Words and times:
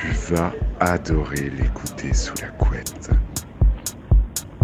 Tu 0.00 0.32
vas 0.32 0.50
adorer 0.80 1.50
l'écouter 1.50 2.14
sous 2.14 2.32
la 2.40 2.48
couette. 2.52 3.10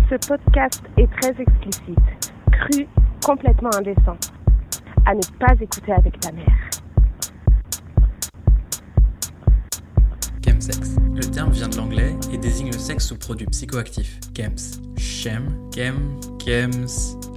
Ce 0.09 0.15
podcast 0.27 0.81
est 0.97 1.09
très 1.21 1.39
explicite, 1.39 2.33
cru, 2.51 2.87
complètement 3.23 3.69
indécent. 3.77 4.17
À 5.05 5.15
ne 5.15 5.21
pas 5.39 5.53
écouter 5.61 5.93
avec 5.93 6.19
ta 6.21 6.33
mère. 6.33 6.71
Chemsex. 10.43 10.97
Le 11.15 11.25
terme 11.31 11.51
vient 11.51 11.69
de 11.69 11.77
l'anglais 11.77 12.15
et 12.33 12.39
désigne 12.39 12.73
le 12.73 12.79
sexe 12.79 13.09
sous 13.09 13.19
produit 13.19 13.47
psychoactif. 13.49 14.19
Chems. 14.35 14.81
Chem, 14.97 15.51
chem, 15.75 16.19
chems, 16.43 16.87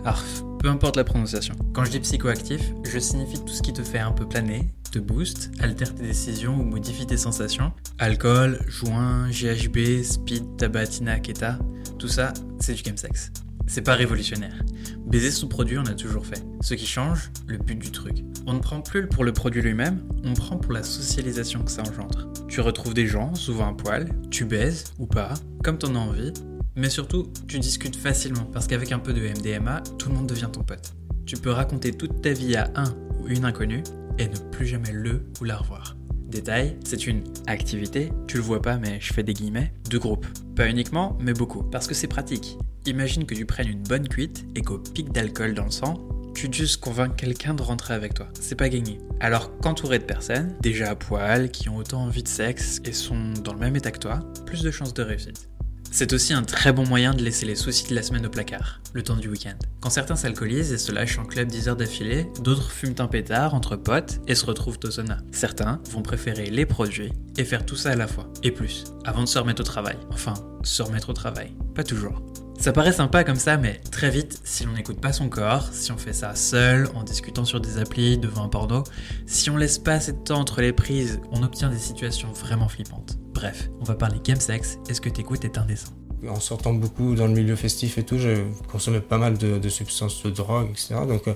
arf. 0.05 0.41
Peu 0.59 0.69
importe 0.69 0.95
la 0.95 1.03
prononciation. 1.03 1.55
Quand 1.73 1.83
je 1.83 1.91
dis 1.91 1.99
psychoactif, 1.99 2.61
je 2.85 2.97
signifie 2.97 3.43
tout 3.43 3.53
ce 3.53 3.61
qui 3.61 3.73
te 3.73 3.83
fait 3.83 3.99
un 3.99 4.11
peu 4.11 4.25
planer, 4.25 4.69
te 4.91 4.99
booste, 4.99 5.51
altère 5.59 5.93
tes 5.93 6.03
décisions 6.03 6.59
ou 6.59 6.63
modifie 6.63 7.05
tes 7.05 7.17
sensations. 7.17 7.71
Alcool, 7.97 8.59
joint, 8.67 9.29
GHB, 9.29 10.03
speed, 10.03 10.57
tabac, 10.57 10.87
tina, 10.87 11.19
keta, 11.19 11.59
tout 11.97 12.07
ça, 12.07 12.33
c'est 12.59 12.73
du 12.73 12.83
chemsex. 12.83 13.31
C'est 13.67 13.83
pas 13.83 13.93
révolutionnaire. 13.93 14.63
Baiser 15.05 15.29
sous 15.29 15.47
produit, 15.47 15.77
on 15.77 15.85
a 15.85 15.93
toujours 15.93 16.25
fait. 16.25 16.43
Ce 16.61 16.73
qui 16.73 16.87
change, 16.87 17.29
le 17.47 17.57
but 17.57 17.77
du 17.77 17.91
truc. 17.91 18.23
On 18.47 18.53
ne 18.53 18.59
prend 18.59 18.81
plus 18.81 19.07
pour 19.07 19.23
le 19.23 19.31
produit 19.31 19.61
lui-même, 19.61 20.01
on 20.23 20.33
prend 20.33 20.57
pour 20.57 20.73
la 20.73 20.81
socialisation 20.81 21.63
que 21.63 21.71
ça 21.71 21.83
engendre. 21.83 22.33
Tu 22.47 22.61
retrouves 22.61 22.95
des 22.95 23.05
gens, 23.05 23.35
souvent 23.35 23.69
à 23.69 23.73
poil, 23.73 24.09
tu 24.31 24.45
baises 24.45 24.85
ou 24.97 25.05
pas, 25.05 25.35
comme 25.63 25.77
t'en 25.77 25.93
as 25.93 25.99
envie, 25.99 26.33
mais 26.75 26.89
surtout, 26.89 27.31
tu 27.47 27.59
discutes 27.59 27.95
facilement 27.95 28.45
parce 28.45 28.65
qu'avec 28.65 28.91
un 28.91 28.99
peu 28.99 29.13
de 29.13 29.21
MDMA, 29.21 29.81
tout 29.99 30.09
le 30.09 30.15
monde 30.15 30.27
devient 30.27 30.49
ton 30.51 30.63
pote. 30.63 30.93
Tu 31.25 31.35
peux 31.37 31.51
raconter 31.51 31.91
toute 31.91 32.21
ta 32.21 32.31
vie 32.31 32.55
à 32.55 32.71
un 32.75 32.95
ou 33.19 33.27
une 33.27 33.45
inconnue 33.45 33.83
et 34.19 34.27
ne 34.27 34.37
plus 34.51 34.67
jamais 34.67 34.91
le 34.91 35.25
ou 35.41 35.45
la 35.45 35.57
revoir. 35.57 35.95
Détail, 36.27 36.77
c'est 36.85 37.07
une 37.07 37.23
activité, 37.47 38.11
tu 38.27 38.37
le 38.37 38.43
vois 38.43 38.61
pas 38.61 38.77
mais 38.77 38.99
je 39.01 39.13
fais 39.13 39.23
des 39.23 39.33
guillemets, 39.33 39.73
de 39.89 39.97
groupe. 39.97 40.27
Pas 40.55 40.69
uniquement, 40.69 41.17
mais 41.19 41.33
beaucoup, 41.33 41.63
parce 41.63 41.87
que 41.87 41.95
c'est 41.95 42.07
pratique. 42.07 42.57
Imagine 42.85 43.25
que 43.25 43.33
tu 43.33 43.45
prennes 43.45 43.69
une 43.69 43.83
bonne 43.83 44.07
cuite 44.07 44.45
et 44.55 44.61
qu'au 44.61 44.77
pic 44.77 45.11
d'alcool 45.11 45.55
dans 45.55 45.65
le 45.65 45.71
sang, 45.71 45.95
tu 46.35 46.47
juste 46.51 46.77
convaincre 46.77 47.15
quelqu'un 47.15 47.53
de 47.53 47.63
rentrer 47.63 47.93
avec 47.93 48.13
toi. 48.13 48.27
C'est 48.39 48.55
pas 48.55 48.69
gagné. 48.69 48.99
Alors 49.19 49.57
qu'entouré 49.57 49.99
de 49.99 50.03
personnes, 50.03 50.55
déjà 50.61 50.91
à 50.91 50.95
poil, 50.95 51.49
qui 51.49 51.67
ont 51.67 51.77
autant 51.77 52.03
envie 52.03 52.23
de 52.23 52.27
sexe 52.27 52.79
et 52.85 52.93
sont 52.93 53.33
dans 53.43 53.53
le 53.53 53.59
même 53.59 53.75
état 53.75 53.91
que 53.91 53.99
toi, 53.99 54.19
plus 54.45 54.61
de 54.61 54.71
chances 54.71 54.93
de 54.93 55.01
réussite. 55.01 55.48
C'est 55.91 56.13
aussi 56.13 56.33
un 56.33 56.43
très 56.43 56.71
bon 56.71 56.85
moyen 56.85 57.13
de 57.13 57.23
laisser 57.23 57.45
les 57.45 57.55
soucis 57.55 57.87
de 57.89 57.95
la 57.95 58.03
semaine 58.03 58.25
au 58.25 58.29
placard, 58.29 58.79
le 58.93 59.01
temps 59.01 59.15
du 59.15 59.27
week-end. 59.27 59.57
Quand 59.81 59.89
certains 59.89 60.15
s'alcoolisent 60.15 60.71
et 60.71 60.77
se 60.77 60.91
lâchent 60.91 61.17
en 61.17 61.25
club 61.25 61.47
10 61.47 61.67
heures 61.67 61.75
d'affilée, 61.75 62.27
d'autres 62.41 62.71
fument 62.71 62.95
un 62.99 63.07
pétard 63.07 63.55
entre 63.55 63.75
potes 63.75 64.19
et 64.27 64.35
se 64.35 64.45
retrouvent 64.45 64.79
au 64.83 64.91
sauna. 64.91 65.17
Certains 65.31 65.81
vont 65.91 66.03
préférer 66.03 66.49
les 66.51 66.65
produits 66.65 67.11
et 67.37 67.43
faire 67.43 67.65
tout 67.65 67.75
ça 67.75 67.89
à 67.91 67.95
la 67.95 68.07
fois, 68.07 68.31
et 68.43 68.51
plus, 68.51 68.83
avant 69.03 69.23
de 69.23 69.27
se 69.27 69.39
remettre 69.39 69.61
au 69.61 69.65
travail. 69.65 69.97
Enfin, 70.11 70.35
se 70.63 70.83
remettre 70.83 71.09
au 71.09 71.13
travail, 71.13 71.55
pas 71.73 71.83
toujours. 71.83 72.21
Ça 72.59 72.73
paraît 72.73 72.91
sympa 72.91 73.23
comme 73.23 73.37
ça, 73.37 73.57
mais 73.57 73.81
très 73.89 74.09
vite, 74.09 74.41
si 74.43 74.65
l'on 74.65 74.73
n'écoute 74.73 74.99
pas 74.99 75.13
son 75.13 75.29
corps, 75.29 75.69
si 75.71 75.91
on 75.93 75.97
fait 75.97 76.13
ça 76.13 76.35
seul, 76.35 76.89
en 76.93 77.03
discutant 77.03 77.45
sur 77.45 77.61
des 77.61 77.77
applis, 77.77 78.17
devant 78.17 78.43
un 78.43 78.49
porno, 78.49 78.83
si 79.25 79.49
on 79.49 79.57
laisse 79.57 79.79
pas 79.79 79.93
assez 79.93 80.11
de 80.11 80.17
temps 80.17 80.39
entre 80.39 80.61
les 80.61 80.73
prises, 80.73 81.19
on 81.31 81.41
obtient 81.41 81.69
des 81.69 81.79
situations 81.79 82.31
vraiment 82.33 82.67
flippantes. 82.67 83.17
Bref, 83.39 83.69
on 83.79 83.85
va 83.85 83.93
parler 83.93 84.17
game 84.21 84.39
sex 84.39 84.79
et 84.89 84.93
ce 84.93 84.99
que 84.99 85.07
t'écoutes 85.07 85.45
est 85.45 85.57
indécent. 85.57 85.93
En 86.27 86.41
sortant 86.41 86.73
beaucoup 86.73 87.15
dans 87.15 87.25
le 87.25 87.31
milieu 87.31 87.55
festif 87.55 87.97
et 87.97 88.03
tout, 88.03 88.17
je 88.17 88.43
consommais 88.69 88.99
pas 88.99 89.17
mal 89.17 89.37
de, 89.37 89.69
substances 89.69 90.21
de 90.23 90.29
drogue, 90.29 90.67
etc. 90.71 90.95
Donc, 91.07 91.25
euh, 91.29 91.33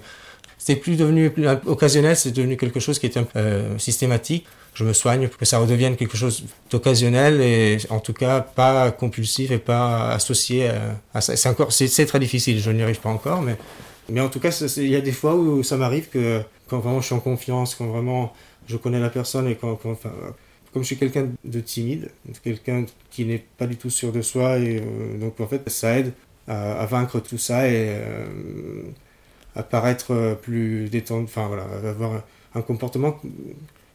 c'est 0.58 0.76
plus 0.76 0.98
devenu 0.98 1.32
occasionnel, 1.66 2.18
c'est 2.18 2.32
devenu 2.32 2.58
quelque 2.58 2.82
chose 2.82 3.00
qui 3.00 3.06
était 3.06 3.26
euh, 3.38 3.78
systématique. 3.78 4.46
Je 4.74 4.84
me 4.84 4.92
soigne 4.92 5.30
pour 5.30 5.38
que 5.38 5.46
ça 5.46 5.60
redevienne 5.60 5.96
quelque 5.96 6.18
chose 6.18 6.44
d'occasionnel 6.70 7.40
et 7.40 7.78
en 7.90 8.02
tout 8.02 8.12
cas 8.12 8.42
pas 8.42 8.92
compulsif 8.92 9.52
et 9.52 9.58
pas 9.58 10.10
associé 10.10 10.72
à, 11.14 11.22
ça. 11.22 11.38
C'est 11.38 11.48
encore, 11.48 11.72
c'est 11.72 12.06
très 12.06 12.20
difficile. 12.20 12.60
Je 12.60 12.72
n'y 12.72 12.82
arrive 12.82 13.00
pas 13.00 13.12
encore, 13.12 13.42
mais 13.42 13.56
mais 14.10 14.20
en 14.20 14.28
tout 14.28 14.42
cas, 14.42 14.50
il 14.76 14.90
y 14.90 14.98
a 14.98 15.02
des 15.02 15.14
fois 15.14 15.36
où 15.36 15.64
ça 15.64 15.78
m'arrive 15.78 16.10
que 16.10 16.42
quand 16.68 16.80
vraiment 16.80 17.00
je 17.00 17.06
suis 17.06 17.16
en 17.16 17.22
confiance, 17.22 17.76
quand 17.76 17.86
vraiment 17.86 18.34
je 18.68 18.76
connais 18.76 19.00
la 19.00 19.10
personne 19.10 19.48
et 19.48 19.56
quand, 19.56 19.80
comme 20.74 20.82
je 20.82 20.88
suis 20.88 20.98
quelqu'un 20.98 21.30
de 21.44 21.60
timide, 21.60 22.10
quelqu'un 22.44 22.86
qui 23.12 23.26
n'est 23.26 23.44
pas 23.58 23.68
du 23.68 23.78
tout 23.78 23.92
sûr 23.92 24.12
de 24.12 24.22
soi, 24.22 24.58
euh, 24.58 25.18
donc 25.20 25.40
en 25.40 25.48
fait 25.48 25.70
ça 25.70 26.00
aide 26.00 26.14
à, 26.48 26.86
vaincre 26.88 27.20
tout 27.20 27.38
ça 27.38 27.70
et 27.70 27.90
euh, 27.90 28.26
à 29.56 29.64
paraître 29.64 30.38
plus 30.42 30.90
détendu, 30.90 31.26
enfin 31.26 31.48
voilà, 31.48 31.66
avoir 31.88 32.24
un, 32.56 32.62
comportement 32.62 33.20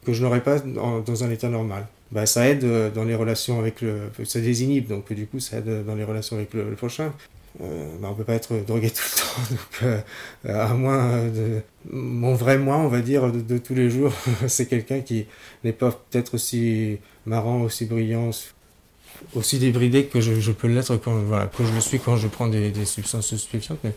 que 0.05 0.13
je 0.13 0.23
n'aurais 0.23 0.41
pas 0.41 0.59
dans, 0.59 1.23
un 1.23 1.29
état 1.29 1.49
normal. 1.49 1.85
Bah, 2.11 2.25
ça 2.25 2.47
aide 2.49 2.63
euh, 2.63 2.89
dans 2.89 3.03
les 3.03 3.13
relations 3.13 3.59
avec 3.59 3.81
le... 3.81 4.09
ça 4.23 4.39
désinhibe, 4.39 4.87
donc 4.87 5.11
du 5.13 5.27
coup 5.27 5.39
ça 5.39 5.57
aide 5.57 5.85
dans 5.85 5.95
les 5.95 6.05
relations 6.05 6.37
avec 6.37 6.53
le 6.53 6.71
prochain. 6.75 7.13
Euh, 7.61 7.97
bah, 7.99 8.07
on 8.11 8.15
peut 8.15 8.23
pas 8.23 8.35
être 8.35 8.53
drogué 8.65 8.89
tout 8.89 9.03
le 9.03 9.21
temps. 9.21 9.49
Donc, 9.51 10.03
euh, 10.47 10.65
à 10.65 10.73
moins 10.73 11.25
de 11.27 11.61
mon 11.91 12.33
vrai 12.33 12.57
moi, 12.57 12.77
on 12.77 12.87
va 12.87 13.01
dire, 13.01 13.31
de, 13.31 13.57
tous 13.57 13.73
les 13.73 13.89
jours, 13.89 14.13
c'est 14.47 14.65
quelqu'un 14.65 15.01
qui 15.01 15.25
n'est 15.63 15.73
pas 15.73 15.91
peut-être 15.91 16.35
aussi 16.35 16.99
marrant, 17.25 17.61
aussi 17.61 17.85
brillant, 17.85 18.31
aussi 19.35 19.59
débridé 19.59 20.05
que 20.05 20.21
je, 20.21 20.51
peux 20.51 20.67
l'être 20.67 20.95
quand 20.97 21.15
voilà, 21.19 21.47
que 21.47 21.65
je 21.65 21.73
le 21.73 21.81
suis 21.81 21.99
quand 21.99 22.15
je 22.15 22.27
prends 22.27 22.47
des, 22.47 22.85
substances 22.85 23.35
stupéfiantes. 23.35 23.79
Mais 23.83 23.93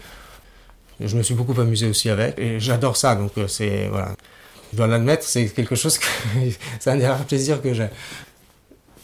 je 1.00 1.16
me 1.16 1.22
suis 1.22 1.34
beaucoup 1.34 1.58
amusé 1.60 1.88
aussi 1.88 2.10
avec 2.10 2.38
et 2.38 2.58
j'adore 2.58 2.96
ça. 2.96 3.14
Donc 3.14 3.32
euh, 3.38 3.46
c'est 3.46 3.86
voilà, 3.88 4.16
je 4.72 4.76
dois 4.76 4.88
l'admettre, 4.88 5.24
c'est 5.24 5.46
quelque 5.46 5.76
chose 5.76 6.00
c'est 6.80 6.90
un 6.90 6.96
des 6.96 7.06
rares 7.06 7.24
plaisirs 7.26 7.62
que 7.62 7.72
j'ai 7.74 7.88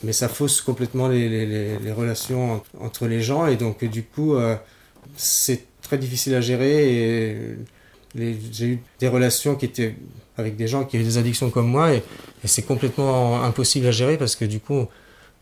mais 0.02 0.12
ça 0.12 0.28
fausse 0.28 0.60
complètement 0.60 1.08
les, 1.08 1.78
relations 1.96 2.62
entre 2.80 3.06
les 3.06 3.20
gens. 3.20 3.46
Et 3.46 3.56
donc 3.56 3.84
du 3.84 4.02
coup 4.02 4.34
euh, 4.34 4.56
c'est 5.16 5.64
très 5.82 5.98
difficile 5.98 6.34
à 6.34 6.40
gérer. 6.40 6.94
Et 6.94 7.36
j'ai 8.52 8.66
eu 8.66 8.82
des 9.00 9.08
relations 9.08 9.54
qui 9.54 9.66
étaient 9.66 9.94
avec 10.36 10.56
des 10.56 10.68
gens 10.68 10.84
qui 10.84 10.96
avaient 10.96 11.04
des 11.04 11.18
addictions 11.18 11.50
comme 11.50 11.68
moi. 11.68 11.94
Et, 11.94 12.02
c'est 12.44 12.62
complètement 12.62 13.42
impossible 13.42 13.88
à 13.88 13.90
gérer 13.90 14.16
parce 14.16 14.36
que 14.36 14.44
du 14.44 14.60
coup 14.60 14.86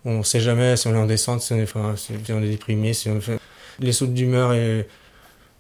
on 0.07 0.23
sait 0.23 0.41
jamais 0.41 0.77
si 0.77 0.89
on 0.89 0.95
est 0.95 0.99
en 0.99 1.07
descente, 1.07 1.43
si 1.43 1.53
on 1.53 2.43
est, 2.43 2.49
déprimé, 2.49 2.95
si 2.95 3.11
on 3.11 3.21
fait 3.21 3.39
les 3.81 3.93
sautes 3.93 4.15
d'humeur. 4.15 4.55
Et 4.55 4.87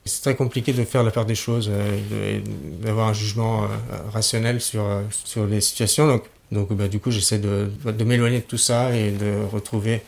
c'est 0.07 0.23
très 0.23 0.37
compliqué 0.37 0.73
de 0.73 0.85
faire 0.85 1.03
la 1.03 1.11
part 1.11 1.27
des 1.27 1.35
choses 1.35 1.69
euh, 1.71 2.37
et 2.37 2.43
d'avoir 2.81 3.09
un 3.09 3.13
jugement 3.13 3.65
euh, 3.65 3.67
rationnel 4.13 4.61
sur, 4.61 4.85
sur 5.11 5.47
les 5.47 5.61
situations. 5.61 6.23
Donc 6.53 6.73
bah, 6.73 6.89
du 6.89 7.01
coup, 7.01 7.11
j'essaie 7.11 7.39
de, 7.39 7.71
de 7.85 8.05
m'éloigner 8.05 8.39
de 8.39 8.45
tout 8.45 8.59
ça 8.59 8.95
et 8.95 9.11
de 9.11 9.45
retrouver 9.51 10.03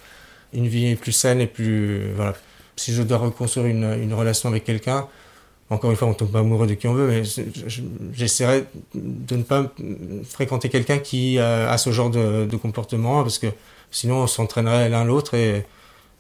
une 0.53 0.69
vie 0.69 0.95
plus 0.97 1.13
saine 1.13 1.41
et 1.41 1.47
plus... 1.47 2.13
Voilà. 2.15 2.35
Si 2.77 2.93
je 2.93 3.03
dois 3.03 3.19
reconstruire 3.19 3.67
une, 3.67 3.85
une 4.01 4.15
relation 4.15 4.49
avec 4.49 4.65
quelqu'un, 4.65 5.09
encore 5.71 5.91
une 5.91 5.97
fois, 5.97 6.09
on 6.09 6.15
tombe 6.15 6.31
pas 6.31 6.39
amoureux 6.39 6.67
de 6.67 6.75
qui 6.75 6.87
on 6.87 6.95
veut, 6.95 7.09
mais 7.09 7.23
j'essaierai 8.13 8.65
de 8.95 9.37
ne 9.37 9.43
pas 9.43 9.73
fréquenter 10.25 10.69
quelqu'un 10.69 10.99
qui 10.99 11.39
a, 11.39 11.77
ce 11.77 11.91
genre 11.91 12.09
de, 12.09 12.47
de, 12.47 12.57
comportement, 12.57 13.23
parce 13.23 13.39
que 13.39 13.49
sinon 13.91 14.23
on 14.23 14.27
s'entraînerait 14.27 14.89
l'un 14.89 15.05
l'autre 15.05 15.35
et, 15.35 15.67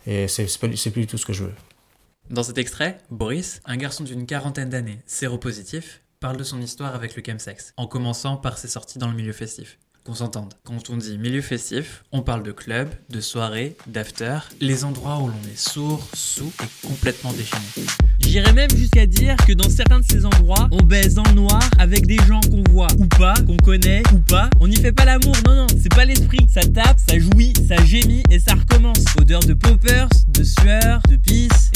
et 0.06 0.28
c'est 0.28 0.46
plus 0.58 1.02
du 1.02 1.06
tout 1.06 1.16
ce 1.16 1.24
que 1.24 1.32
je 1.32 1.44
veux. 1.44 1.54
Dans 2.28 2.42
cet 2.42 2.58
extrait, 2.58 2.98
Boris, 3.10 3.62
un 3.64 3.76
garçon 3.78 4.04
d'une 4.04 4.26
quarantaine 4.26 4.68
d'années, 4.68 4.98
séropositif, 5.06 6.02
parle 6.20 6.36
de 6.36 6.44
son 6.44 6.60
histoire 6.60 6.94
avec 6.94 7.16
le 7.16 7.22
chemsex, 7.24 7.72
en 7.78 7.86
commençant 7.86 8.36
par 8.36 8.58
ses 8.58 8.68
sorties 8.68 8.98
dans 8.98 9.08
le 9.08 9.14
milieu 9.14 9.32
festif 9.32 9.78
qu'on 10.08 10.14
s'entende. 10.14 10.54
Quand 10.64 10.88
on 10.88 10.96
dit 10.96 11.19
milieu 11.19 11.42
festif, 11.42 12.02
on 12.12 12.22
parle 12.22 12.42
de 12.42 12.50
club, 12.50 12.88
de 13.10 13.20
soirée, 13.20 13.76
d'after, 13.86 14.38
les 14.58 14.84
endroits 14.84 15.19
où 15.19 15.26
l'on 15.26 15.52
est 15.52 15.58
sourd, 15.58 16.08
sous 16.14 16.50
et 16.62 16.86
complètement 16.86 17.30
déchaîné. 17.34 17.86
J'irais 18.20 18.54
même 18.54 18.70
jusqu'à 18.74 19.04
dire 19.04 19.36
que 19.47 19.52
dans 19.52 19.68
certains 19.68 20.00
de 20.00 20.04
ces 20.10 20.24
endroits, 20.24 20.66
on 20.70 20.82
baise 20.82 21.16
le 21.16 21.34
noir 21.34 21.60
avec 21.78 22.06
des 22.06 22.16
gens 22.26 22.41
qu'on 22.50 22.64
voit 22.72 22.88
ou 22.98 23.06
pas, 23.06 23.34
qu'on 23.47 23.58
connaît 23.58 24.02
ou 24.14 24.18
pas. 24.20 24.48
On 24.60 24.68
n'y 24.68 24.76
fait 24.76 24.92
pas 24.92 25.04
l'amour, 25.04 25.34
non, 25.47 25.54
non, 25.54 25.66
c'est 25.70 25.94
pas 25.94 26.06
l'esprit. 26.06 26.47
Ça 26.48 26.62
tape, 26.62 26.98
ça 27.06 27.18
jouit, 27.18 27.53
ça 27.68 27.77
gémit 27.84 28.22
et 28.30 28.38
ça 28.38 28.54
recommence. 28.54 29.04
Odeur 29.21 29.41
de 29.41 29.53
poppers, 29.53 30.09
de 30.28 30.42
sueur, 30.42 31.00
de 31.10 31.16
pisse 31.16 31.67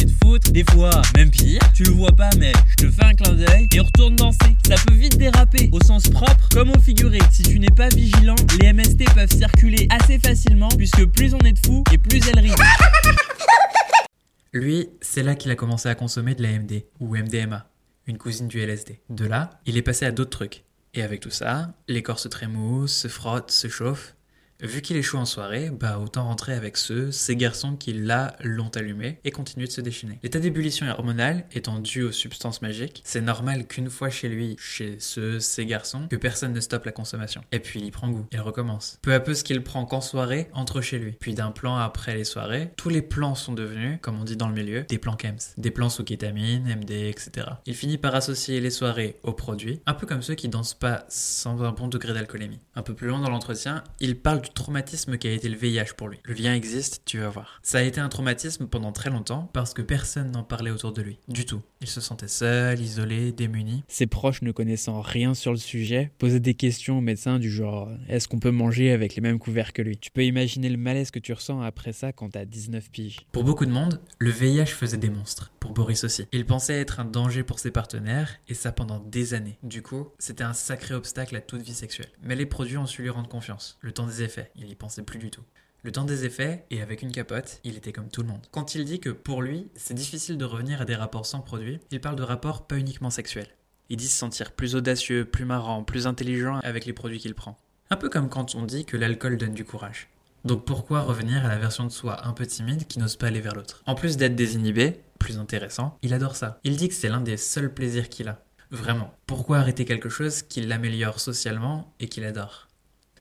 Des 0.53 0.65
fois, 0.71 0.91
même 1.17 1.31
pire, 1.31 1.61
tu 1.75 1.83
le 1.83 1.91
vois 1.91 2.13
pas, 2.13 2.31
mais 2.39 2.53
je 2.69 2.87
te 2.87 2.91
fais 2.91 3.05
un 3.05 3.15
clin 3.15 3.33
d'œil 3.33 3.69
et 3.73 3.81
on 3.81 3.85
retourne 3.85 4.17
danser. 4.17 4.57
Ça 4.67 4.77
peut 4.87 4.95
vite 4.95 5.19
déraper, 5.19 5.69
au 5.73 5.81
sens 5.83 6.09
propre 6.09 6.49
comme 6.51 6.71
au 6.71 6.79
figuré. 6.81 7.19
Si 7.31 7.43
tu 7.43 7.59
n'es 7.59 7.71
pas 7.75 7.89
vigilant, 7.89 8.37
les 8.61 8.73
MST 8.73 9.05
peuvent 9.15 9.35
circuler 9.35 9.89
assez 9.91 10.19
facilement 10.19 10.69
puisque 10.77 11.05
plus 11.07 11.35
on 11.35 11.39
est 11.41 11.53
de 11.53 11.67
fous 11.67 11.83
et 11.93 11.99
plus 11.99 12.21
elles 12.29 12.39
rient. 12.39 12.55
Lui, 14.53 14.91
c'est 15.01 15.23
là 15.23 15.35
qu'il 15.35 15.51
a 15.51 15.57
commencé 15.57 15.89
à 15.89 15.95
consommer 15.95 16.35
de 16.35 16.43
la 16.43 16.53
MD, 16.53 16.85
ou 17.01 17.17
MDMA, 17.17 17.67
une 18.07 18.19
cousine 18.19 18.49
du 18.49 18.61
LSD. 18.61 19.01
De 19.09 19.25
là, 19.25 19.51
il 19.67 19.77
est 19.77 19.83
passé 19.83 20.05
à 20.05 20.13
d'autres 20.13 20.31
trucs. 20.31 20.65
Et 20.95 21.03
avec 21.03 21.21
tout 21.21 21.31
ça, 21.31 21.75
les 21.89 22.03
corps 22.03 22.19
se 22.19 22.29
trémoussent, 22.29 22.95
se 22.95 23.09
frottent, 23.09 23.51
se 23.51 23.69
chauffent. 23.69 24.15
Vu 24.63 24.81
qu'il 24.81 24.97
échoue 24.97 25.17
en 25.17 25.25
soirée, 25.25 25.71
bah 25.71 25.99
autant 25.99 26.23
rentrer 26.23 26.53
avec 26.53 26.77
ceux, 26.77 27.11
ces 27.11 27.35
garçons 27.35 27.75
qui 27.75 27.93
là 27.93 28.37
l'ont 28.45 28.69
allumé 28.69 29.19
et 29.25 29.33
continuent 29.33 29.67
de 29.67 29.73
se 29.73 29.81
déchaîner. 29.81 30.21
L'état 30.23 30.39
d'ébullition 30.39 30.87
hormonale 30.87 31.47
étant 31.53 31.81
dû 31.81 32.05
aux 32.05 32.13
substances 32.13 32.63
magiques, 32.63 33.03
c'est 33.05 33.23
normal 33.23 33.67
qu'une 33.67 33.91
fois 33.91 34.09
chez 34.09 34.29
lui, 34.29 34.55
chez 34.61 34.99
ceux, 35.01 35.41
ces 35.41 35.67
garçons, 35.67 36.07
que 36.09 36.15
personne 36.15 36.53
ne 36.53 36.61
stoppe 36.61 36.85
la 36.85 36.93
consommation. 36.93 37.43
Et 37.51 37.59
puis 37.59 37.81
il 37.81 37.91
prend 37.91 38.09
goût, 38.09 38.25
il 38.31 38.41
recommence. 38.41 39.01
Peu 39.03 39.13
à 39.15 39.19
peu 39.19 39.35
ce 39.35 39.43
qu'il 39.43 39.65
prend 39.65 39.85
qu'en 39.85 40.01
soirée 40.01 40.49
entre 40.53 40.81
chez 40.81 41.01
lui. 41.01 41.17
Puis 41.19 41.35
d'un 41.35 41.51
plan 41.51 41.77
après 41.77 42.15
les 42.15 42.23
soirées, 42.23 42.71
tous 42.77 42.89
les 42.89 43.03
plans 43.03 43.35
sont 43.35 43.55
devenus, 43.55 43.99
comme 44.01 44.21
on 44.21 44.25
dit 44.25 44.37
dans 44.37 44.49
le 44.49 44.55
milieu, 44.55 44.85
des 44.85 44.99
plans 44.99 45.17
chems. 45.21 45.39
Des 45.57 45.73
plans 45.73 45.91
sous 45.91 46.05
kétamine, 46.05 46.73
MD, 46.73 46.93
etc. 46.93 47.49
Il 47.67 47.75
finit 47.75 47.99
par 47.99 48.15
associer 48.15 48.61
les 48.61 48.71
soirées 48.71 49.17
aux 49.25 49.33
produits, 49.33 49.81
un 49.87 49.95
peu 49.95 50.07
comme 50.07 50.23
ceux 50.23 50.37
qui 50.37 50.49
dansent 50.49 50.75
pas 50.75 51.05
sans 51.09 51.65
un 51.65 51.73
bon 51.73 51.89
degré 51.89 52.15
d'alcoolémie. 52.15 52.61
Un 52.77 52.83
peu 52.83 52.95
plus 52.95 53.09
loin 53.09 53.19
dans 53.19 53.31
l'entretien, 53.31 53.83
il 53.99 54.17
parle 54.17 54.41
du 54.41 54.52
traumatisme 54.53 55.19
qui 55.19 55.29
a 55.29 55.33
été 55.33 55.49
le 55.49 55.57
VIH 55.57 55.95
pour 55.97 56.09
lui. 56.09 56.19
Le 56.25 56.35
lien 56.35 56.55
existe, 56.55 57.03
tu 57.05 57.19
vas 57.19 57.29
voir. 57.29 57.61
Ça 57.63 57.79
a 57.79 57.83
été 57.83 58.01
un 58.01 58.09
traumatisme 58.09 58.67
pendant 58.67 58.93
très 58.93 59.11
longtemps 59.11 59.51
parce 59.53 59.75
que 59.75 59.83
personne 59.83 60.31
n'en 60.31 60.43
parlait 60.43 60.71
autour 60.71 60.93
de 60.93 61.03
lui. 61.03 61.19
Du 61.29 61.45
tout. 61.45 61.63
Il 61.81 61.89
se 61.89 62.01
sentait 62.01 62.29
seul, 62.29 62.81
isolé, 62.81 63.33
démuni. 63.33 63.85
Ses 63.89 64.07
proches 64.07 64.43
ne 64.43 64.53
connaissant 64.53 65.01
rien 65.01 65.35
sur 65.35 65.53
le 65.53 65.59
sujet 65.59 66.13
posaient 66.19 66.41
des 66.41 66.55
questions 66.55 66.99
au 66.99 67.01
médecin 67.01 67.39
du 67.39 67.51
genre 67.51 67.91
est-ce 68.09 68.29
qu'on 68.29 68.39
peut 68.39 68.51
manger 68.51 68.93
avec 68.93 69.15
les 69.15 69.21
mêmes 69.21 69.39
couverts 69.39 69.73
que 69.73 69.83
lui? 69.83 69.97
Tu 69.97 70.11
peux 70.11 70.25
imaginer 70.25 70.69
le 70.69 70.77
malaise 70.77 71.11
que 71.11 71.19
tu 71.19 71.33
ressens 71.33 71.61
après 71.61 71.93
ça 71.93 72.13
quand 72.13 72.31
t'as 72.31 72.45
19 72.45 72.91
piges. 72.91 73.21
Pour 73.33 73.45
beaucoup 73.45 73.67
de 73.67 73.71
monde, 73.71 74.01
le 74.19 74.31
VIH 74.31 74.67
faisait 74.67 74.97
des 74.97 75.11
monstres. 75.11 75.53
Pour 75.61 75.73
Boris 75.73 76.05
aussi. 76.05 76.27
Il 76.33 76.45
pensait 76.45 76.81
être 76.81 77.01
un 77.01 77.05
danger 77.05 77.43
pour 77.43 77.59
ses 77.59 77.71
partenaires 77.71 78.31
et 78.49 78.55
ça 78.55 78.73
pendant 78.73 78.99
des 78.99 79.35
années. 79.35 79.59
Du 79.63 79.83
coup, 79.83 80.09
c'était 80.19 80.45
un 80.45 80.53
sacré 80.53 80.95
obstacle 80.95 81.37
à 81.37 81.41
toute 81.41 81.63
vie 81.63 81.75
sexuelle. 81.75 82.11
Mais 82.23 82.37
les 82.37 82.47
produits 82.47 82.77
ont 82.77 82.87
su 82.87 83.03
lui 83.03 83.11
rendre 83.11 83.29
confiance. 83.29 83.79
Le 83.81 83.93
temps 83.93 84.07
des 84.07 84.23
effets, 84.23 84.42
il 84.57 84.71
y 84.71 84.75
pensait 84.75 85.03
plus 85.03 85.19
du 85.19 85.31
tout. 85.31 85.43
Le 85.83 85.91
temps 85.91 86.05
des 86.05 86.25
effets, 86.25 86.65
et 86.71 86.81
avec 86.81 87.03
une 87.03 87.11
capote, 87.11 87.61
il 87.65 87.77
était 87.77 87.93
comme 87.93 88.09
tout 88.09 88.23
le 88.23 88.29
monde. 88.29 88.47
Quand 88.53 88.75
il 88.75 88.85
dit 88.85 89.01
que 89.01 89.11
pour 89.11 89.43
lui, 89.43 89.69
c'est 89.75 89.95
difficile 89.95 90.39
de 90.39 90.45
revenir 90.45 90.81
à 90.81 90.85
des 90.85 90.95
rapports 90.95 91.27
sans 91.27 91.41
produit, 91.41 91.81
il 91.91 92.01
parle 92.01 92.17
de 92.17 92.23
rapports 92.23 92.67
pas 92.67 92.79
uniquement 92.79 93.11
sexuels. 93.11 93.49
Il 93.89 93.97
dit 93.97 94.07
se 94.07 94.17
sentir 94.17 94.53
plus 94.53 94.77
audacieux, 94.77 95.25
plus 95.25 95.45
marrant, 95.45 95.83
plus 95.83 96.07
intelligent 96.07 96.61
avec 96.63 96.87
les 96.87 96.93
produits 96.93 97.19
qu'il 97.19 97.35
prend. 97.35 97.59
Un 97.91 97.97
peu 97.97 98.09
comme 98.09 98.29
quand 98.29 98.55
on 98.55 98.63
dit 98.63 98.85
que 98.85 98.97
l'alcool 98.97 99.37
donne 99.37 99.55
du 99.55 99.65
courage. 99.65 100.09
Donc 100.45 100.65
pourquoi 100.65 101.03
revenir 101.03 101.45
à 101.45 101.49
la 101.49 101.59
version 101.59 101.85
de 101.85 101.91
soi 101.91 102.27
un 102.27 102.33
peu 102.33 102.47
timide 102.47 102.87
qui 102.87 102.99
n'ose 102.99 103.17
pas 103.17 103.27
aller 103.27 103.41
vers 103.41 103.55
l'autre? 103.55 103.83
En 103.87 103.95
plus 103.95 104.17
d'être 104.17 104.35
désinhibé, 104.35 105.01
plus 105.19 105.39
intéressant, 105.39 105.99
il 106.03 106.15
adore 106.15 106.37
ça. 106.37 106.61
Il 106.65 106.77
dit 106.77 106.89
que 106.89 106.95
c'est 106.95 107.09
l'un 107.09 107.21
des 107.21 107.37
seuls 107.37 107.73
plaisirs 107.73 108.09
qu'il 108.09 108.29
a. 108.29 108.45
Vraiment. 108.71 109.13
Pourquoi 109.27 109.59
arrêter 109.59 109.85
quelque 109.85 110.09
chose 110.09 110.43
qui 110.43 110.63
l'améliore 110.63 111.21
socialement 111.21 111.93
et 112.01 112.09
qu'il 112.09 112.25
adore? 112.25 112.69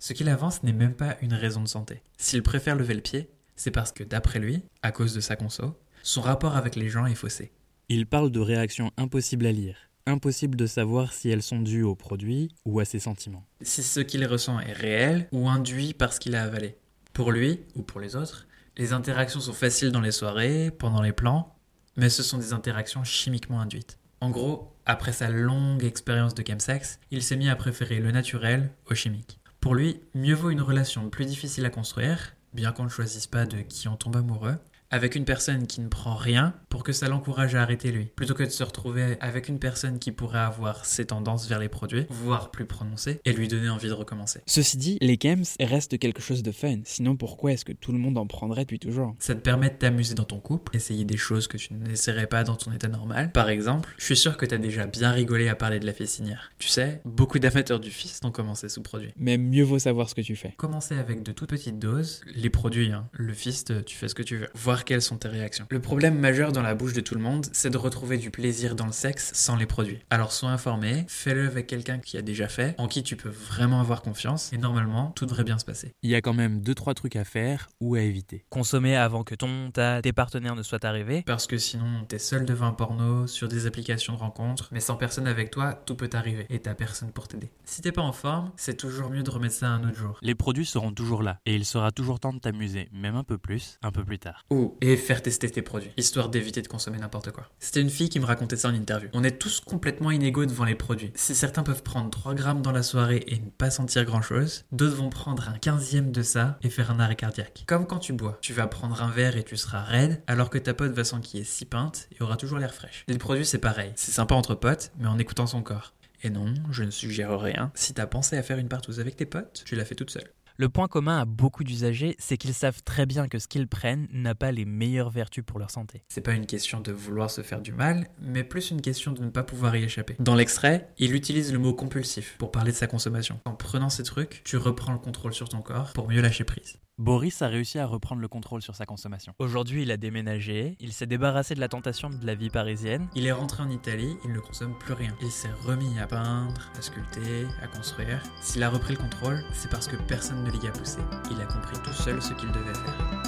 Ce 0.02 0.14
qu'il 0.14 0.30
avance 0.30 0.64
n'est 0.64 0.74
même 0.74 0.96
pas 0.96 1.16
une 1.22 1.36
raison 1.36 1.62
de 1.62 1.68
santé. 1.68 2.02
S'il 2.18 2.42
préfère 2.42 2.76
lever 2.76 2.96
le 2.96 3.02
pied, 3.02 3.30
c'est 3.56 3.70
parce 3.70 3.92
que 3.92 4.04
d'après 4.04 4.40
lui, 4.40 4.64
à 4.82 4.92
cause 4.92 5.14
de 5.14 5.22
sa 5.22 5.36
conso, 5.36 5.78
son 6.02 6.22
rapport 6.22 6.56
avec 6.58 6.76
les 6.76 6.90
gens 6.90 7.06
est 7.06 7.14
faussé. 7.14 7.52
Il 7.88 8.08
parle 8.08 8.32
de 8.32 8.40
réactions 8.40 8.90
impossibles 8.98 9.46
à 9.46 9.52
lire. 9.52 9.78
Impossible 10.08 10.56
de 10.56 10.66
savoir 10.66 11.14
si 11.14 11.30
elles 11.30 11.44
sont 11.44 11.62
dues 11.62 11.84
au 11.84 11.94
produit 11.94 12.50
ou 12.66 12.80
à 12.80 12.86
ses 12.86 12.98
sentiments. 12.98 13.46
Si 13.62 13.84
ce 13.84 14.00
qu'il 14.00 14.26
ressent 14.26 14.60
est 14.60 14.74
réel 14.74 15.28
ou 15.32 15.48
induit 15.48 15.94
par 15.94 16.14
ce 16.14 16.20
qu'il 16.20 16.36
a 16.36 16.46
avalé. 16.46 16.78
Pour 17.14 17.32
lui, 17.32 17.60
ou 17.76 17.84
pour 17.84 18.00
les 18.00 18.16
autres, 18.16 18.48
les 18.78 18.94
interactions 18.94 19.40
sont 19.40 19.54
faciles 19.54 19.92
dans 19.92 20.02
les 20.02 20.12
soirées, 20.12 20.72
pendant 20.72 21.04
les 21.04 21.14
plans, 21.14 21.56
mais 21.96 22.10
ce 22.10 22.24
sont 22.24 22.40
des 22.40 22.54
interactions 22.54 23.04
chimiquement 23.04 23.62
induites. 23.62 24.00
En 24.20 24.32
gros, 24.32 24.74
après 24.88 25.14
sa 25.14 25.30
longue 25.30 25.84
expérience 25.84 26.34
de 26.34 26.44
chemsex, 26.44 27.00
il 27.12 27.22
s'est 27.22 27.38
mis 27.38 27.50
à 27.50 27.56
préférer 27.56 28.00
le 28.00 28.10
naturel 28.10 28.72
au 28.90 28.96
chimique. 28.96 29.41
Pour 29.62 29.76
lui, 29.76 30.02
mieux 30.16 30.34
vaut 30.34 30.50
une 30.50 30.64
relation 30.64 31.12
plus 31.12 31.26
difficile 31.26 31.68
à 31.68 31.70
construire, 31.70 32.36
bien 32.52 32.72
qu'on 32.72 32.86
ne 32.86 32.90
choisisse 32.90 33.28
pas 33.28 33.46
de 33.46 33.58
qui 33.58 33.88
on 33.88 33.96
tombe 33.96 34.16
amoureux, 34.16 34.58
avec 34.92 35.16
une 35.16 35.26
personne 35.26 35.68
qui 35.68 35.82
ne 35.82 35.88
prend 35.88 36.16
rien 36.16 36.54
pour 36.70 36.84
que 36.84 36.92
ça 36.92 37.08
l'encourage 37.08 37.56
à 37.56 37.62
arrêter 37.62 37.92
lui, 37.92 38.06
plutôt 38.16 38.34
que 38.34 38.44
de 38.44 38.50
se 38.50 38.64
retrouver 38.64 39.18
avec 39.22 39.48
une 39.48 39.60
personne 39.60 40.00
qui 40.00 40.12
pourrait 40.12 40.40
avoir 40.40 40.86
ses 40.86 41.06
tendances 41.06 41.48
vers 41.48 41.60
les 41.60 41.70
produits, 41.70 42.06
voire 42.10 42.52
plus 42.52 42.66
prononcées, 42.66 43.20
et 43.26 43.34
lui 43.34 43.48
donner 43.48 43.70
envie 43.70 43.88
de 43.88 43.94
recommencer. 43.94 44.42
Ceci 44.46 44.78
dit, 44.78 44.98
les 45.02 45.18
games 45.18 45.44
restent 45.60 45.98
quelque 45.98 46.22
chose 46.22 46.44
de 46.44 46.52
fun, 46.52 46.80
sinon 46.84 47.16
pourquoi 47.16 47.54
est-ce 47.54 47.66
que 47.66 47.72
tout 47.72 47.92
le 47.92 47.98
monde 47.98 48.18
en 48.18 48.28
prendrait 48.28 48.62
depuis 48.62 48.80
toujours? 48.80 49.16
Ça 49.20 49.34
te 49.34 49.40
permet 49.40 49.70
de 49.70 49.76
t'amuser 49.76 50.14
dans 50.14 50.26
ton 50.26 50.40
couple, 50.40 50.76
essayer 50.76 51.06
des 51.06 51.18
choses 51.18 51.48
que 51.48 51.58
tu 51.58 51.74
n'essaierais 51.74 52.28
pas 52.28 52.44
dans 52.44 52.56
ton 52.56 52.72
état 52.74 52.90
normal. 52.90 53.32
Par 53.32 53.50
exemple, 53.50 53.94
je 53.98 54.06
suis 54.06 54.18
sûr 54.18 54.36
que 54.38 54.46
t'as 54.46 54.58
déjà 54.58 54.86
bien 54.88 55.12
rigolé 55.12 55.48
à 55.48 55.56
parler 55.56 55.80
de 55.80 55.86
la 55.86 55.94
fessinière. 55.94 56.52
Tu 56.60 56.68
sais, 56.68 57.02
beaucoup 57.06 57.40
d'amateurs 57.40 57.80
du 57.80 57.92
fist 57.92 58.24
ont 58.26 58.32
commencé 58.32 58.68
sous 58.68 58.82
produit. 58.82 59.14
Mais 59.16 59.38
mieux 59.38 59.64
vaut 59.64 59.80
savoir 59.80 60.10
ce 60.10 60.16
que 60.16 60.22
tu 60.22 60.36
fais. 60.36 60.54
Commencer 60.58 60.98
avec 60.98 61.24
de 61.24 61.32
toutes 61.32 61.50
petites 61.50 61.80
doses, 61.80 62.22
les 62.36 62.50
produits, 62.50 62.92
hein. 62.92 63.08
le 63.14 63.34
fist, 63.34 63.86
tu 63.86 63.96
fais 63.96 64.08
ce 64.08 64.16
que 64.16 64.24
tu 64.24 64.38
veux. 64.38 64.48
Voir 64.56 64.81
quelles 64.84 65.02
sont 65.02 65.18
tes 65.18 65.28
réactions. 65.28 65.66
Le 65.70 65.80
problème 65.80 66.18
majeur 66.18 66.52
dans 66.52 66.62
la 66.62 66.76
bouche 66.76 66.94
de 66.94 67.02
tout 67.02 67.16
le 67.16 67.22
monde, 67.22 67.48
c'est 67.52 67.70
de 67.70 67.78
retrouver 67.78 68.18
du 68.18 68.32
plaisir 68.32 68.76
dans 68.76 68.86
le 68.86 68.92
sexe 68.92 69.32
sans 69.34 69.56
les 69.56 69.66
produits. 69.66 70.00
Alors 70.10 70.32
sois 70.32 70.50
informé, 70.50 71.06
fais-le 71.08 71.48
avec 71.48 71.68
quelqu'un 71.68 72.00
qui 72.00 72.18
a 72.18 72.22
déjà 72.22 72.48
fait, 72.48 72.76
en 72.78 72.88
qui 72.88 73.04
tu 73.04 73.16
peux 73.16 73.30
vraiment 73.30 73.80
avoir 73.80 74.02
confiance, 74.02 74.54
et 74.54 74.58
normalement, 74.58 75.12
tout 75.16 75.26
devrait 75.26 75.44
bien 75.44 75.58
se 75.58 75.66
passer. 75.66 75.94
Il 76.04 76.10
y 76.10 76.16
a 76.16 76.22
quand 76.22 76.34
même 76.34 76.62
2-3 76.62 76.94
trucs 76.94 77.16
à 77.16 77.24
faire 77.24 77.70
ou 77.80 77.96
à 77.96 78.02
éviter. 78.02 78.46
Consommer 78.50 78.96
avant 78.96 79.24
que 79.24 79.36
ton, 79.36 79.72
ta, 79.72 80.02
tes 80.02 80.14
partenaires 80.14 80.56
ne 80.56 80.64
soient 80.64 80.86
arrivés. 80.86 81.24
Parce 81.26 81.48
que 81.48 81.58
sinon, 81.58 82.06
t'es 82.08 82.20
seul 82.20 82.46
devant 82.46 82.68
un 82.68 82.74
porno, 82.74 83.28
sur 83.28 83.48
des 83.48 83.66
applications 83.66 84.14
de 84.14 84.20
rencontres, 84.20 84.70
mais 84.72 84.80
sans 84.80 84.96
personne 84.96 85.28
avec 85.28 85.52
toi, 85.52 85.74
tout 85.74 85.96
peut 85.96 86.10
arriver, 86.14 86.46
et 86.50 86.60
t'as 86.60 86.74
personne 86.74 87.12
pour 87.12 87.28
t'aider. 87.28 87.52
Si 87.66 87.82
t'es 87.82 87.92
pas 87.92 88.02
en 88.02 88.14
forme, 88.14 88.52
c'est 88.56 88.78
toujours 88.78 89.10
mieux 89.10 89.24
de 89.24 89.30
remettre 89.30 89.56
ça 89.56 89.70
un 89.70 89.84
autre 89.88 89.98
jour. 89.98 90.18
Les 90.22 90.36
produits 90.36 90.66
seront 90.66 90.92
toujours 90.92 91.24
là, 91.24 91.40
et 91.46 91.56
il 91.56 91.66
sera 91.66 91.92
toujours 91.92 92.20
temps 92.20 92.34
de 92.34 92.40
t'amuser, 92.40 92.90
même 92.92 93.16
un 93.16 93.24
peu 93.24 93.38
plus, 93.38 93.78
un 93.82 93.92
peu 93.92 94.04
plus 94.04 94.20
tard. 94.20 94.46
Ou, 94.50 94.71
et 94.82 94.98
faire 94.98 95.22
tester 95.22 95.50
tes 95.50 95.62
produits, 95.62 95.92
histoire 95.98 96.30
d'éviter 96.30 96.62
de 96.62 96.68
consommer 96.68 96.98
n'importe 96.98 97.32
quoi. 97.32 97.50
C'était 97.60 97.82
une 97.82 97.90
fille 97.90 98.10
qui 98.10 98.20
me 98.20 98.26
racontait 98.26 98.56
ça 98.56 98.70
en 98.70 98.74
interview. 98.74 99.10
On 99.14 99.24
est 99.24 99.38
tous 99.38 99.60
complètement 99.60 100.12
inégaux 100.12 100.46
devant 100.46 100.66
les 100.66 100.76
produits. 100.76 101.12
Si 101.16 101.36
certains 101.36 101.64
peuvent 101.64 101.84
prendre 101.84 102.10
3 102.10 102.34
grammes 102.34 102.62
dans 102.62 102.72
la 102.72 102.84
soirée 102.84 103.24
et 103.28 103.40
ne 103.40 103.50
pas 103.50 103.72
sentir 103.72 104.06
grand 104.06 104.22
chose, 104.22 104.66
d'autres 104.72 104.96
vont 104.96 105.10
prendre 105.10 105.50
un 105.50 105.58
quinzième 105.58 106.12
de 106.12 106.22
ça 106.22 106.58
et 106.62 106.70
faire 106.70 106.92
un 106.92 107.00
arrêt 107.00 107.16
cardiaque. 107.16 107.64
Comme 107.68 107.88
quand 107.88 108.00
tu 108.00 108.14
bois. 108.14 108.38
Tu 108.42 108.54
vas 108.54 108.68
prendre 108.68 109.02
un 109.02 109.10
verre 109.10 109.38
et 109.38 109.44
tu 109.44 109.58
seras 109.58 109.82
raide, 109.82 110.22
alors 110.28 110.50
que 110.50 110.58
ta 110.58 110.74
pote 110.74 110.92
va 110.92 111.04
s'enquiller 111.04 111.44
6 111.44 111.66
pintes 111.66 112.08
et 112.12 112.24
aura 112.24 112.38
toujours 112.38 112.60
l'air 112.60 112.74
fraîche. 112.74 113.04
Les 113.08 113.18
produits 113.18 113.46
c'est 113.46 113.58
pareil. 113.58 113.92
C'est 113.96 114.12
sympa 114.12 114.36
entre 114.36 114.56
potes, 114.56 114.92
mais 114.98 115.08
en 115.08 115.20
écoutant 115.20 115.48
son 115.48 115.62
corps. 115.62 115.94
Et 116.24 116.30
non, 116.30 116.54
je 116.70 116.84
ne 116.84 116.92
suggère 116.92 117.40
rien. 117.40 117.72
Si 117.74 117.96
t'as 117.96 118.06
pensé 118.06 118.38
à 118.38 118.44
faire 118.44 118.60
une 118.60 118.68
partouze 118.68 119.00
avec 119.00 119.16
tes 119.16 119.26
potes, 119.26 119.64
tu 119.66 119.76
l'as 119.76 119.86
fait 119.86 119.96
toute 119.96 120.12
seule. 120.12 120.30
Le 120.62 120.70
point 120.70 120.88
commun 120.88 121.18
à 121.18 121.26
beaucoup 121.26 121.64
d'usagers, 121.64 122.16
c'est 122.20 122.38
qu'ils 122.38 122.54
savent 122.54 122.84
très 122.84 123.08
bien 123.08 123.28
que 123.28 123.40
ce 123.40 123.48
qu'ils 123.48 123.68
prennent 123.68 124.08
n'a 124.12 124.36
pas 124.36 124.52
les 124.52 124.64
meilleures 124.64 125.10
vertus 125.10 125.44
pour 125.44 125.58
leur 125.58 125.72
santé. 125.72 126.04
C'est 126.08 126.22
pas 126.22 126.34
une 126.34 126.46
question 126.46 126.82
de 126.82 126.92
vouloir 126.92 127.32
se 127.32 127.42
faire 127.42 127.62
du 127.62 127.72
mal, 127.72 128.08
mais 128.22 128.44
plus 128.44 128.70
une 128.70 128.80
question 128.80 129.12
de 129.12 129.24
ne 129.24 129.32
pas 129.32 129.42
pouvoir 129.42 129.76
y 129.76 129.84
échapper. 129.84 130.16
Dans 130.20 130.36
l'extrait, 130.36 130.88
il 131.00 131.16
utilise 131.16 131.52
le 131.52 131.58
mot 131.58 131.74
compulsif 131.74 132.36
pour 132.38 132.52
parler 132.52 132.72
de 132.72 132.78
sa 132.78 132.86
consommation. 132.86 133.40
En 133.46 133.56
prenant 133.56 133.90
ces 133.90 134.04
trucs, 134.04 134.44
tu 134.44 134.56
reprends 134.56 134.94
le 134.94 135.00
contrôle 135.00 135.34
sur 135.34 135.50
ton 135.50 135.64
corps 135.64 135.94
pour 135.94 136.08
mieux 136.08 136.22
lâcher 136.22 136.44
prise. 136.44 136.78
Boris 136.98 137.42
a 137.42 137.48
réussi 137.48 137.80
à 137.80 137.88
reprendre 137.88 138.22
le 138.22 138.28
contrôle 138.28 138.62
sur 138.62 138.76
sa 138.76 138.86
consommation. 138.86 139.34
Aujourd'hui, 139.40 139.84
il 139.84 139.92
a 139.92 139.98
déménagé, 139.98 140.76
il 140.80 140.94
s'est 140.94 141.08
débarrassé 141.08 141.56
de 141.56 141.60
la 141.60 141.68
tentation 141.68 142.10
de 142.10 142.26
la 142.26 142.36
vie 142.36 142.50
parisienne. 142.50 143.08
Il 143.16 143.26
est 143.26 143.32
rentré 143.32 143.64
en 143.64 143.70
Italie, 143.70 144.18
il 144.24 144.34
ne 144.34 144.40
consomme 144.40 144.78
plus 144.78 144.94
rien. 144.94 145.16
Il 145.22 145.32
s'est 145.32 145.52
remis 145.66 145.98
à 146.00 146.06
peindre, 146.06 146.70
à 146.78 146.82
sculpter, 146.82 147.48
à 147.64 147.68
construire. 147.68 148.22
S'il 148.42 148.62
a 148.62 148.70
repris 148.70 148.94
le 148.94 149.00
contrôle, 149.00 149.42
c'est 149.54 149.72
parce 149.72 149.88
que 149.88 149.96
personne 149.96 150.44
ne 150.44 150.52
l'y 150.52 150.68
a 150.68 150.72
poussé. 150.72 151.00
Il 151.32 151.42
a 151.42 151.46
compris 151.46 151.78
tout 151.84 151.94
seul 151.94 152.22
ce 152.22 152.34
qu'il 152.34 152.52
devait 152.52 152.74
faire. 152.74 153.24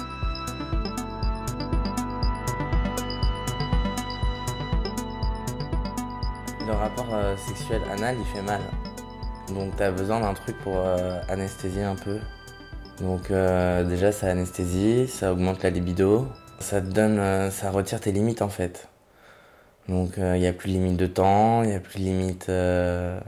Le 6.66 6.72
rapport 6.72 7.12
euh, 7.12 7.36
sexuel 7.36 7.82
anal, 7.90 8.16
il 8.20 8.26
fait 8.26 8.42
mal. 8.42 8.62
Donc 9.48 9.74
t'as 9.76 9.90
besoin 9.90 10.20
d'un 10.20 10.34
truc 10.34 10.56
pour 10.58 10.76
euh, 10.76 11.20
anesthésier 11.28 11.82
un 11.82 11.96
peu. 11.96 12.20
Donc 13.00 13.30
euh, 13.30 13.84
déjà 13.84 14.12
ça 14.12 14.28
anesthésie, 14.28 15.08
ça 15.08 15.32
augmente 15.32 15.62
la 15.62 15.70
libido, 15.70 16.28
ça 16.60 16.80
donne, 16.80 17.18
euh, 17.18 17.50
ça 17.50 17.70
retire 17.70 18.00
tes 18.00 18.12
limites 18.12 18.42
en 18.42 18.48
fait. 18.48 18.88
Donc 19.88 20.14
il 20.16 20.40
n'y 20.40 20.46
a 20.46 20.52
plus 20.52 20.68
de 20.68 20.74
limite 20.74 20.96
de 20.96 21.06
temps, 21.06 21.62
il 21.62 21.70
n'y 21.70 21.74
a 21.74 21.80
plus 21.80 21.98
de 21.98 22.04
limite 22.04 22.48
euh, 22.48 23.20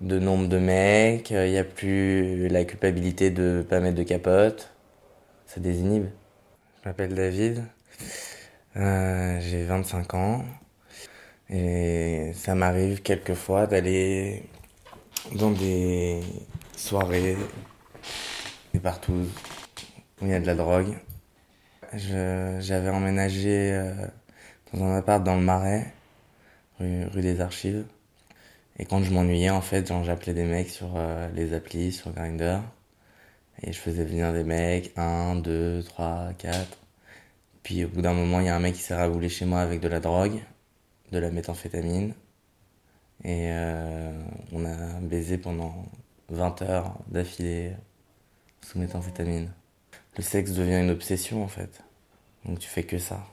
de 0.00 0.18
nombre 0.18 0.48
de 0.48 0.58
mecs, 0.58 1.30
il 1.30 1.50
n'y 1.50 1.58
a 1.58 1.64
plus 1.64 2.48
la 2.48 2.64
culpabilité 2.64 3.30
de 3.30 3.64
pas 3.68 3.80
mettre 3.80 3.96
de 3.96 4.02
capote. 4.02 4.70
Ça 5.46 5.60
désinhibe. 5.60 6.06
Je 6.82 6.88
m'appelle 6.88 7.14
David, 7.14 7.64
euh, 8.76 9.40
j'ai 9.40 9.64
25 9.64 10.14
ans 10.14 10.44
et 11.48 12.32
ça 12.34 12.54
m'arrive 12.54 13.02
quelquefois 13.02 13.66
d'aller 13.66 14.44
dans 15.34 15.50
des 15.50 16.20
soirées 16.76 17.36
des 18.80 18.82
partout 18.82 19.26
où 20.20 20.24
il 20.24 20.28
y 20.28 20.34
a 20.34 20.40
de 20.40 20.46
la 20.46 20.54
drogue. 20.54 20.96
J'avais 21.94 22.90
emménagé 22.90 23.72
euh, 23.72 24.06
dans 24.72 24.84
un 24.84 24.96
appart 24.96 25.22
dans 25.22 25.36
le 25.36 25.42
Marais, 25.42 25.92
rue, 26.78 27.20
des 27.20 27.40
Archives. 27.40 27.84
Et 28.78 28.84
quand 28.84 29.02
je 29.02 29.12
m'ennuyais, 29.12 29.50
en 29.50 29.60
fait, 29.60 29.92
j'appelais 30.04 30.34
des 30.34 30.44
mecs 30.44 30.70
sur 30.70 30.92
euh, 30.96 31.28
les 31.34 31.52
applis, 31.52 31.92
sur 31.92 32.12
Grindr. 32.12 32.62
Et 33.62 33.72
je 33.72 33.78
faisais 33.78 34.04
venir 34.04 34.32
des 34.32 34.44
mecs, 34.44 34.92
1, 34.96 35.36
2, 35.36 35.82
3, 35.82 36.30
4. 36.38 36.78
Puis 37.62 37.84
au 37.84 37.88
bout 37.88 38.00
d'un 38.00 38.14
moment, 38.14 38.40
il 38.40 38.46
y 38.46 38.48
a 38.48 38.56
un 38.56 38.60
mec 38.60 38.74
qui 38.74 38.82
s'est 38.82 38.94
raboulé 38.94 39.28
chez 39.28 39.44
moi 39.44 39.60
avec 39.60 39.80
de 39.80 39.88
la 39.88 40.00
drogue, 40.00 40.40
de 41.12 41.18
la 41.18 41.30
méthamphétamine. 41.30 42.14
Et 43.24 43.48
euh, 43.50 44.12
on 44.52 44.64
a 44.64 45.00
baisé 45.00 45.36
pendant 45.36 45.84
20 46.30 46.62
heures 46.62 46.94
d'affilée 47.08 47.74
sous 48.64 48.78
méthamphétamine. 48.78 49.50
Le 50.16 50.22
sexe 50.22 50.52
devient 50.52 50.80
une 50.80 50.90
obsession 50.90 51.42
en 51.44 51.48
fait. 51.48 51.82
Donc 52.44 52.58
tu 52.58 52.68
fais 52.68 52.82
que 52.82 52.98
ça. 52.98 53.26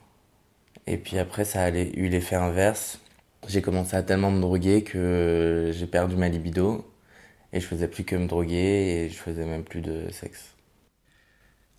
Et 0.86 0.98
puis 0.98 1.18
après, 1.18 1.46
ça 1.46 1.64
a 1.64 1.70
eu 1.70 2.08
l'effet 2.08 2.36
inverse. 2.36 3.00
J'ai 3.48 3.62
commencé 3.62 3.96
à 3.96 4.04
tellement 4.04 4.32
me 4.32 4.42
droguer 4.42 4.84
que 4.84 5.72
j'ai 5.74 5.88
perdu 5.88 6.16
ma 6.16 6.30
libido. 6.30 6.90
Et 7.54 7.60
je 7.60 7.66
faisais 7.66 7.88
plus 7.88 8.04
que 8.04 8.16
me 8.16 8.28
droguer 8.28 8.56
et 9.06 9.10
je 9.10 9.16
faisais 9.16 9.46
même 9.46 9.64
plus 9.64 9.82
de 9.82 10.10
sexe. 10.12 10.56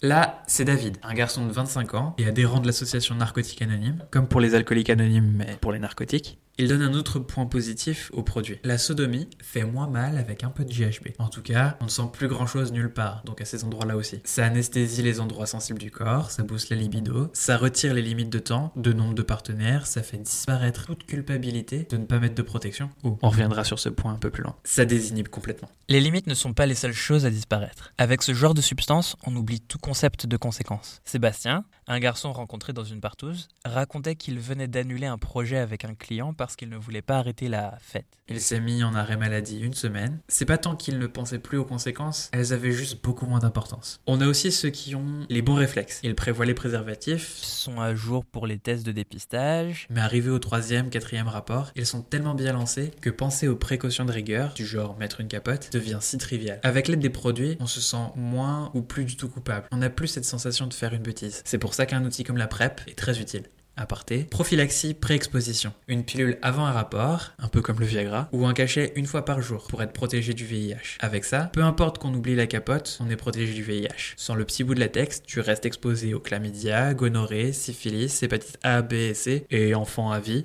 Là, 0.01 0.43
c'est 0.47 0.65
David, 0.65 0.97
un 1.03 1.13
garçon 1.13 1.45
de 1.45 1.53
25 1.53 1.95
ans 1.95 2.15
et 2.19 2.27
adhérent 2.27 2.61
de 2.61 2.67
l'association 2.67 3.17
Narcotique 3.17 3.61
Anonyme, 3.63 4.05
comme 4.11 4.29
pour 4.29 4.41
les 4.41 4.55
alcooliques 4.55 4.91
anonymes 4.91 5.33
mais 5.37 5.57
pour 5.61 5.73
les 5.73 5.81
narcotiques. 5.81 6.39
Il 6.61 6.67
donne 6.67 6.83
un 6.83 6.95
autre 6.95 7.21
point 7.21 7.47
positif 7.47 8.11
au 8.13 8.25
produit. 8.25 8.59
La 8.65 8.79
sodomie 8.79 9.29
fait 9.41 9.63
moins 9.63 9.87
mal 9.87 10.19
avec 10.19 10.43
un 10.43 10.49
peu 10.49 10.65
de 10.65 10.73
GHB. 10.73 11.11
En 11.21 11.29
tout 11.29 11.41
cas, 11.41 11.77
on 11.81 11.85
ne 11.85 11.89
sent 11.89 12.11
plus 12.13 12.27
grand 12.27 12.49
chose 12.49 12.73
nulle 12.73 12.93
part, 12.93 13.23
donc 13.25 13.41
à 13.41 13.45
ces 13.45 13.63
endroits-là 13.63 13.97
aussi. 13.97 14.21
Ça 14.25 14.45
anesthésie 14.45 15.03
les 15.03 15.21
endroits 15.21 15.47
sensibles 15.47 15.79
du 15.79 15.93
corps, 15.93 16.33
ça 16.33 16.43
booste 16.43 16.71
la 16.71 16.77
libido, 16.77 17.31
ça 17.33 17.57
retire 17.57 17.95
les 17.95 18.03
limites 18.03 18.31
de 18.31 18.41
temps, 18.41 18.73
de 18.75 18.93
nombre 18.93 19.15
de 19.15 19.23
partenaires, 19.23 19.87
ça 19.87 20.03
fait 20.03 20.17
disparaître 20.17 20.87
toute 20.87 21.07
culpabilité 21.07 21.87
de 21.89 21.97
ne 21.97 22.07
pas 22.07 22.19
mettre 22.19 22.35
de 22.35 22.43
protection. 22.43 22.91
Ou 23.05 23.17
on 23.23 23.31
reviendra 23.31 23.63
sur 23.63 23.79
ce 23.79 23.89
point 23.89 24.13
un 24.13 24.19
peu 24.19 24.31
plus 24.31 24.43
loin. 24.43 24.57
Ça 24.65 24.85
désinhibe 24.85 25.29
complètement. 25.29 25.71
Les 25.89 26.01
limites 26.01 26.27
ne 26.27 26.35
sont 26.35 26.55
pas 26.55 26.67
les 26.67 26.75
seules 26.75 26.93
choses 26.93 27.25
à 27.25 27.31
disparaître. 27.31 27.93
Avec 27.99 28.21
ce 28.21 28.35
genre 28.35 28.55
de 28.55 28.63
substance, 28.63 29.15
on 29.25 29.37
oublie 29.37 29.61
tout 29.61 29.79
concept 29.79 30.27
de 30.27 30.37
conséquences. 30.37 31.03
Sébastien, 31.05 31.65
un 31.87 32.01
garçon 32.01 32.33
rencontré 32.33 32.73
dans 32.73 32.85
une 32.85 33.01
partouze, 33.01 33.49
racontait 33.65 34.17
qu'il 34.17 34.39
venait 34.41 34.69
d'annuler 34.69 35.07
un 35.07 35.19
projet 35.19 35.57
avec 35.57 35.85
un 35.85 35.95
client 35.95 36.35
parce 36.49 36.57
qu'il 36.57 36.71
ne 36.71 36.79
voulait 36.79 37.03
pas 37.03 37.19
arrêter 37.19 37.47
la 37.47 37.77
fête. 37.79 38.07
Il 38.27 38.41
s'est 38.41 38.59
mis 38.59 38.83
en 38.83 38.95
arrêt 38.95 39.19
maladie 39.19 39.61
une 39.61 39.75
semaine. 39.75 40.19
C'est 40.29 40.47
pas 40.47 40.57
tant 40.57 40.77
qu'il 40.77 40.99
ne 40.99 41.07
pensait 41.07 41.39
plus 41.39 41.59
aux 41.59 41.65
conséquences, 41.67 42.31
elles 42.33 42.55
avaient 42.55 42.73
juste 42.73 43.05
beaucoup 43.05 43.27
moins 43.27 43.41
d'importance. 43.41 44.01
On 44.07 44.23
a 44.23 44.27
aussi 44.27 44.51
ceux 44.51 44.71
qui 44.71 44.95
ont 44.95 45.27
les 45.29 45.43
bons 45.43 45.57
réflexes. 45.57 46.01
Ils 46.03 46.15
prévoient 46.15 46.47
les 46.47 46.55
préservatifs, 46.55 47.37
sont 47.37 47.83
à 47.83 47.95
jour 47.95 48.25
pour 48.25 48.47
les 48.47 48.57
tests 48.59 48.87
de 48.87 48.93
dépistage. 48.93 49.89
mais 49.91 50.01
arrivés 50.01 50.31
au 50.31 50.39
troisième, 50.39 50.89
quatrième 50.89 51.29
rapport, 51.29 51.71
ils 51.77 51.85
sont 51.85 52.01
tellement 52.01 52.35
bien 52.35 52.55
lancés 52.55 52.93
que 53.03 53.11
penser 53.11 53.47
aux 53.47 53.57
précautions 53.57 54.07
de 54.07 54.13
rigueur, 54.13 54.55
du 54.55 54.65
genre 54.65 54.97
mettre 54.97 55.21
une 55.21 55.29
capote, 55.29 55.71
devient 55.75 55.99
si 56.01 56.17
trivial. 56.17 56.61
Avec 56.63 56.89
l'aide 56.89 57.01
des 57.01 57.11
produits, 57.11 57.59
on 57.61 57.67
se 57.67 57.83
sent 57.83 58.07
moins 58.17 58.71
ou 58.73 58.81
plus 58.81 59.05
du 59.05 59.19
tout 59.19 59.29
coupable. 59.29 59.67
On 59.71 59.77
n'a 59.77 59.91
plus 59.91 60.09
cette 60.09 60.25
sensation 60.25 60.67
de 60.67 60.73
faire 60.73 60.95
une 60.95 61.03
bêtise. 61.03 61.43
C'est 61.45 61.59
pour 61.59 61.75
ça 61.75 61.85
qu'un 61.85 62.07
outil 62.07 62.25
comme 62.25 62.39
la 62.39 62.49
PrEP 62.49 62.81
est 62.87 62.97
très 62.97 63.21
utile. 63.21 63.43
Aparté, 63.81 64.25
prophylaxie 64.25 64.93
pré-exposition. 64.93 65.73
Une 65.87 66.03
pilule 66.03 66.37
avant 66.43 66.67
un 66.67 66.73
rapport, 66.73 67.31
un 67.39 67.47
peu 67.47 67.63
comme 67.63 67.79
le 67.79 67.87
Viagra, 67.87 68.29
ou 68.33 68.45
un 68.45 68.53
cachet 68.53 68.93
une 68.97 69.07
fois 69.07 69.25
par 69.25 69.41
jour 69.41 69.69
pour 69.69 69.81
être 69.85 69.93
protégé 69.93 70.35
du 70.35 70.45
VIH. 70.45 70.99
Avec 70.99 71.25
ça, 71.25 71.49
peu 71.53 71.63
importe 71.63 71.99
qu'on 71.99 72.13
oublie 72.13 72.35
la 72.35 72.49
capote, 72.49 72.99
on 73.01 73.09
est 73.09 73.15
protégé 73.15 73.55
du 73.55 73.63
VIH. 73.63 74.15
Sans 74.17 74.35
le 74.35 74.45
petit 74.45 74.65
bout 74.65 74.75
de 74.75 74.81
latex, 74.81 75.23
tu 75.23 75.39
restes 75.39 75.65
exposé 75.65 76.13
au 76.13 76.19
chlamydia, 76.19 76.93
gonorrhée, 76.93 77.53
syphilis, 77.53 78.21
hépatite 78.21 78.59
A, 78.65 78.83
B 78.83 78.95
et 78.95 79.15
C, 79.15 79.47
et 79.49 79.77
enfant 79.77 80.11
à 80.11 80.19
vie. 80.19 80.43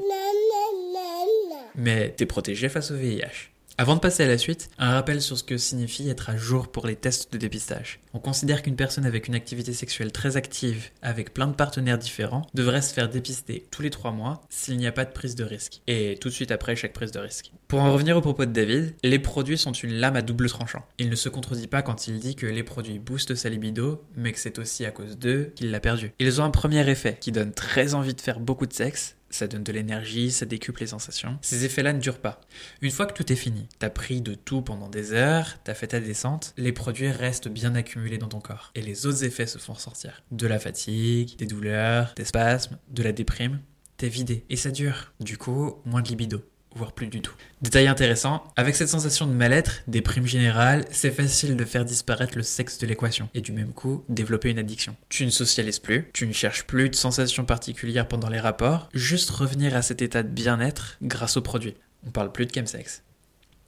Mais 1.75 2.13
t'es 2.15 2.27
protégé 2.27 2.69
face 2.69 2.91
au 2.91 2.95
VIH. 2.95 3.52
Avant 3.79 3.95
de 3.95 3.99
passer 3.99 4.23
à 4.23 4.27
la 4.27 4.37
suite, 4.37 4.69
un 4.77 4.91
rappel 4.91 5.19
sur 5.19 5.35
ce 5.35 5.43
que 5.43 5.57
signifie 5.57 6.07
être 6.07 6.29
à 6.29 6.37
jour 6.37 6.67
pour 6.67 6.85
les 6.85 6.95
tests 6.95 7.33
de 7.33 7.39
dépistage. 7.39 7.99
On 8.13 8.19
considère 8.19 8.61
qu'une 8.61 8.75
personne 8.75 9.05
avec 9.05 9.27
une 9.27 9.33
activité 9.33 9.73
sexuelle 9.73 10.11
très 10.11 10.37
active, 10.37 10.91
avec 11.01 11.33
plein 11.33 11.47
de 11.47 11.55
partenaires 11.55 11.97
différents, 11.97 12.43
devrait 12.53 12.83
se 12.83 12.93
faire 12.93 13.09
dépister 13.09 13.65
tous 13.71 13.81
les 13.81 13.89
3 13.89 14.11
mois 14.11 14.41
s'il 14.49 14.77
n'y 14.77 14.85
a 14.85 14.91
pas 14.91 15.05
de 15.05 15.11
prise 15.11 15.33
de 15.33 15.43
risque. 15.43 15.81
Et 15.87 16.19
tout 16.21 16.29
de 16.29 16.33
suite 16.33 16.51
après 16.51 16.75
chaque 16.75 16.93
prise 16.93 17.11
de 17.11 17.17
risque. 17.17 17.51
Pour 17.67 17.81
en 17.81 17.91
revenir 17.91 18.15
au 18.15 18.21
propos 18.21 18.45
de 18.45 18.51
David, 18.51 18.93
les 19.03 19.17
produits 19.17 19.57
sont 19.57 19.71
une 19.71 19.93
lame 19.93 20.17
à 20.17 20.21
double 20.21 20.49
tranchant. 20.49 20.85
Il 20.99 21.09
ne 21.09 21.15
se 21.15 21.29
contredit 21.29 21.67
pas 21.67 21.81
quand 21.81 22.07
il 22.07 22.19
dit 22.19 22.35
que 22.35 22.45
les 22.45 22.61
produits 22.61 22.99
boostent 22.99 23.33
sa 23.33 23.49
libido, 23.49 24.03
mais 24.15 24.33
que 24.33 24.39
c'est 24.39 24.59
aussi 24.59 24.85
à 24.85 24.91
cause 24.91 25.17
d'eux 25.17 25.51
qu'il 25.55 25.71
l'a 25.71 25.79
perdu. 25.79 26.11
Ils 26.19 26.39
ont 26.39 26.43
un 26.43 26.51
premier 26.51 26.87
effet 26.87 27.17
qui 27.19 27.31
donne 27.31 27.51
très 27.51 27.95
envie 27.95 28.13
de 28.13 28.21
faire 28.21 28.39
beaucoup 28.39 28.67
de 28.67 28.73
sexe, 28.73 29.15
ça 29.35 29.47
donne 29.47 29.63
de 29.63 29.71
l'énergie, 29.71 30.31
ça 30.31 30.45
décuple 30.45 30.81
les 30.81 30.87
sensations. 30.87 31.37
Ces 31.41 31.65
effets-là 31.65 31.93
ne 31.93 31.99
durent 31.99 32.19
pas. 32.19 32.41
Une 32.81 32.91
fois 32.91 33.05
que 33.05 33.13
tout 33.13 33.31
est 33.31 33.37
fini, 33.37 33.67
t'as 33.79 33.89
pris 33.89 34.21
de 34.21 34.33
tout 34.33 34.61
pendant 34.61 34.89
des 34.89 35.13
heures, 35.13 35.57
t'as 35.63 35.73
fait 35.73 35.87
ta 35.87 35.99
descente, 35.99 36.53
les 36.57 36.71
produits 36.71 37.09
restent 37.09 37.47
bien 37.47 37.75
accumulés 37.75 38.17
dans 38.17 38.29
ton 38.29 38.39
corps. 38.39 38.71
Et 38.75 38.81
les 38.81 39.05
autres 39.05 39.23
effets 39.23 39.47
se 39.47 39.57
font 39.57 39.73
ressortir. 39.73 40.23
De 40.31 40.47
la 40.47 40.59
fatigue, 40.59 41.37
des 41.37 41.45
douleurs, 41.45 42.13
des 42.15 42.25
spasmes, 42.25 42.77
de 42.89 43.03
la 43.03 43.11
déprime. 43.11 43.61
T'es 43.97 44.09
vidé. 44.09 44.45
Et 44.49 44.55
ça 44.55 44.71
dure. 44.71 45.13
Du 45.19 45.37
coup, 45.37 45.75
moins 45.85 46.01
de 46.01 46.09
libido 46.09 46.43
voire 46.75 46.91
plus 46.91 47.07
du 47.07 47.21
tout. 47.21 47.33
Détail 47.61 47.87
intéressant, 47.87 48.43
avec 48.55 48.75
cette 48.75 48.89
sensation 48.89 49.27
de 49.27 49.31
mal-être, 49.31 49.83
des 49.87 50.01
primes 50.01 50.25
générales, 50.25 50.85
c'est 50.91 51.11
facile 51.11 51.55
de 51.55 51.65
faire 51.65 51.85
disparaître 51.85 52.37
le 52.37 52.43
sexe 52.43 52.77
de 52.77 52.87
l'équation 52.87 53.29
et 53.33 53.41
du 53.41 53.51
même 53.51 53.73
coup 53.73 54.03
développer 54.09 54.49
une 54.49 54.59
addiction. 54.59 54.95
Tu 55.09 55.25
ne 55.25 55.29
socialises 55.29 55.79
plus, 55.79 56.09
tu 56.13 56.27
ne 56.27 56.33
cherches 56.33 56.65
plus 56.65 56.89
de 56.89 56.95
sensations 56.95 57.45
particulières 57.45 58.07
pendant 58.07 58.29
les 58.29 58.39
rapports, 58.39 58.89
juste 58.93 59.29
revenir 59.29 59.75
à 59.75 59.81
cet 59.81 60.01
état 60.01 60.23
de 60.23 60.29
bien-être 60.29 60.97
grâce 61.01 61.37
aux 61.37 61.41
produits. 61.41 61.75
On 62.05 62.11
parle 62.11 62.31
plus 62.31 62.45
de 62.45 62.53
chemsex. 62.53 63.03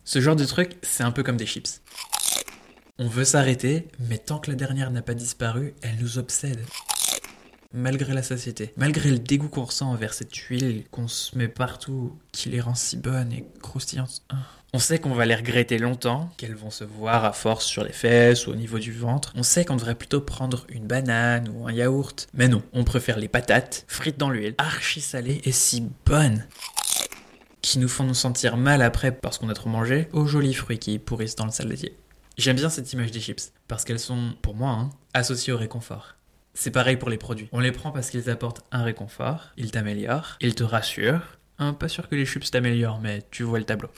Ce 0.03 0.21
genre 0.21 0.35
de 0.35 0.45
truc, 0.45 0.73
c'est 0.81 1.03
un 1.03 1.11
peu 1.11 1.23
comme 1.23 1.37
des 1.37 1.45
chips. 1.45 1.81
On 2.97 3.07
veut 3.07 3.25
s'arrêter, 3.25 3.87
mais 3.99 4.17
tant 4.17 4.39
que 4.39 4.49
la 4.49 4.55
dernière 4.55 4.91
n'a 4.91 5.01
pas 5.01 5.15
disparu, 5.15 5.73
elle 5.81 5.97
nous 5.99 6.17
obsède 6.17 6.61
malgré 7.73 8.13
la 8.13 8.23
satiété, 8.23 8.73
malgré 8.77 9.09
le 9.09 9.19
dégoût 9.19 9.49
qu'on 9.49 9.65
ressent 9.65 9.91
envers 9.91 10.13
cette 10.13 10.35
huile 10.35 10.85
qu'on 10.91 11.07
se 11.07 11.37
met 11.37 11.47
partout, 11.47 12.17
qui 12.31 12.49
les 12.49 12.61
rend 12.61 12.75
si 12.75 12.97
bonnes 12.97 13.31
et 13.33 13.45
croustillantes. 13.61 14.23
On 14.73 14.79
sait 14.79 14.99
qu'on 14.99 15.13
va 15.13 15.25
les 15.25 15.35
regretter 15.35 15.77
longtemps, 15.77 16.29
qu'elles 16.35 16.55
vont 16.55 16.69
se 16.69 16.83
voir 16.83 17.23
à 17.23 17.31
force 17.31 17.65
sur 17.65 17.83
les 17.83 17.93
fesses 17.93 18.45
ou 18.45 18.51
au 18.51 18.55
niveau 18.55 18.77
du 18.77 18.91
ventre. 18.91 19.31
On 19.35 19.43
sait 19.43 19.63
qu'on 19.63 19.77
devrait 19.77 19.95
plutôt 19.95 20.19
prendre 20.19 20.65
une 20.67 20.85
banane 20.85 21.47
ou 21.47 21.65
un 21.67 21.71
yaourt. 21.71 22.27
Mais 22.33 22.49
non, 22.49 22.61
on 22.73 22.83
préfère 22.83 23.17
les 23.17 23.29
patates, 23.29 23.85
frites 23.87 24.17
dans 24.17 24.29
l'huile, 24.29 24.55
archi 24.57 24.99
salées 24.99 25.41
et 25.45 25.53
si 25.53 25.87
bonnes 26.05 26.45
qui 27.61 27.79
nous 27.79 27.87
font 27.87 28.03
nous 28.03 28.13
sentir 28.13 28.57
mal 28.57 28.83
après 28.83 29.11
parce 29.11 29.39
qu'on 29.39 29.49
a 29.49 29.55
trop 29.55 29.69
mangé, 29.69 30.07
aux 30.13 30.27
jolis 30.27 30.53
fruits 30.53 30.77
qui 30.77 30.99
pourrissent 30.99 31.35
dans 31.35 31.45
le 31.45 31.51
saladier. 31.51 31.97
J'aime 32.37 32.57
bien 32.57 32.69
cette 32.69 32.91
image 32.93 33.11
des 33.11 33.21
chips, 33.21 33.53
parce 33.67 33.85
qu'elles 33.85 33.99
sont, 33.99 34.35
pour 34.41 34.55
moi, 34.55 34.69
hein, 34.69 34.89
associées 35.13 35.53
au 35.53 35.57
réconfort. 35.57 36.15
C'est 36.57 36.71
pareil 36.71 36.95
pour 36.95 37.09
les 37.09 37.17
produits. 37.17 37.49
On 37.51 37.59
les 37.59 37.73
prend 37.73 37.91
parce 37.91 38.09
qu'ils 38.09 38.29
apportent 38.29 38.63
un 38.71 38.81
réconfort, 38.81 39.51
ils 39.57 39.71
t'améliorent, 39.71 40.37
ils 40.39 40.55
te 40.55 40.63
rassurent. 40.63 41.37
Hein, 41.59 41.73
pas 41.73 41.89
sûr 41.89 42.07
que 42.07 42.15
les 42.15 42.25
chips 42.25 42.49
t'améliorent, 42.49 42.99
mais 43.01 43.23
tu 43.29 43.43
vois 43.43 43.59
le 43.59 43.65
tableau. 43.65 43.89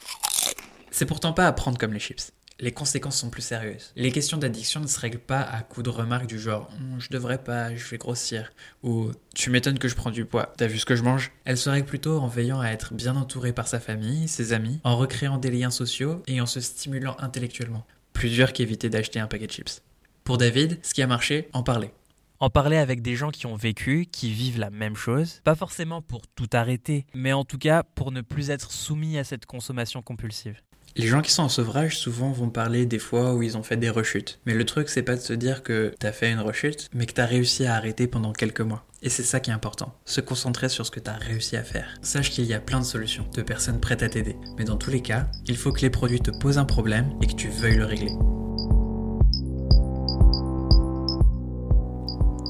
C'est 0.92 1.06
pourtant 1.06 1.34
pas 1.34 1.48
à 1.48 1.54
prendre 1.54 1.78
comme 1.78 1.94
les 1.94 2.00
chips. 2.00 2.32
Les 2.60 2.72
conséquences 2.72 3.20
sont 3.20 3.30
plus 3.30 3.44
sérieuses. 3.44 3.92
Les 3.96 4.12
questions 4.12 4.38
d'addiction 4.40 4.80
ne 4.80 4.88
se 4.88 5.00
règlent 5.00 5.20
pas 5.20 5.42
à 5.42 5.62
coups 5.62 5.86
de 5.86 5.92
remarques 5.92 6.26
du 6.26 6.40
genre 6.40 6.72
Hum, 6.80 7.00
je 7.00 7.10
devrais 7.10 7.38
pas, 7.38 7.76
je 7.76 7.88
vais 7.88 8.00
grossir 8.00 8.52
ou 8.82 9.12
tu 9.36 9.52
m'étonnes 9.52 9.78
que 9.78 9.88
je 9.88 9.96
prends 9.96 10.10
du 10.10 10.26
poids, 10.26 10.54
t'as 10.58 10.66
vu 10.66 10.80
ce 10.80 10.86
que 10.86 10.96
je 10.96 11.04
mange? 11.04 11.32
Elles 11.46 11.60
se 11.60 11.70
règlent 11.70 11.88
plutôt 11.88 12.20
en 12.20 12.28
veillant 12.28 12.60
à 12.60 12.70
être 12.70 12.96
bien 12.96 13.16
entouré 13.16 13.54
par 13.54 13.68
sa 13.68 13.80
famille, 13.80 14.28
ses 14.28 14.54
amis, 14.54 14.80
en 14.84 14.98
recréant 14.98 15.38
des 15.38 15.52
liens 15.52 15.70
sociaux 15.70 16.24
et 16.26 16.42
en 16.42 16.48
se 16.48 16.60
stimulant 16.60 17.16
intellectuellement. 17.20 17.86
Plus 18.14 18.30
dur 18.30 18.52
qu'éviter 18.52 18.90
d'acheter 18.90 19.20
un 19.20 19.28
paquet 19.28 19.46
de 19.46 19.52
chips. 19.52 19.84
Pour 20.24 20.40
David, 20.40 20.80
ce 20.82 20.96
qui 20.96 21.04
a 21.04 21.08
marché, 21.08 21.50
en 21.54 21.62
parler. 21.62 21.92
En 22.40 22.52
parler 22.52 22.78
avec 22.78 23.02
des 23.02 23.16
gens 23.16 23.32
qui 23.32 23.48
ont 23.48 23.56
vécu, 23.56 24.06
qui 24.06 24.32
vivent 24.32 24.60
la 24.60 24.70
même 24.70 24.96
chose, 24.96 25.42
pas 25.44 25.56
forcément 25.56 26.04
pour 26.04 26.28
tout 26.28 26.50
arrêter, 26.54 27.08
mais 27.16 27.34
en 27.34 27.44
tout 27.44 27.58
cas 27.58 27.82
pour 27.82 28.12
ne 28.12 28.22
plus 28.22 28.52
être 28.52 28.72
soumis 28.72 29.18
à 29.18 29.24
cette 29.24 29.48
consommation 29.48 30.04
compulsive. 30.04 30.62
Les 30.96 31.08
gens 31.08 31.24
qui 31.24 31.32
sont 31.32 31.44
en 31.44 31.50
sevrage 31.50 31.98
souvent 31.98 32.32
vont 32.32 32.50
parler 32.50 32.86
des 32.86 33.00
fois 33.00 33.34
où 33.34 33.42
ils 33.42 33.58
ont 33.58 33.64
fait 33.64 33.78
des 33.78 33.90
rechutes. 33.90 34.40
Mais 34.46 34.54
le 34.54 34.66
truc 34.66 34.90
c'est 34.90 35.02
pas 35.02 35.16
de 35.16 35.22
se 35.22 35.34
dire 35.34 35.64
que 35.64 35.96
t'as 36.00 36.12
fait 36.12 36.32
une 36.32 36.40
rechute, 36.40 36.90
mais 36.94 37.08
que 37.08 37.14
t'as 37.14 37.26
réussi 37.26 37.66
à 37.66 37.74
arrêter 37.74 38.06
pendant 38.06 38.34
quelques 38.34 38.62
mois. 38.62 38.86
Et 39.02 39.10
c'est 39.10 39.24
ça 39.24 39.40
qui 39.40 39.50
est 39.50 39.54
important, 39.54 39.96
se 40.06 40.22
concentrer 40.22 40.70
sur 40.70 40.86
ce 40.86 40.92
que 40.92 41.00
t'as 41.00 41.18
réussi 41.18 41.58
à 41.58 41.64
faire. 41.64 41.98
Sache 42.04 42.30
qu'il 42.30 42.46
y 42.46 42.54
a 42.54 42.60
plein 42.60 42.80
de 42.80 42.86
solutions, 42.86 43.28
de 43.34 43.42
personnes 43.42 43.80
prêtes 43.80 44.04
à 44.04 44.10
t'aider. 44.10 44.36
Mais 44.60 44.64
dans 44.64 44.78
tous 44.78 44.92
les 44.92 45.02
cas, 45.02 45.28
il 45.48 45.58
faut 45.58 45.72
que 45.72 45.82
les 45.82 45.90
produits 45.90 46.22
te 46.22 46.32
posent 46.40 46.60
un 46.60 46.66
problème 46.66 47.16
et 47.20 47.26
que 47.26 47.34
tu 47.34 47.48
veuilles 47.48 47.78
le 47.78 47.86
régler. 47.86 48.14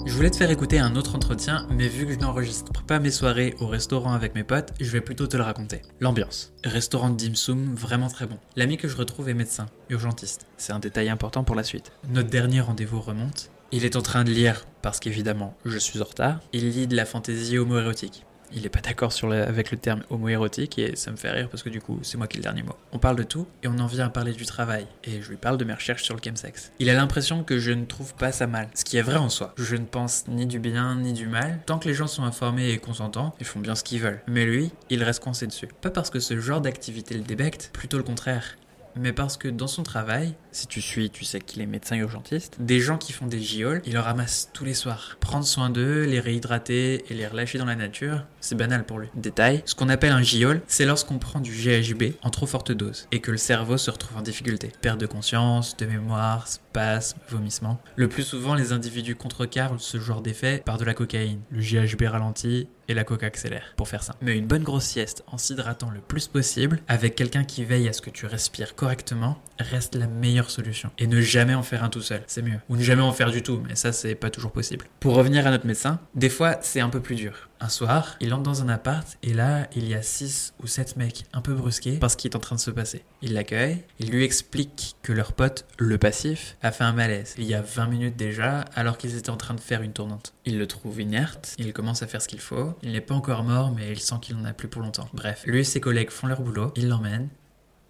Je 0.07 0.13
voulais 0.13 0.29
te 0.29 0.37
faire 0.37 0.49
écouter 0.49 0.79
un 0.79 0.95
autre 0.95 1.15
entretien, 1.15 1.67
mais 1.69 1.89
vu 1.89 2.05
que 2.05 2.13
je 2.13 2.17
n'enregistre 2.17 2.71
pas 2.85 2.97
mes 2.97 3.11
soirées 3.11 3.55
au 3.59 3.67
restaurant 3.67 4.13
avec 4.13 4.35
mes 4.35 4.45
potes, 4.45 4.73
je 4.79 4.89
vais 4.89 5.01
plutôt 5.01 5.27
te 5.27 5.35
le 5.35 5.43
raconter. 5.43 5.81
L'ambiance. 5.99 6.53
Restaurant 6.63 7.09
de 7.09 7.17
dim 7.17 7.35
sum, 7.35 7.75
vraiment 7.75 8.07
très 8.07 8.25
bon. 8.25 8.37
L'ami 8.55 8.77
que 8.77 8.87
je 8.87 8.95
retrouve 8.95 9.27
est 9.27 9.33
médecin, 9.33 9.65
urgentiste. 9.89 10.47
C'est 10.55 10.71
un 10.71 10.79
détail 10.79 11.09
important 11.09 11.43
pour 11.43 11.55
la 11.55 11.63
suite. 11.63 11.91
Notre 12.09 12.29
dernier 12.29 12.61
rendez-vous 12.61 13.01
remonte. 13.01 13.51
Il 13.73 13.83
est 13.83 13.97
en 13.97 14.01
train 14.01 14.23
de 14.23 14.31
lire, 14.31 14.65
parce 14.81 15.01
qu'évidemment, 15.01 15.57
je 15.65 15.77
suis 15.77 16.01
en 16.01 16.05
retard. 16.05 16.39
Il 16.53 16.69
lit 16.69 16.87
de 16.87 16.95
la 16.95 17.05
fantaisie 17.05 17.57
homoérotique. 17.57 18.25
Il 18.53 18.65
est 18.65 18.69
pas 18.69 18.81
d'accord 18.81 19.11
avec 19.21 19.71
le 19.71 19.77
terme 19.77 20.03
homoérotique 20.09 20.79
et 20.79 20.95
ça 20.95 21.11
me 21.11 21.17
fait 21.17 21.31
rire 21.31 21.49
parce 21.49 21.63
que 21.63 21.69
du 21.69 21.81
coup, 21.81 21.99
c'est 22.01 22.17
moi 22.17 22.27
qui 22.27 22.37
ai 22.37 22.39
le 22.39 22.43
dernier 22.43 22.63
mot. 22.63 22.75
On 22.91 22.99
parle 22.99 23.15
de 23.17 23.23
tout 23.23 23.47
et 23.63 23.67
on 23.67 23.77
en 23.79 23.87
vient 23.87 24.05
à 24.05 24.09
parler 24.09 24.33
du 24.33 24.45
travail 24.45 24.87
et 25.03 25.21
je 25.21 25.29
lui 25.29 25.37
parle 25.37 25.57
de 25.57 25.65
mes 25.65 25.73
recherches 25.73 26.03
sur 26.03 26.15
le 26.15 26.21
chemsex. 26.23 26.71
Il 26.79 26.89
a 26.89 26.93
l'impression 26.93 27.43
que 27.43 27.59
je 27.59 27.71
ne 27.71 27.85
trouve 27.85 28.13
pas 28.15 28.31
ça 28.31 28.47
mal, 28.47 28.69
ce 28.73 28.85
qui 28.85 28.97
est 28.97 29.01
vrai 29.01 29.17
en 29.17 29.29
soi. 29.29 29.53
Je 29.57 29.75
ne 29.75 29.85
pense 29.85 30.27
ni 30.27 30.45
du 30.45 30.59
bien 30.59 30.95
ni 30.95 31.13
du 31.13 31.27
mal. 31.27 31.59
Tant 31.65 31.79
que 31.79 31.87
les 31.87 31.93
gens 31.93 32.07
sont 32.07 32.23
informés 32.23 32.69
et 32.69 32.77
consentants, 32.77 33.35
ils 33.39 33.45
font 33.45 33.59
bien 33.59 33.75
ce 33.75 33.83
qu'ils 33.83 34.01
veulent. 34.01 34.21
Mais 34.27 34.45
lui, 34.45 34.71
il 34.89 35.03
reste 35.03 35.23
coincé 35.23 35.47
dessus. 35.47 35.67
Pas 35.81 35.91
parce 35.91 36.09
que 36.09 36.19
ce 36.19 36.39
genre 36.39 36.61
d'activité 36.61 37.15
le 37.15 37.23
débecte, 37.23 37.71
plutôt 37.73 37.97
le 37.97 38.03
contraire 38.03 38.57
mais 38.99 39.13
parce 39.13 39.37
que 39.37 39.47
dans 39.47 39.67
son 39.67 39.83
travail, 39.83 40.33
si 40.57 40.65
tu 40.65 40.81
suis, 40.81 41.11
tu 41.11 41.23
sais 41.23 41.39
qu'il 41.39 41.61
est 41.61 41.67
médecin 41.67 41.95
urgentiste, 41.97 42.57
des 42.59 42.79
gens 42.79 42.97
qui 42.97 43.13
font 43.13 43.27
des 43.27 43.39
gioles, 43.39 43.81
il 43.85 43.97
en 43.97 44.01
ramasse 44.01 44.49
tous 44.53 44.65
les 44.65 44.73
soirs. 44.73 45.17
Prendre 45.19 45.45
soin 45.45 45.69
d'eux, 45.69 46.03
les 46.03 46.19
réhydrater 46.19 47.05
et 47.09 47.13
les 47.13 47.27
relâcher 47.27 47.59
dans 47.59 47.65
la 47.65 47.75
nature, 47.75 48.23
c'est 48.41 48.55
banal 48.55 48.83
pour 48.83 48.97
lui. 48.97 49.09
Détail, 49.13 49.61
ce 49.65 49.75
qu'on 49.75 49.89
appelle 49.89 50.11
un 50.11 50.23
giole, 50.23 50.61
c'est 50.67 50.85
lorsqu'on 50.85 51.19
prend 51.19 51.39
du 51.39 51.51
GHB 51.51 52.15
en 52.23 52.31
trop 52.31 52.47
forte 52.47 52.71
dose 52.71 53.07
et 53.11 53.21
que 53.21 53.29
le 53.29 53.37
cerveau 53.37 53.77
se 53.77 53.91
retrouve 53.91 54.17
en 54.17 54.21
difficulté. 54.21 54.71
Perte 54.81 54.99
de 54.99 55.05
conscience, 55.05 55.77
de 55.77 55.85
mémoire, 55.85 56.47
spasmes, 56.47 57.19
vomissements. 57.29 57.79
Le 57.95 58.07
plus 58.07 58.23
souvent, 58.23 58.55
les 58.55 58.71
individus 58.71 59.15
contrecarrent 59.15 59.79
ce 59.79 59.99
genre 59.99 60.21
d'effet 60.21 60.63
par 60.65 60.79
de 60.79 60.85
la 60.85 60.95
cocaïne. 60.95 61.41
Le 61.51 61.61
GHB 61.61 62.03
ralentit 62.07 62.67
et 62.87 62.93
la 62.93 63.03
coca 63.03 63.27
accélère, 63.27 63.73
pour 63.75 63.87
faire 63.87 64.03
ça. 64.03 64.15
Mais 64.21 64.37
une 64.37 64.47
bonne 64.47 64.63
grosse 64.63 64.85
sieste 64.85 65.23
en 65.27 65.37
s'hydratant 65.37 65.89
le 65.89 65.99
plus 65.99 66.27
possible, 66.27 66.79
avec 66.87 67.15
quelqu'un 67.15 67.43
qui 67.43 67.65
veille 67.65 67.87
à 67.87 67.93
ce 67.93 68.01
que 68.01 68.09
tu 68.09 68.25
respires 68.25 68.75
correctement, 68.75 69.37
reste 69.59 69.95
la 69.95 70.07
meilleure 70.07 70.46
solution. 70.49 70.91
Et 70.97 71.07
ne 71.07 71.21
jamais 71.21 71.53
en 71.53 71.63
faire 71.63 71.83
un 71.83 71.89
tout 71.89 72.01
seul, 72.01 72.23
c'est 72.27 72.41
mieux. 72.41 72.59
Ou 72.69 72.75
ne 72.75 72.83
jamais 72.83 73.01
en 73.01 73.11
faire 73.11 73.31
du 73.31 73.43
tout, 73.43 73.61
mais 73.67 73.75
ça 73.75 73.91
c'est 73.91 74.15
pas 74.15 74.29
toujours 74.29 74.51
possible. 74.51 74.85
Pour 74.99 75.15
revenir 75.15 75.47
à 75.47 75.51
notre 75.51 75.65
médecin, 75.65 75.99
des 76.15 76.29
fois 76.29 76.57
c'est 76.61 76.79
un 76.79 76.89
peu 76.89 76.99
plus 76.99 77.15
dur. 77.15 77.49
Un 77.59 77.69
soir, 77.69 78.17
il 78.19 78.33
entre 78.35 78.43
dans 78.43 78.61
un 78.61 78.69
appart 78.69 79.17
et 79.23 79.33
là, 79.33 79.67
il 79.75 79.87
y 79.87 79.95
a 79.95 80.03
6 80.03 80.53
ou 80.61 80.67
7 80.67 80.95
mecs 80.95 81.25
un 81.33 81.41
peu 81.41 81.55
brusqués 81.55 81.97
parce 81.97 82.15
qu'il 82.15 82.31
est 82.31 82.35
en 82.35 82.39
train 82.39 82.55
de 82.55 82.61
se 82.61 82.69
passer. 82.69 83.03
Il 83.23 83.33
l'accueille, 83.33 83.83
il 83.99 84.11
lui 84.11 84.23
explique 84.23 84.95
que 85.01 85.11
leur 85.11 85.33
pote, 85.33 85.65
le 85.79 85.97
passif, 85.97 86.55
a 86.61 86.71
fait 86.71 86.83
un 86.83 86.93
malaise 86.93 87.33
il 87.37 87.45
y 87.45 87.55
a 87.55 87.61
20 87.61 87.87
minutes 87.87 88.15
déjà 88.15 88.61
alors 88.75 88.97
qu'ils 88.97 89.15
étaient 89.17 89.31
en 89.31 89.37
train 89.37 89.55
de 89.55 89.59
faire 89.59 89.81
une 89.81 89.93
tournante. 89.93 90.33
Il 90.45 90.59
le 90.59 90.67
trouve 90.67 91.01
inerte, 91.01 91.55
il 91.57 91.73
commence 91.73 92.03
à 92.03 92.07
faire 92.07 92.21
ce 92.21 92.27
qu'il 92.27 92.39
faut, 92.39 92.75
il 92.83 92.91
n'est 92.91 93.01
pas 93.01 93.15
encore 93.15 93.43
mort 93.43 93.71
mais 93.71 93.91
il 93.91 93.99
sent 93.99 94.15
qu'il 94.21 94.37
n'en 94.37 94.45
a 94.45 94.53
plus 94.53 94.67
pour 94.67 94.81
longtemps. 94.81 95.09
Bref, 95.13 95.43
lui 95.45 95.61
et 95.61 95.63
ses 95.63 95.81
collègues 95.81 96.11
font 96.11 96.27
leur 96.27 96.41
boulot, 96.41 96.71
ils 96.75 96.87
l'emmènent, 96.87 97.29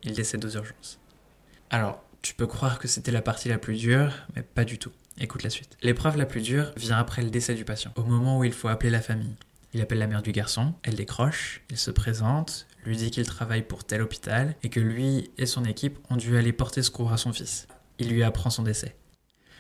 il 0.03 0.13
décède 0.13 0.43
aux 0.45 0.49
urgences. 0.49 0.99
Alors, 1.69 2.01
tu 2.21 2.33
peux 2.33 2.47
croire 2.47 2.79
que 2.79 2.88
c'était 2.88 3.12
la 3.12 3.21
partie 3.21 3.50
la 3.50 3.57
plus 3.57 3.77
dure, 3.77 4.13
mais 4.36 4.41
pas 4.41 4.65
du 4.65 4.77
tout. 4.77 4.91
Écoute 5.19 5.43
la 5.43 5.50
suite. 5.50 5.77
L'épreuve 5.81 6.17
la 6.17 6.25
plus 6.25 6.41
dure 6.41 6.71
vient 6.77 6.97
après 6.97 7.24
le 7.24 7.29
décès 7.29 7.55
du 7.55 7.65
patient, 7.65 7.91
au 7.95 8.03
moment 8.03 8.38
où 8.38 8.43
il 8.43 8.53
faut 8.53 8.67
appeler 8.67 8.91
la 8.91 9.01
famille. 9.01 9.36
Il 9.74 9.81
appelle 9.81 10.00
la 10.00 10.07
mère 10.07 10.21
du 10.21 10.31
garçon, 10.31 10.74
elle 10.83 10.95
décroche, 10.95 11.62
il 11.69 11.77
se 11.77 11.91
présente, 11.91 12.67
lui 12.86 12.97
dit 12.97 13.12
qu'il 13.12 13.25
travaille 13.25 13.63
pour 13.63 13.83
tel 13.83 14.01
hôpital 14.01 14.55
et 14.63 14.69
que 14.69 14.79
lui 14.79 15.31
et 15.38 15.45
son 15.45 15.65
équipe 15.65 16.00
ont 16.09 16.15
dû 16.15 16.38
aller 16.38 16.53
porter 16.53 16.81
secours 16.83 17.12
à 17.12 17.17
son 17.17 17.33
fils. 17.33 17.67
Il 18.00 18.09
lui 18.09 18.24
apprend 18.24 18.50
son 18.50 18.63
décès. 18.63 18.95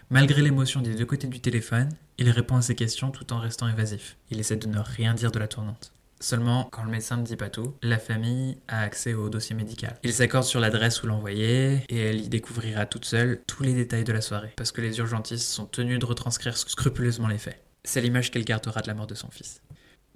Malgré 0.09 0.41
l'émotion 0.41 0.81
des 0.81 0.95
deux 0.95 1.05
côtés 1.05 1.27
du 1.27 1.41
téléphone, 1.41 1.89
il 2.17 2.29
répond 2.29 2.55
à 2.55 2.61
ses 2.61 2.75
questions 2.75 3.11
tout 3.11 3.33
en 3.33 3.39
restant 3.39 3.67
évasif. 3.67 4.15
Il 4.31 4.39
essaie 4.39 4.55
de 4.55 4.67
ne 4.67 4.79
rien 4.79 5.13
dire 5.13 5.31
de 5.31 5.39
la 5.39 5.47
tournante. 5.47 5.91
Seulement, 6.19 6.67
quand 6.71 6.83
le 6.83 6.89
médecin 6.89 7.17
ne 7.17 7.23
dit 7.23 7.35
pas 7.35 7.49
tout, 7.49 7.75
la 7.83 7.99
famille 7.99 8.57
a 8.67 8.81
accès 8.81 9.13
au 9.13 9.29
dossier 9.29 9.55
médical. 9.55 9.97
Il 10.03 10.13
s'accorde 10.13 10.45
sur 10.45 10.59
l'adresse 10.59 11.03
où 11.03 11.07
l'envoyer 11.07 11.83
et 11.89 11.97
elle 11.97 12.21
y 12.21 12.29
découvrira 12.29 12.85
toute 12.87 13.05
seule 13.05 13.41
tous 13.45 13.63
les 13.63 13.73
détails 13.73 14.03
de 14.03 14.13
la 14.13 14.21
soirée, 14.21 14.53
parce 14.55 14.71
que 14.71 14.81
les 14.81 14.97
urgentistes 14.97 15.47
sont 15.47 15.65
tenus 15.65 15.99
de 15.99 16.05
retranscrire 16.05 16.57
scrupuleusement 16.57 17.27
les 17.27 17.37
faits. 17.37 17.63
C'est 17.83 18.01
l'image 18.01 18.31
qu'elle 18.31 18.45
gardera 18.45 18.81
de 18.81 18.87
la 18.87 18.95
mort 18.95 19.07
de 19.07 19.15
son 19.15 19.29
fils. 19.29 19.61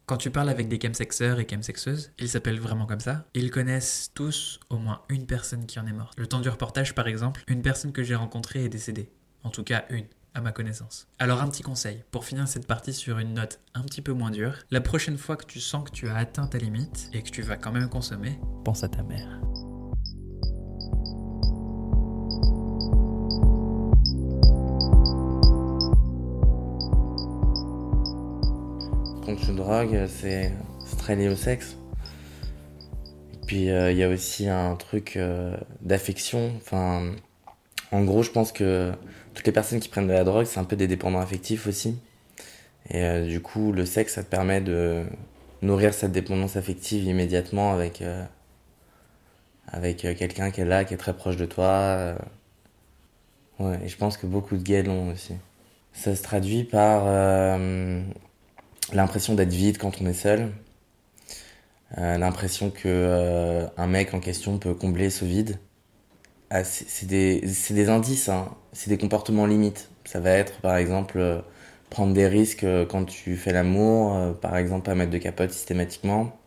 Quand 0.07 0.17
tu 0.17 0.31
parles 0.31 0.49
avec 0.49 0.67
des 0.67 0.79
chemsexeurs 0.81 1.39
et 1.39 1.47
chemsexeuses, 1.49 2.11
ils 2.19 2.27
s'appellent 2.27 2.59
vraiment 2.59 2.85
comme 2.85 2.99
ça, 2.99 3.25
ils 3.33 3.51
connaissent 3.51 4.11
tous 4.13 4.59
au 4.69 4.77
moins 4.77 5.03
une 5.09 5.25
personne 5.25 5.67
qui 5.67 5.79
en 5.79 5.85
est 5.85 5.93
morte. 5.93 6.17
Le 6.17 6.27
temps 6.27 6.41
du 6.41 6.49
reportage, 6.49 6.95
par 6.95 7.07
exemple, 7.07 7.43
une 7.47 7.61
personne 7.61 7.93
que 7.93 8.03
j'ai 8.03 8.15
rencontrée 8.15 8.65
est 8.65 8.69
décédée. 8.69 9.09
En 9.43 9.49
tout 9.51 9.63
cas, 9.63 9.85
une, 9.89 10.05
à 10.33 10.41
ma 10.41 10.51
connaissance. 10.51 11.07
Alors 11.19 11.41
un 11.41 11.49
petit 11.49 11.63
conseil, 11.63 12.03
pour 12.11 12.25
finir 12.25 12.47
cette 12.47 12.67
partie 12.67 12.93
sur 12.93 13.19
une 13.19 13.33
note 13.33 13.59
un 13.73 13.81
petit 13.81 14.01
peu 14.01 14.13
moins 14.13 14.31
dure, 14.31 14.55
la 14.71 14.81
prochaine 14.81 15.17
fois 15.17 15.35
que 15.35 15.45
tu 15.45 15.59
sens 15.59 15.89
que 15.89 15.91
tu 15.91 16.07
as 16.07 16.15
atteint 16.15 16.47
ta 16.47 16.57
limite 16.57 17.09
et 17.13 17.21
que 17.21 17.29
tu 17.29 17.41
vas 17.41 17.57
quand 17.57 17.71
même 17.71 17.89
consommer, 17.89 18.39
pense 18.63 18.83
à 18.83 18.89
ta 18.89 19.03
mère. 19.03 19.41
Quand 29.25 29.35
tu 29.35 29.53
drogues, 29.53 30.07
c'est 30.07 30.53
très 30.97 31.15
lié 31.15 31.29
au 31.29 31.35
sexe. 31.35 31.75
Puis 33.47 33.69
euh, 33.69 33.91
il 33.91 33.97
y 33.97 34.03
a 34.03 34.09
aussi 34.09 34.47
un 34.47 34.75
truc 34.75 35.17
euh, 35.17 35.57
d'affection. 35.81 36.53
Enfin, 36.55 37.11
en 37.91 38.03
gros, 38.03 38.23
je 38.23 38.31
pense 38.31 38.53
que 38.53 38.93
toutes 39.33 39.45
les 39.45 39.51
personnes 39.51 39.79
qui 39.79 39.89
prennent 39.89 40.07
de 40.07 40.13
la 40.13 40.23
drogue, 40.23 40.45
c'est 40.45 40.59
un 40.59 40.63
peu 40.63 40.75
des 40.75 40.87
dépendants 40.87 41.19
affectifs 41.19 41.67
aussi. 41.67 41.97
Et 42.89 43.03
euh, 43.03 43.27
du 43.27 43.41
coup, 43.41 43.71
le 43.71 43.85
sexe, 43.85 44.15
ça 44.15 44.23
te 44.23 44.29
permet 44.29 44.61
de 44.61 45.05
nourrir 45.61 45.93
cette 45.93 46.11
dépendance 46.11 46.55
affective 46.55 47.03
immédiatement 47.03 47.71
avec, 47.73 48.01
euh, 48.01 48.23
avec 49.67 50.05
euh, 50.05 50.15
quelqu'un 50.15 50.51
qui 50.51 50.61
est 50.61 50.65
là, 50.65 50.83
qui 50.83 50.93
est 50.93 50.97
très 50.97 51.15
proche 51.15 51.37
de 51.37 51.45
toi. 51.45 52.15
Ouais, 53.59 53.79
et 53.83 53.87
je 53.87 53.97
pense 53.97 54.17
que 54.17 54.25
beaucoup 54.25 54.57
de 54.57 54.63
gays 54.63 54.83
l'ont 54.83 55.11
aussi. 55.11 55.35
Ça 55.93 56.15
se 56.15 56.23
traduit 56.23 56.63
par 56.63 57.05
l'impression 58.93 59.35
d'être 59.35 59.53
vide 59.53 59.77
quand 59.77 60.01
on 60.01 60.05
est 60.05 60.13
seul. 60.13 60.51
L'impression 61.97 62.71
que 62.71 63.67
un 63.77 63.87
mec 63.87 64.13
en 64.13 64.19
question 64.19 64.57
peut 64.57 64.73
combler 64.73 65.09
ce 65.09 65.25
vide. 65.25 65.57
Ah, 66.53 66.63
c'est 66.65 67.05
des, 67.07 67.41
des 67.69 67.89
indices, 67.89 68.27
hein. 68.29 68.53
c'est 68.73 68.89
des 68.89 68.97
comportements 68.97 69.45
limites. 69.45 69.89
Ça 70.03 70.19
va 70.19 70.31
être 70.31 70.59
par 70.59 70.75
exemple 70.75 71.17
euh, 71.19 71.41
prendre 71.89 72.13
des 72.13 72.27
risques 72.27 72.65
euh, 72.65 72.85
quand 72.85 73.05
tu 73.05 73.37
fais 73.37 73.53
l'amour, 73.53 74.15
euh, 74.15 74.33
par 74.33 74.57
exemple 74.57 74.85
pas 74.85 74.93
mettre 74.95 75.11
de 75.11 75.17
capote 75.17 75.51
systématiquement. 75.51 76.37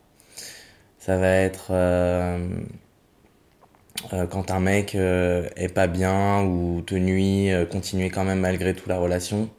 Ça 0.98 1.16
va 1.18 1.28
être 1.36 1.72
quand 4.30 4.50
un 4.50 4.60
mec 4.60 4.94
est 4.94 5.72
pas 5.74 5.86
bien 5.86 6.42
ou 6.44 6.82
te 6.82 6.94
nuit, 6.94 7.50
continuer 7.70 8.10
quand 8.10 8.24
même 8.24 8.40
malgré 8.40 8.74
tout 8.74 8.88
la 8.88 8.98
relation. 8.98 9.50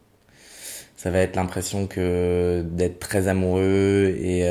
Ça 0.97 1.11
va 1.11 1.19
être 1.19 1.35
l'impression 1.35 1.87
que 1.87 2.63
d'être 2.67 2.99
très 2.99 3.27
amoureux 3.27 4.15
et 4.19 4.43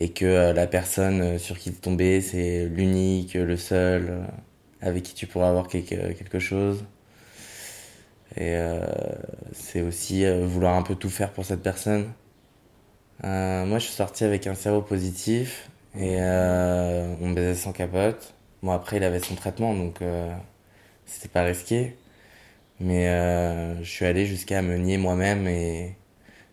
et 0.00 0.10
que 0.12 0.52
la 0.52 0.66
personne 0.66 1.38
sur 1.38 1.58
qui 1.58 1.72
tombé, 1.72 2.20
c'est 2.20 2.66
l'unique, 2.66 3.34
le 3.34 3.56
seul 3.56 4.28
avec 4.80 5.02
qui 5.04 5.14
tu 5.14 5.26
pourras 5.26 5.48
avoir 5.50 5.68
quelque, 5.68 6.12
quelque 6.12 6.38
chose. 6.38 6.84
Et 8.36 8.54
euh, 8.56 8.84
c'est 9.52 9.80
aussi 9.82 10.24
euh, 10.24 10.46
vouloir 10.46 10.74
un 10.76 10.82
peu 10.82 10.94
tout 10.94 11.10
faire 11.10 11.32
pour 11.32 11.44
cette 11.44 11.62
personne. 11.62 12.12
Euh, 13.24 13.66
moi, 13.66 13.78
je 13.78 13.86
suis 13.86 13.94
sorti 13.94 14.24
avec 14.24 14.46
un 14.46 14.54
cerveau 14.54 14.82
positif 14.82 15.70
et 15.96 16.16
euh, 16.20 17.14
on 17.20 17.30
baisait 17.30 17.54
sans 17.54 17.72
capote. 17.72 18.34
Bon, 18.62 18.72
après, 18.72 18.98
il 18.98 19.04
avait 19.04 19.20
son 19.20 19.34
traitement, 19.34 19.74
donc 19.74 20.02
euh, 20.02 20.32
c'était 21.06 21.28
pas 21.28 21.42
risqué. 21.44 21.96
Mais 22.80 23.08
euh, 23.08 23.82
je 23.84 23.90
suis 23.90 24.06
allé 24.06 24.26
jusqu'à 24.26 24.62
me 24.62 24.76
nier 24.78 24.98
moi-même 24.98 25.48
et 25.48 25.96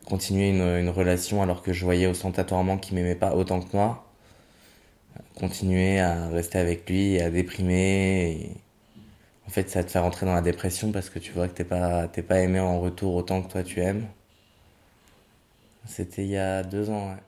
continuer 0.05 0.49
une, 0.49 0.61
une 0.61 0.89
relation 0.89 1.43
alors 1.43 1.63
que 1.63 1.73
je 1.73 1.85
voyais 1.85 2.07
ostentatoirement 2.07 2.77
qu'il 2.77 2.95
m'aimait 2.95 3.15
pas 3.15 3.35
autant 3.35 3.61
que 3.61 3.75
moi. 3.75 4.05
Continuer 5.36 5.99
à 5.99 6.28
rester 6.30 6.58
avec 6.58 6.89
lui 6.89 7.19
à 7.19 7.30
déprimer. 7.30 8.51
En 9.47 9.49
fait, 9.49 9.69
ça 9.69 9.84
te 9.84 9.91
fait 9.91 9.99
rentrer 9.99 10.25
dans 10.25 10.34
la 10.34 10.41
dépression 10.41 10.91
parce 10.91 11.10
que 11.10 11.19
tu 11.19 11.32
vois 11.32 11.47
que 11.47 11.54
t'es 11.54 11.63
pas, 11.63 12.08
t'es 12.08 12.23
pas 12.23 12.39
aimé 12.39 12.60
en 12.60 12.80
retour 12.80 13.15
autant 13.15 13.41
que 13.41 13.51
toi 13.51 13.63
tu 13.63 13.80
aimes. 13.82 14.08
C'était 15.86 16.23
il 16.23 16.32
y 16.32 16.38
a 16.38 16.63
deux 16.63 16.89
ans, 16.89 17.12
ouais. 17.12 17.21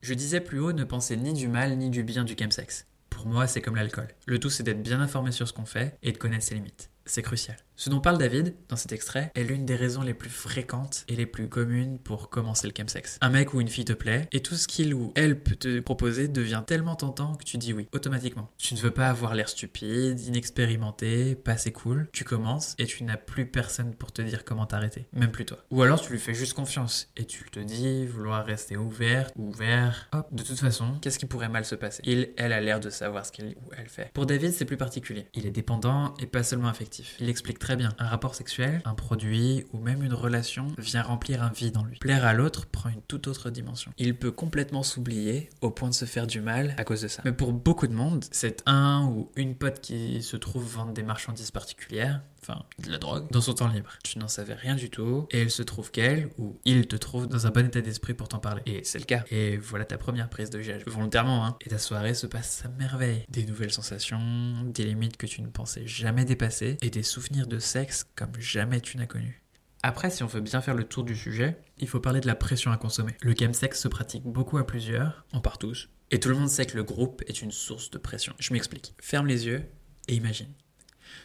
Je 0.00 0.12
disais 0.14 0.40
plus 0.40 0.58
haut 0.60 0.72
ne 0.72 0.84
penser 0.84 1.16
ni 1.16 1.32
du 1.32 1.48
mal 1.48 1.78
ni 1.78 1.88
du 1.90 2.02
bien 2.02 2.24
du 2.24 2.34
chemsex. 2.38 2.86
Pour 3.08 3.26
moi, 3.26 3.46
c'est 3.46 3.62
comme 3.62 3.76
l'alcool. 3.76 4.08
Le 4.26 4.38
tout, 4.38 4.50
c'est 4.50 4.62
d'être 4.62 4.82
bien 4.82 5.00
informé 5.00 5.32
sur 5.32 5.48
ce 5.48 5.52
qu'on 5.52 5.64
fait 5.64 5.96
et 6.02 6.12
de 6.12 6.18
connaître 6.18 6.44
ses 6.44 6.56
limites. 6.56 6.90
C'est 7.06 7.22
crucial. 7.22 7.56
Ce 7.76 7.90
dont 7.90 8.00
parle 8.00 8.18
David, 8.18 8.54
dans 8.68 8.76
cet 8.76 8.92
extrait, 8.92 9.32
est 9.34 9.42
l'une 9.42 9.66
des 9.66 9.74
raisons 9.74 10.02
les 10.02 10.14
plus 10.14 10.30
fréquentes 10.30 11.04
et 11.08 11.16
les 11.16 11.26
plus 11.26 11.48
communes 11.48 11.98
pour 11.98 12.30
commencer 12.30 12.68
le 12.68 12.72
chemsex. 12.76 13.18
Un 13.20 13.30
mec 13.30 13.52
ou 13.52 13.60
une 13.60 13.68
fille 13.68 13.84
te 13.84 13.92
plaît, 13.92 14.28
et 14.30 14.40
tout 14.40 14.54
ce 14.54 14.68
qu'il 14.68 14.94
ou 14.94 15.12
elle 15.16 15.42
peut 15.42 15.56
te 15.56 15.80
proposer 15.80 16.28
devient 16.28 16.62
tellement 16.64 16.94
tentant 16.94 17.34
que 17.34 17.42
tu 17.44 17.58
dis 17.58 17.72
oui, 17.72 17.88
automatiquement. 17.92 18.48
Tu 18.58 18.74
ne 18.74 18.78
veux 18.78 18.92
pas 18.92 19.08
avoir 19.08 19.34
l'air 19.34 19.48
stupide, 19.48 20.20
inexpérimenté, 20.20 21.34
pas 21.34 21.52
assez 21.52 21.72
cool. 21.72 22.08
Tu 22.12 22.22
commences 22.22 22.76
et 22.78 22.86
tu 22.86 23.02
n'as 23.02 23.16
plus 23.16 23.46
personne 23.46 23.92
pour 23.94 24.12
te 24.12 24.22
dire 24.22 24.44
comment 24.44 24.66
t'arrêter, 24.66 25.08
même 25.12 25.32
plus 25.32 25.44
toi. 25.44 25.58
Ou 25.72 25.82
alors 25.82 26.00
tu 26.00 26.12
lui 26.12 26.20
fais 26.20 26.34
juste 26.34 26.54
confiance 26.54 27.08
et 27.16 27.24
tu 27.24 27.50
te 27.50 27.58
dis 27.58 28.06
vouloir 28.06 28.46
rester 28.46 28.76
ouvert, 28.76 29.30
ouvert. 29.34 30.08
Hop, 30.12 30.28
de 30.32 30.44
toute 30.44 30.60
façon, 30.60 30.98
qu'est-ce 31.02 31.18
qui 31.18 31.26
pourrait 31.26 31.48
mal 31.48 31.64
se 31.64 31.74
passer? 31.74 32.02
Il, 32.04 32.30
elle 32.36 32.52
a 32.52 32.60
l'air 32.60 32.78
de 32.78 32.88
savoir 32.88 33.26
ce 33.26 33.32
qu'il 33.32 33.46
ou 33.46 33.72
elle 33.76 33.88
fait. 33.88 34.12
Pour 34.14 34.26
David, 34.26 34.52
c'est 34.52 34.64
plus 34.64 34.76
particulier. 34.76 35.26
Il 35.34 35.44
est 35.44 35.50
dépendant 35.50 36.14
et 36.20 36.26
pas 36.26 36.44
seulement 36.44 36.68
affectif. 36.68 36.93
Il 37.20 37.28
explique 37.28 37.58
très 37.58 37.76
bien, 37.76 37.90
un 37.98 38.06
rapport 38.06 38.34
sexuel, 38.34 38.82
un 38.84 38.94
produit 38.94 39.66
ou 39.72 39.78
même 39.78 40.02
une 40.02 40.14
relation 40.14 40.68
vient 40.78 41.02
remplir 41.02 41.42
un 41.42 41.50
vide 41.50 41.76
en 41.76 41.84
lui. 41.84 41.98
Plaire 41.98 42.24
à 42.24 42.34
l'autre 42.34 42.66
prend 42.66 42.88
une 42.88 43.02
toute 43.02 43.28
autre 43.28 43.50
dimension. 43.50 43.92
Il 43.98 44.16
peut 44.16 44.30
complètement 44.30 44.82
s'oublier 44.82 45.50
au 45.60 45.70
point 45.70 45.88
de 45.88 45.94
se 45.94 46.04
faire 46.04 46.26
du 46.26 46.40
mal 46.40 46.74
à 46.78 46.84
cause 46.84 47.02
de 47.02 47.08
ça. 47.08 47.22
Mais 47.24 47.32
pour 47.32 47.52
beaucoup 47.52 47.86
de 47.86 47.94
monde, 47.94 48.24
c'est 48.30 48.62
un 48.66 49.06
ou 49.06 49.30
une 49.36 49.54
pote 49.54 49.80
qui 49.80 50.22
se 50.22 50.36
trouve 50.36 50.64
vendre 50.64 50.92
des 50.92 51.02
marchandises 51.02 51.50
particulières, 51.50 52.20
enfin 52.46 52.64
de 52.78 52.90
la 52.90 52.98
drogue, 52.98 53.26
dans 53.30 53.40
son 53.40 53.54
temps 53.54 53.68
libre. 53.68 53.90
Tu 54.02 54.18
n'en 54.18 54.28
savais 54.28 54.54
rien 54.54 54.74
du 54.74 54.90
tout 54.90 55.26
et 55.30 55.42
il 55.42 55.50
se 55.50 55.62
trouve 55.62 55.90
qu'elle 55.90 56.30
ou 56.38 56.58
il 56.64 56.86
te 56.86 56.96
trouve 56.96 57.26
dans 57.26 57.46
un 57.46 57.50
bon 57.50 57.66
état 57.66 57.80
d'esprit 57.80 58.14
pour 58.14 58.28
t'en 58.28 58.38
parler. 58.38 58.62
Et 58.66 58.84
c'est 58.84 58.98
le 58.98 59.04
cas. 59.04 59.24
Et 59.30 59.56
voilà 59.56 59.84
ta 59.84 59.98
première 59.98 60.28
prise 60.28 60.50
de 60.50 60.60
gage, 60.60 60.82
volontairement, 60.86 61.44
hein. 61.46 61.56
Et 61.60 61.68
ta 61.68 61.78
soirée 61.78 62.14
se 62.14 62.26
passe 62.26 62.64
à 62.64 62.68
merveille. 62.68 63.24
Des 63.28 63.46
nouvelles 63.46 63.72
sensations, 63.72 64.20
des 64.64 64.84
limites 64.84 65.16
que 65.16 65.26
tu 65.26 65.42
ne 65.42 65.48
pensais 65.48 65.86
jamais 65.86 66.24
dépasser 66.24 66.76
et 66.82 66.90
des 66.90 67.02
souvenirs 67.02 67.46
de 67.46 67.58
sexe 67.58 68.06
comme 68.14 68.32
jamais 68.38 68.80
tu 68.80 68.96
n'as 68.96 69.06
connu. 69.06 69.42
Après, 69.82 70.08
si 70.08 70.22
on 70.22 70.26
veut 70.26 70.40
bien 70.40 70.62
faire 70.62 70.74
le 70.74 70.84
tour 70.84 71.04
du 71.04 71.14
sujet, 71.14 71.58
il 71.78 71.88
faut 71.88 72.00
parler 72.00 72.20
de 72.20 72.26
la 72.26 72.34
pression 72.34 72.72
à 72.72 72.78
consommer. 72.78 73.16
Le 73.20 73.34
chemsex 73.38 73.78
se 73.78 73.88
pratique 73.88 74.24
beaucoup 74.24 74.56
à 74.56 74.66
plusieurs, 74.66 75.26
en 75.32 75.40
part 75.40 75.58
tous, 75.58 75.90
et 76.10 76.18
tout 76.18 76.30
le 76.30 76.36
monde 76.36 76.48
sait 76.48 76.64
que 76.64 76.76
le 76.76 76.84
groupe 76.84 77.22
est 77.26 77.42
une 77.42 77.50
source 77.50 77.90
de 77.90 77.98
pression. 77.98 78.34
Je 78.38 78.54
m'explique. 78.54 78.94
Ferme 78.98 79.26
les 79.26 79.44
yeux 79.46 79.62
et 80.08 80.14
imagine. 80.14 80.48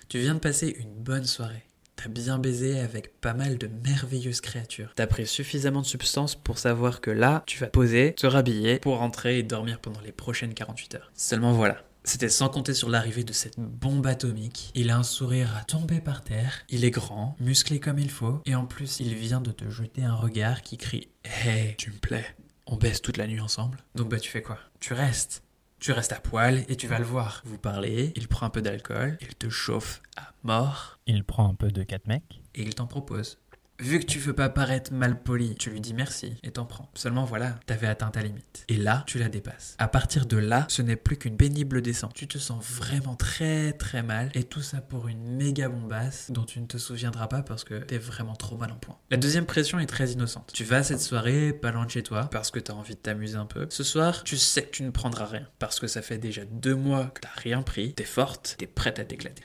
Tu 0.08 0.20
viens 0.20 0.36
de 0.36 0.40
passer 0.40 0.76
une 0.80 0.94
bonne 0.94 1.26
soirée. 1.26 1.64
T'as 1.96 2.08
bien 2.08 2.40
baisé 2.40 2.80
avec 2.80 3.20
pas 3.20 3.34
mal 3.34 3.58
de 3.58 3.68
merveilleuses 3.68 4.40
créatures. 4.40 4.94
T'as 4.96 5.08
pris 5.08 5.28
suffisamment 5.28 5.82
de 5.82 5.86
substances 5.86 6.36
pour 6.36 6.58
savoir 6.58 7.02
que 7.02 7.12
là, 7.12 7.44
tu 7.46 7.60
vas 7.60 7.68
poser, 7.68 8.14
te 8.14 8.26
rhabiller 8.26 8.80
pour 8.80 8.98
rentrer 9.00 9.40
et 9.40 9.44
dormir 9.44 9.80
pendant 9.80 10.00
les 10.00 10.14
prochaines 10.14 10.54
48 10.54 10.96
heures. 10.96 11.12
Seulement 11.14 11.52
voilà, 11.52 11.84
c'était 12.06 12.30
sans 12.30 12.48
compter 12.48 12.74
sur 12.74 12.90
l'arrivée 12.90 13.24
de 13.24 13.34
cette 13.34 13.60
bombe 13.60 14.08
atomique. 14.08 14.72
Il 14.76 14.90
a 14.90 14.98
un 14.98 15.04
sourire 15.04 15.56
à 15.58 15.64
tomber 15.64 16.00
par 16.00 16.24
terre, 16.24 16.62
il 16.70 16.86
est 16.86 16.92
grand, 16.92 17.36
musclé 17.40 17.80
comme 17.80 18.00
il 18.00 18.10
faut, 18.10 18.42
et 18.46 18.56
en 18.56 18.66
plus 18.66 19.00
il 19.02 19.14
vient 19.16 19.42
de 19.42 19.52
te 19.52 19.70
jeter 19.70 20.04
un 20.04 20.16
regard 20.16 20.62
qui 20.62 20.78
crie 20.78 21.10
Hey, 21.26 21.76
tu 21.78 21.92
me 21.92 21.98
plais. 21.98 22.26
On 22.66 22.78
baisse 22.78 23.02
toute 23.02 23.18
la 23.18 23.28
nuit 23.28 23.42
ensemble. 23.42 23.80
Donc 23.96 24.10
bah 24.10 24.20
tu 24.20 24.30
fais 24.30 24.42
quoi? 24.42 24.58
Tu 24.80 24.94
restes. 24.94 25.44
Tu 25.80 25.92
restes 25.94 26.12
à 26.12 26.20
poil 26.20 26.66
et 26.68 26.76
tu 26.76 26.88
vas 26.88 27.00
le 27.00 27.06
voir. 27.06 27.42
Vous 27.46 27.58
parlez, 27.58 28.12
il 28.16 28.28
prend 28.28 28.46
un 28.46 28.50
peu 28.50 28.62
d'alcool, 28.62 29.18
il 29.22 29.36
te 29.36 29.48
chauffe 29.50 30.02
à 30.18 30.34
mort 30.44 31.00
Il 31.08 31.24
prend 31.24 31.50
un 31.50 31.54
peu 31.56 31.72
de 31.72 31.84
4 31.84 32.08
mecs. 32.08 32.42
et 32.56 32.64
il 32.64 32.76
t'en 32.76 32.86
propose. 32.88 33.40
Vu 33.80 34.02
que 34.02 34.06
tu 34.06 34.20
veux 34.20 34.34
pas 34.34 34.50
paraître 34.50 34.92
mal 34.92 35.24
poli, 35.24 35.56
tu 35.56 35.70
lui 35.70 35.80
dis 35.80 35.94
merci 35.94 36.36
et 36.44 36.52
t'en 36.52 36.66
prends. 36.66 36.92
Seulement 36.96 37.24
voilà, 37.24 37.58
t'avais 37.66 37.88
atteint 37.88 38.10
ta 38.10 38.22
limite. 38.22 38.66
Et 38.68 38.76
là, 38.76 39.06
tu 39.08 39.20
la 39.20 39.30
dépasses. 39.30 39.76
À 39.78 39.88
partir 39.88 40.26
de 40.26 40.36
là, 40.36 40.66
ce 40.68 40.82
n'est 40.82 40.98
plus 40.98 41.16
qu'une 41.16 41.38
pénible 41.38 41.82
descente. 41.82 42.14
Tu 42.14 42.28
te 42.28 42.38
sens 42.38 42.62
vraiment 42.62 43.16
très 43.16 43.72
très 43.72 44.04
mal 44.04 44.32
et 44.34 44.44
tout 44.44 44.62
ça 44.62 44.82
pour 44.82 45.08
une 45.08 45.38
méga 45.38 45.70
bombasse 45.70 46.30
dont 46.30 46.44
tu 46.44 46.60
ne 46.60 46.66
te 46.66 46.78
souviendras 46.78 47.28
pas 47.28 47.42
parce 47.42 47.64
que 47.64 47.76
t'es 47.76 47.98
vraiment 47.98 48.36
trop 48.36 48.58
mal 48.58 48.70
en 48.74 48.76
point. 48.76 48.98
La 49.12 49.18
deuxième 49.18 49.46
pression 49.46 49.80
est 49.80 49.86
très 49.86 50.12
innocente. 50.12 50.52
Tu 50.54 50.66
vas 50.66 50.84
cette 50.84 51.00
soirée, 51.00 51.54
pas 51.54 51.72
loin 51.72 51.86
de 51.86 51.92
chez 51.92 52.04
toi, 52.04 52.26
parce 52.26 52.52
que 52.52 52.60
t'as 52.60 52.74
envie 52.74 52.96
de 52.96 53.00
t'amuser 53.00 53.38
un 53.38 53.46
peu. 53.46 53.66
Ce 53.70 53.86
soir, 53.86 54.26
tu 54.26 54.36
sais 54.36 54.64
que 54.64 54.72
tu 54.72 54.84
ne 54.84 54.92
prendras 54.92 55.26
rien 55.26 55.48
parce 55.58 55.80
que 55.80 55.88
ça 55.88 56.02
fait 56.02 56.18
déjà 56.18 56.44
deux 56.44 56.76
mois 56.76 57.06
que 57.06 57.22
t'as 57.22 57.30
rien 57.34 57.62
pris. 57.62 57.94
T'es 57.94 58.04
forte, 58.04 58.56
t'es 58.58 58.68
prête 58.68 59.00
à 59.00 59.06
t'éclater. 59.06 59.44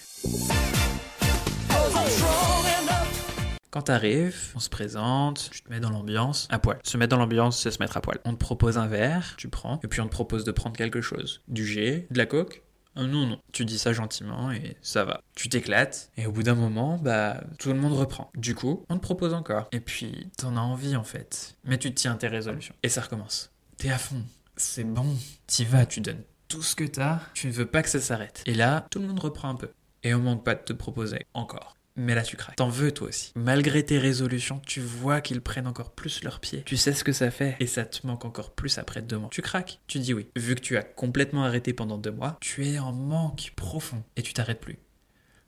Quand 3.75 3.83
t'arrives, 3.83 4.53
on 4.55 4.61
se 4.61 4.69
présente, 4.69 5.51
tu 5.51 5.61
te 5.61 5.69
mets 5.69 5.81
dans 5.81 5.91
l'ambiance, 5.91 6.47
à 6.49 6.61
poil. 6.61 6.79
Se 6.85 6.97
mettre 6.97 7.11
dans 7.11 7.17
l'ambiance, 7.17 7.61
c'est 7.61 7.73
se 7.73 7.81
mettre 7.81 7.97
à 7.97 8.01
poil. 8.01 8.21
On 8.25 8.31
te 8.31 8.39
propose 8.39 8.79
un 8.79 8.87
verre, 8.87 9.35
tu 9.37 9.49
prends, 9.49 9.81
et 9.83 9.89
puis 9.89 10.01
on 10.01 10.05
te 10.05 10.13
propose 10.13 10.45
de 10.45 10.53
prendre 10.53 10.77
quelque 10.77 11.01
chose. 11.01 11.43
Du 11.49 11.67
jet, 11.67 12.07
de 12.09 12.17
la 12.17 12.27
coke? 12.27 12.63
Ah 12.95 13.03
Non, 13.03 13.27
non. 13.27 13.41
Tu 13.51 13.65
dis 13.65 13.81
ça 13.81 13.93
gentiment 13.93 14.53
et 14.53 14.77
ça 14.81 15.05
va. 15.05 15.23
Tu 15.35 15.49
t'éclates, 15.49 16.13
et 16.17 16.27
au 16.27 16.31
bout 16.31 16.45
d'un 16.45 16.55
moment, 16.55 16.99
bah, 16.99 17.43
tout 17.59 17.71
le 17.71 17.75
monde 17.75 17.95
reprend. 17.95 18.31
Du 18.37 18.55
coup, 18.55 18.87
on 18.91 18.95
te 18.95 19.03
propose 19.03 19.35
encore. 19.35 19.67
Et 19.73 19.81
puis, 19.81 20.31
t'en 20.39 20.57
as 20.57 20.61
envie 20.61 20.95
en 20.95 21.03
fait. 21.03 21.57
Mais 21.65 21.77
tu 21.77 21.93
tiens 21.93 22.15
tes 22.15 22.29
résolutions. 22.29 22.77
Et 22.85 22.89
ça 22.89 23.01
recommence. 23.01 23.51
T'es 23.77 23.91
à 23.91 23.99
fond. 23.99 24.23
C'est 24.57 24.85
bon. 24.85 25.17
T'y 25.49 25.65
vas, 25.65 25.85
tu 25.85 26.01
donnes 26.01 26.23
tout 26.47 26.63
ce 26.63 26.77
que 26.77 26.85
t'as. 26.85 27.19
Tu 27.35 27.49
ne 27.49 27.53
veux 27.53 27.67
pas 27.67 27.83
que 27.83 27.89
ça 27.89 27.99
s'arrête. 27.99 28.45
Et 28.47 28.55
là, 28.55 28.87
tout 28.93 29.01
le 29.01 29.09
monde 29.09 29.19
reprend 29.19 29.49
un 29.49 29.57
peu. 29.57 29.71
Et 30.05 30.15
on 30.15 30.21
manque 30.21 30.45
pas 30.45 30.55
de 30.55 30.63
te 30.63 30.73
proposer 30.73 31.27
encore. 31.35 31.74
Mais 31.97 32.21
tu 32.25 32.37
craques. 32.37 32.57
T'en 32.57 32.69
veux 32.69 32.91
toi 32.93 33.09
aussi. 33.09 33.33
Malgré 33.37 33.85
tes 33.85 33.99
résolutions, 33.99 34.61
tu 34.67 34.81
vois 34.81 35.21
qu'ils 35.21 35.41
prennent 35.41 35.67
encore 35.67 35.93
plus 35.93 36.25
leurs 36.25 36.41
pieds. 36.41 36.63
Tu 36.65 36.77
sais 36.77 36.93
ce 36.93 37.05
que 37.05 37.13
ça 37.13 37.31
fait 37.31 37.57
et 37.61 37.67
ça 37.67 37.85
te 37.85 38.05
manque 38.07 38.25
encore 38.25 38.51
plus 38.53 38.79
après 38.79 39.01
deux 39.01 39.19
mois. 39.19 39.29
Tu 39.31 39.43
craques. 39.43 39.81
Tu 39.87 40.01
dis 40.01 40.13
oui. 40.13 40.29
Vu 40.37 40.57
que 40.57 40.61
tu 40.61 40.77
as 40.77 40.83
complètement 40.83 41.45
arrêté 41.45 41.73
pendant 41.73 41.99
deux 41.99 42.11
mois, 42.11 42.37
tu 42.41 42.67
es 42.67 42.79
en 42.79 42.93
manque 42.93 43.53
profond 43.55 44.03
et 44.17 44.23
tu 44.23 44.35
t'arrêtes 44.35 44.61
plus. 44.61 44.79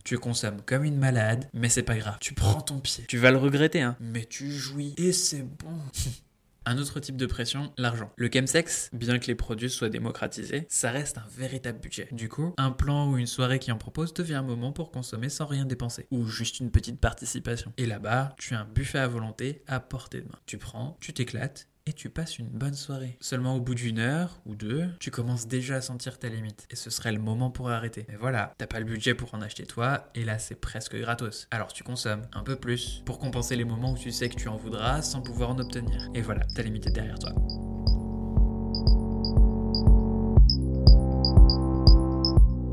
Tu 0.05 0.19
consommes 0.19 0.63
comme 0.65 0.85
une 0.85 0.99
malade, 0.99 1.49
mais 1.53 1.69
c'est 1.69 1.83
pas 1.83 1.97
grave. 1.97 2.19
Tu 2.21 2.33
prends 2.33 2.61
ton 2.61 2.79
pied. 2.79 3.05
Tu 3.09 3.19
vas 3.19 3.33
le 3.33 3.39
regretter, 3.39 3.83
hein. 3.83 3.97
Mais 3.99 4.25
tu 4.25 4.53
jouis 4.53 4.95
et 4.99 5.13
c'est 5.13 5.43
bon. 5.43 5.81
Un 6.69 6.79
autre 6.79 6.99
type 6.99 7.17
de 7.17 7.27
pression, 7.27 7.73
l'argent. 7.79 8.11
Le 8.17 8.29
chemsex, 8.29 8.91
bien 8.93 9.21
que 9.21 9.29
les 9.29 9.37
produits 9.37 9.71
soient 9.71 9.89
démocratisés, 9.89 10.67
ça 10.69 10.91
reste 10.91 11.17
un 11.17 11.27
véritable 11.39 11.79
budget. 11.79 12.09
Du 12.11 12.29
coup, 12.29 12.55
un 12.59 12.73
plan 12.73 13.09
ou 13.09 13.19
une 13.19 13.29
soirée 13.29 13.61
qui 13.61 13.71
en 13.71 13.79
propose 13.79 14.13
devient 14.13 14.35
un 14.35 14.43
moment 14.43 14.73
pour 14.73 14.91
consommer 14.91 15.29
sans 15.29 15.47
rien 15.47 15.65
dépenser. 15.65 16.09
Ou 16.11 16.27
juste 16.27 16.59
une 16.59 16.73
petite 16.73 17.01
participation. 17.01 17.73
Et 17.77 17.87
là-bas, 17.87 18.35
tu 18.37 18.57
as 18.57 18.61
un 18.61 18.65
buffet 18.65 18.99
à 18.99 19.07
volonté 19.07 19.63
à 19.69 19.79
portée 19.79 20.23
de 20.23 20.27
main. 20.27 20.41
Tu 20.47 20.59
prends, 20.59 20.97
tu 21.01 21.13
t'éclates, 21.13 21.69
et 21.87 21.93
tu 21.93 22.11
passes 22.11 22.39
une 22.39 22.49
bonne 22.49 22.75
soirée. 22.75 23.17
Seulement 23.21 23.55
au 23.55 23.61
bout 23.61 23.77
d'une 23.77 24.01
heure 24.01 24.41
ou 24.45 24.57
deux, 24.57 24.89
tu 24.99 25.13
commences 25.13 25.47
déjà 25.47 25.77
à 25.77 25.81
sentir 25.81 26.19
ta 26.19 26.29
limite. 26.29 26.67
Et 26.71 26.77
ce 26.77 26.91
serait 26.91 27.13
le 27.13 27.21
moment 27.21 27.51
pour 27.51 27.71
arrêter. 27.71 28.07
Mais 28.09 28.17
voilà, 28.17 28.55
t'as 28.59 28.67
pas 28.67 28.81
le 28.81 28.85
budget 28.85 29.15
pour 29.15 29.33
en 29.35 29.41
acheter 29.41 29.67
toi, 29.67 30.09
et 30.17 30.25
là 30.25 30.39
c'est 30.39 30.57
presque 30.57 30.97
gratos. 30.97 31.47
Alors 31.53 31.73
tu 31.73 31.85
consommes 31.85 32.23
un 32.33 32.43
peu 32.43 32.57
plus 32.57 33.03
pour 33.07 33.21
compenser 33.21 33.55
les 33.55 33.65
moments 33.65 33.93
où 33.93 33.99
tu 33.99 34.11
sais 34.11 34.29
que 34.29 34.35
tu 34.35 34.49
en 34.49 34.57
voudras 34.57 35.01
sans 35.03 35.23
pouvoir 35.23 35.51
en 35.51 35.59
obtenir. 35.59 36.09
Et 36.15 36.23
voilà, 36.23 36.45
ta 36.57 36.63
limite 36.63 36.89
est 36.89 36.93
derrière 36.93 37.19
toi. 37.21 37.31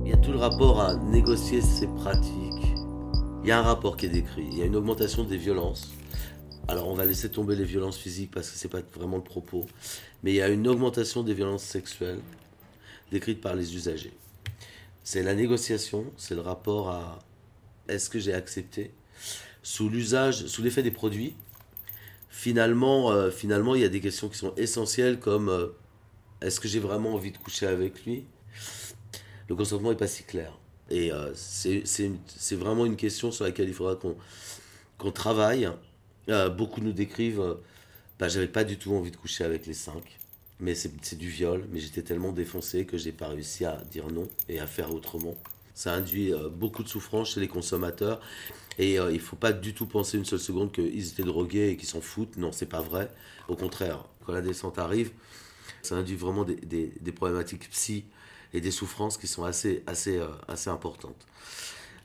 Il 0.03 0.09
y 0.09 0.13
a 0.13 0.17
tout 0.17 0.31
le 0.31 0.39
rapport 0.39 0.81
à 0.81 0.95
négocier 0.95 1.61
ses 1.61 1.87
pratiques. 1.87 2.73
Il 3.43 3.49
y 3.49 3.51
a 3.51 3.59
un 3.59 3.63
rapport 3.63 3.95
qui 3.95 4.07
est 4.07 4.09
décrit. 4.09 4.47
Il 4.51 4.57
y 4.57 4.63
a 4.63 4.65
une 4.65 4.75
augmentation 4.75 5.23
des 5.23 5.37
violences. 5.37 5.91
Alors 6.67 6.87
on 6.87 6.93
va 6.93 7.05
laisser 7.05 7.29
tomber 7.29 7.55
les 7.55 7.65
violences 7.65 7.97
physiques 7.97 8.31
parce 8.31 8.49
que 8.49 8.57
c'est 8.57 8.69
pas 8.69 8.81
vraiment 8.95 9.17
le 9.17 9.23
propos. 9.23 9.65
Mais 10.23 10.31
il 10.31 10.35
y 10.35 10.41
a 10.41 10.47
une 10.47 10.67
augmentation 10.67 11.21
des 11.23 11.33
violences 11.33 11.63
sexuelles 11.63 12.19
décrites 13.11 13.41
par 13.41 13.55
les 13.55 13.75
usagers. 13.75 14.13
C'est 15.03 15.23
la 15.23 15.35
négociation, 15.35 16.05
c'est 16.17 16.35
le 16.35 16.41
rapport 16.41 16.89
à 16.89 17.19
est-ce 17.89 18.09
que 18.09 18.17
j'ai 18.17 18.33
accepté 18.33 18.91
sous 19.61 19.89
l'usage, 19.89 20.45
sous 20.47 20.63
l'effet 20.63 20.83
des 20.83 20.91
produits. 20.91 21.35
Finalement, 22.29 23.11
euh, 23.11 23.29
finalement, 23.29 23.75
il 23.75 23.81
y 23.81 23.85
a 23.85 23.89
des 23.89 24.01
questions 24.01 24.29
qui 24.29 24.37
sont 24.37 24.53
essentielles 24.55 25.19
comme 25.19 25.49
euh, 25.49 25.67
est-ce 26.41 26.59
que 26.59 26.67
j'ai 26.67 26.79
vraiment 26.79 27.13
envie 27.13 27.31
de 27.31 27.37
coucher 27.37 27.67
avec 27.67 28.05
lui? 28.05 28.25
Le 29.49 29.55
consentement 29.55 29.89
n'est 29.89 29.97
pas 29.97 30.07
si 30.07 30.23
clair. 30.23 30.57
Et 30.89 31.11
euh, 31.11 31.31
c'est 31.35 32.55
vraiment 32.55 32.85
une 32.85 32.95
question 32.95 33.31
sur 33.31 33.43
laquelle 33.45 33.67
il 33.67 33.73
faudra 33.73 33.97
qu'on 34.97 35.11
travaille. 35.11 35.69
Euh, 36.29 36.49
beaucoup 36.49 36.81
nous 36.81 36.93
décrivent, 36.93 37.41
euh, 37.41 37.55
bah, 38.19 38.27
j'avais 38.29 38.47
pas 38.47 38.63
du 38.63 38.77
tout 38.77 38.93
envie 38.93 39.11
de 39.11 39.17
coucher 39.17 39.43
avec 39.43 39.65
les 39.65 39.73
cinq, 39.73 40.19
mais 40.59 40.73
c'est 40.75 41.17
du 41.17 41.29
viol, 41.29 41.65
mais 41.71 41.79
j'étais 41.79 42.01
tellement 42.01 42.31
défoncé 42.31 42.85
que 42.85 42.97
j'ai 42.97 43.11
pas 43.11 43.27
réussi 43.27 43.65
à 43.65 43.77
dire 43.91 44.07
non 44.09 44.27
et 44.47 44.59
à 44.59 44.67
faire 44.67 44.93
autrement. 44.93 45.35
Ça 45.73 45.93
induit 45.93 46.33
euh, 46.33 46.49
beaucoup 46.49 46.83
de 46.83 46.87
souffrance 46.87 47.33
chez 47.33 47.41
les 47.41 47.47
consommateurs 47.47 48.21
et 48.79 48.95
il 48.95 49.19
faut 49.19 49.35
pas 49.35 49.53
du 49.53 49.75
tout 49.75 49.85
penser 49.85 50.17
une 50.17 50.25
seule 50.25 50.39
seconde 50.39 50.71
qu'ils 50.71 51.07
étaient 51.09 51.21
drogués 51.21 51.69
et 51.69 51.77
qu'ils 51.77 51.87
s'en 51.87 52.01
foutent. 52.01 52.37
Non, 52.37 52.51
c'est 52.51 52.65
pas 52.65 52.81
vrai. 52.81 53.11
Au 53.47 53.55
contraire, 53.55 54.03
quand 54.25 54.33
la 54.33 54.41
descente 54.41 54.79
arrive, 54.79 55.11
ça 55.83 55.93
induit 55.93 56.15
vraiment 56.15 56.43
des, 56.43 57.11
problématiques 57.15 57.69
psy 57.69 58.05
et 58.51 58.61
des 58.61 58.71
souffrances 58.71 59.17
qui 59.17 59.27
sont 59.27 59.43
assez, 59.43 59.83
assez, 59.85 60.19
assez 60.47 60.71
importantes. 60.71 61.27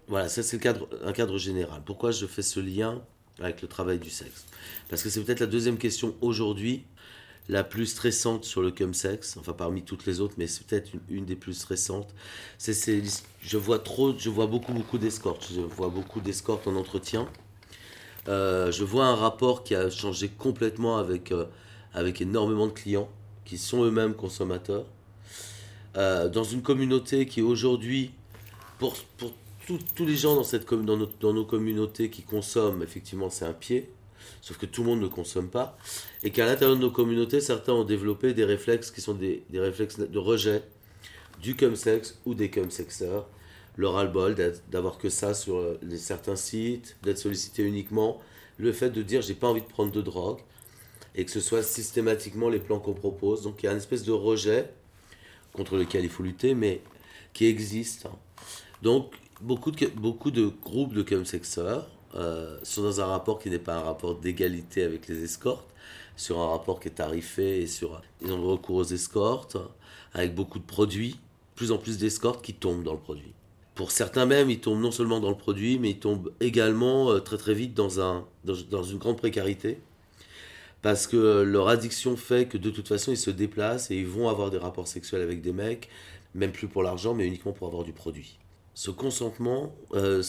Voilà, 0.08 0.28
ça 0.28 0.42
c'est 0.42 0.66
un 0.66 1.12
cadre 1.12 1.38
général. 1.38 1.80
Pourquoi 1.86 2.10
je 2.10 2.26
fais 2.26 2.42
ce 2.42 2.60
lien 2.60 3.02
avec 3.40 3.62
le 3.62 3.68
travail 3.68 3.98
du 3.98 4.10
sexe 4.10 4.46
Parce 4.88 5.02
que 5.02 5.10
c'est 5.10 5.22
peut-être 5.22 5.40
la 5.40 5.46
deuxième 5.46 5.78
question 5.78 6.14
aujourd'hui, 6.20 6.84
la 7.48 7.64
plus 7.64 7.86
stressante 7.86 8.44
sur 8.44 8.60
le 8.60 8.70
cum 8.70 8.92
sexe, 8.92 9.36
enfin 9.38 9.52
parmi 9.52 9.82
toutes 9.82 10.04
les 10.06 10.20
autres, 10.20 10.34
mais 10.36 10.46
c'est 10.46 10.66
peut-être 10.66 10.90
une, 11.08 11.24
des 11.24 11.36
plus 11.36 11.54
stressantes. 11.54 12.14
C'est- 12.58 13.02
je 13.40 13.56
vois 13.58 13.78
trop, 13.78 14.14
je 14.18 14.28
vois 14.28 14.46
beaucoup, 14.46 14.72
beaucoup 14.72 14.98
d'escortes. 14.98 15.48
Je 15.54 15.60
vois 15.60 15.88
beaucoup 15.88 16.20
d'escortes 16.20 16.66
en 16.66 16.76
entretien. 16.76 17.26
Euh, 18.28 18.70
je 18.70 18.84
vois 18.84 19.06
un 19.06 19.14
rapport 19.14 19.64
qui 19.64 19.74
a 19.74 19.88
changé 19.88 20.28
complètement 20.28 20.98
avec, 20.98 21.32
euh, 21.32 21.46
avec 21.94 22.20
énormément 22.20 22.66
de 22.66 22.72
clients 22.72 23.08
qui 23.46 23.56
sont 23.56 23.82
eux-mêmes 23.84 24.14
consommateurs. 24.14 24.84
Euh, 25.96 26.28
dans 26.28 26.44
une 26.44 26.62
communauté 26.62 27.26
qui 27.26 27.40
aujourd'hui, 27.40 28.10
pour, 28.78 28.94
pour 29.16 29.32
tous- 29.94 30.06
les 30.06 30.16
gens 30.16 30.34
dans, 30.36 30.44
cette, 30.44 30.68
dans, 30.72 31.32
nos 31.32 31.44
communautés 31.44 32.10
qui 32.10 32.22
consomment, 32.22 32.82
effectivement, 32.82 33.30
c'est 33.30 33.44
un 33.44 33.52
pied. 33.52 33.90
Sauf 34.40 34.58
que 34.58 34.66
tout 34.66 34.82
le 34.82 34.88
monde 34.90 35.00
ne 35.00 35.08
consomme 35.08 35.48
pas. 35.48 35.78
Et 36.22 36.30
qu'à 36.30 36.46
l'intérieur 36.46 36.76
de 36.76 36.82
nos 36.82 36.90
communautés, 36.90 37.40
certains 37.40 37.72
ont 37.72 37.84
développé 37.84 38.34
des 38.34 38.44
réflexes 38.44 38.90
qui 38.90 39.00
sont 39.00 39.14
des, 39.14 39.42
des 39.50 39.60
réflexes 39.60 39.98
de 39.98 40.18
rejet 40.18 40.62
du 41.42 41.56
cum 41.56 41.76
sex 41.76 42.18
ou 42.24 42.34
des 42.34 42.50
cum 42.50 42.70
sexeurs 42.70 43.26
le 43.76 43.86
ras-le-bol 43.86 44.34
d'avoir 44.72 44.98
que 44.98 45.08
ça 45.08 45.34
sur 45.34 45.58
euh, 45.58 45.78
certains 45.96 46.34
sites, 46.34 46.96
d'être 47.04 47.16
sollicité 47.18 47.62
uniquement, 47.62 48.20
le 48.58 48.72
fait 48.72 48.90
de 48.90 49.02
dire 49.02 49.22
j'ai 49.22 49.34
pas 49.34 49.46
envie 49.46 49.62
de 49.62 49.66
prendre 49.68 49.92
de 49.92 50.02
drogue 50.02 50.40
et 51.14 51.24
que 51.24 51.30
ce 51.30 51.38
soit 51.40 51.62
systématiquement 51.62 52.48
les 52.48 52.58
plans 52.58 52.80
qu'on 52.80 52.92
propose. 52.92 53.42
Donc 53.42 53.62
il 53.62 53.66
y 53.66 53.68
a 53.68 53.72
une 53.72 53.78
espèce 53.78 54.02
de 54.02 54.10
rejet 54.10 54.68
contre 55.52 55.76
lequel 55.76 56.02
il 56.04 56.10
faut 56.10 56.24
lutter, 56.24 56.54
mais 56.54 56.82
qui 57.32 57.46
existe. 57.46 58.06
hein. 58.06 58.16
Donc 58.82 59.12
beaucoup 59.40 59.70
de, 59.70 60.46
groupes 60.62 60.94
de 60.94 61.04
chemsexeurs 61.08 61.88
euh, 62.14 62.58
sont 62.62 62.82
dans 62.82 63.00
un 63.00 63.06
rapport 63.06 63.38
qui 63.38 63.50
n'est 63.50 63.58
pas 63.58 63.76
un 63.76 63.82
rapport 63.82 64.14
d'égalité 64.16 64.82
avec 64.82 65.08
les 65.08 65.22
escortes, 65.24 65.68
sur 66.16 66.38
un 66.40 66.48
rapport 66.48 66.80
qui 66.80 66.88
est 66.88 66.92
tarifé 66.92 67.62
et 67.62 67.66
sur 67.66 68.00
ils 68.22 68.32
ont 68.32 68.42
recours 68.42 68.76
aux 68.76 68.84
escortes 68.84 69.56
avec 70.12 70.34
beaucoup 70.34 70.58
de 70.58 70.64
produits, 70.64 71.18
plus 71.54 71.70
en 71.72 71.78
plus 71.78 71.98
d'escortes 71.98 72.42
qui 72.42 72.54
tombent 72.54 72.82
dans 72.82 72.94
le 72.94 72.98
produit. 72.98 73.32
Pour 73.74 73.92
certains 73.92 74.26
même, 74.26 74.50
ils 74.50 74.58
tombent 74.58 74.80
non 74.80 74.90
seulement 74.90 75.20
dans 75.20 75.30
le 75.30 75.36
produit, 75.36 75.78
mais 75.78 75.90
ils 75.90 76.00
tombent 76.00 76.32
également 76.40 77.12
euh, 77.12 77.20
très 77.20 77.36
très 77.36 77.54
vite 77.54 77.74
dans, 77.74 78.00
un, 78.00 78.26
dans 78.44 78.82
une 78.82 78.98
grande 78.98 79.18
précarité. 79.18 79.78
Parce 80.82 81.06
que 81.06 81.16
euh, 81.16 81.44
leur 81.44 81.68
addiction 81.68 82.16
fait 82.16 82.48
que 82.48 82.58
de 82.58 82.70
toute 82.70 82.88
façon, 82.88 83.12
ils 83.12 83.16
se 83.16 83.30
déplacent 83.30 83.90
et 83.90 83.96
ils 83.96 84.06
vont 84.06 84.28
avoir 84.28 84.50
des 84.50 84.58
rapports 84.58 84.88
sexuels 84.88 85.22
avec 85.22 85.42
des 85.42 85.52
mecs, 85.52 85.88
même 86.34 86.52
plus 86.52 86.68
pour 86.68 86.82
l'argent, 86.82 87.14
mais 87.14 87.26
uniquement 87.26 87.52
pour 87.52 87.68
avoir 87.68 87.84
du 87.84 87.92
produit. 87.92 88.38
Ce 88.78 88.92
consentement 88.92 89.74
euh, 89.94 90.22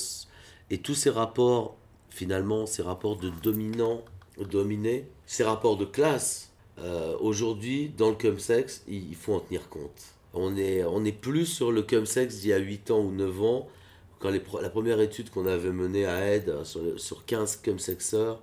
et 0.71 0.79
tous 0.79 0.95
ces 0.95 1.12
rapports, 1.12 1.77
finalement, 2.09 2.65
ces 2.65 2.81
rapports 2.81 3.15
de 3.15 3.29
dominant, 3.29 4.03
dominé, 4.39 5.05
ces 5.27 5.43
rapports 5.43 5.77
de 5.77 5.85
classe, 5.85 6.49
euh, 6.79 7.15
aujourd'hui, 7.19 7.89
dans 7.95 8.09
le 8.09 8.15
chumsex, 8.19 8.81
il 8.88 9.13
faut 9.13 9.35
en 9.35 9.39
tenir 9.41 9.69
compte. 9.69 10.01
On 10.33 10.57
est, 10.57 10.83
on 10.83 11.05
est 11.05 11.12
plus 11.12 11.45
sur 11.45 11.71
le 11.71 11.85
chumsex 11.88 12.38
d'il 12.38 12.49
y 12.49 12.53
a 12.53 12.57
8 12.57 12.89
ans 12.89 13.01
ou 13.01 13.12
9 13.12 13.43
ans, 13.43 13.67
quand 14.17 14.31
les 14.31 14.41
la 14.63 14.71
première 14.71 14.99
étude 14.99 15.29
qu'on 15.29 15.45
avait 15.45 15.71
menée 15.71 16.07
à 16.07 16.33
Aide 16.33 16.49
euh, 16.49 16.63
sur, 16.63 16.99
sur 16.99 17.25
15 17.25 17.62
chumsexeurs, 17.63 18.41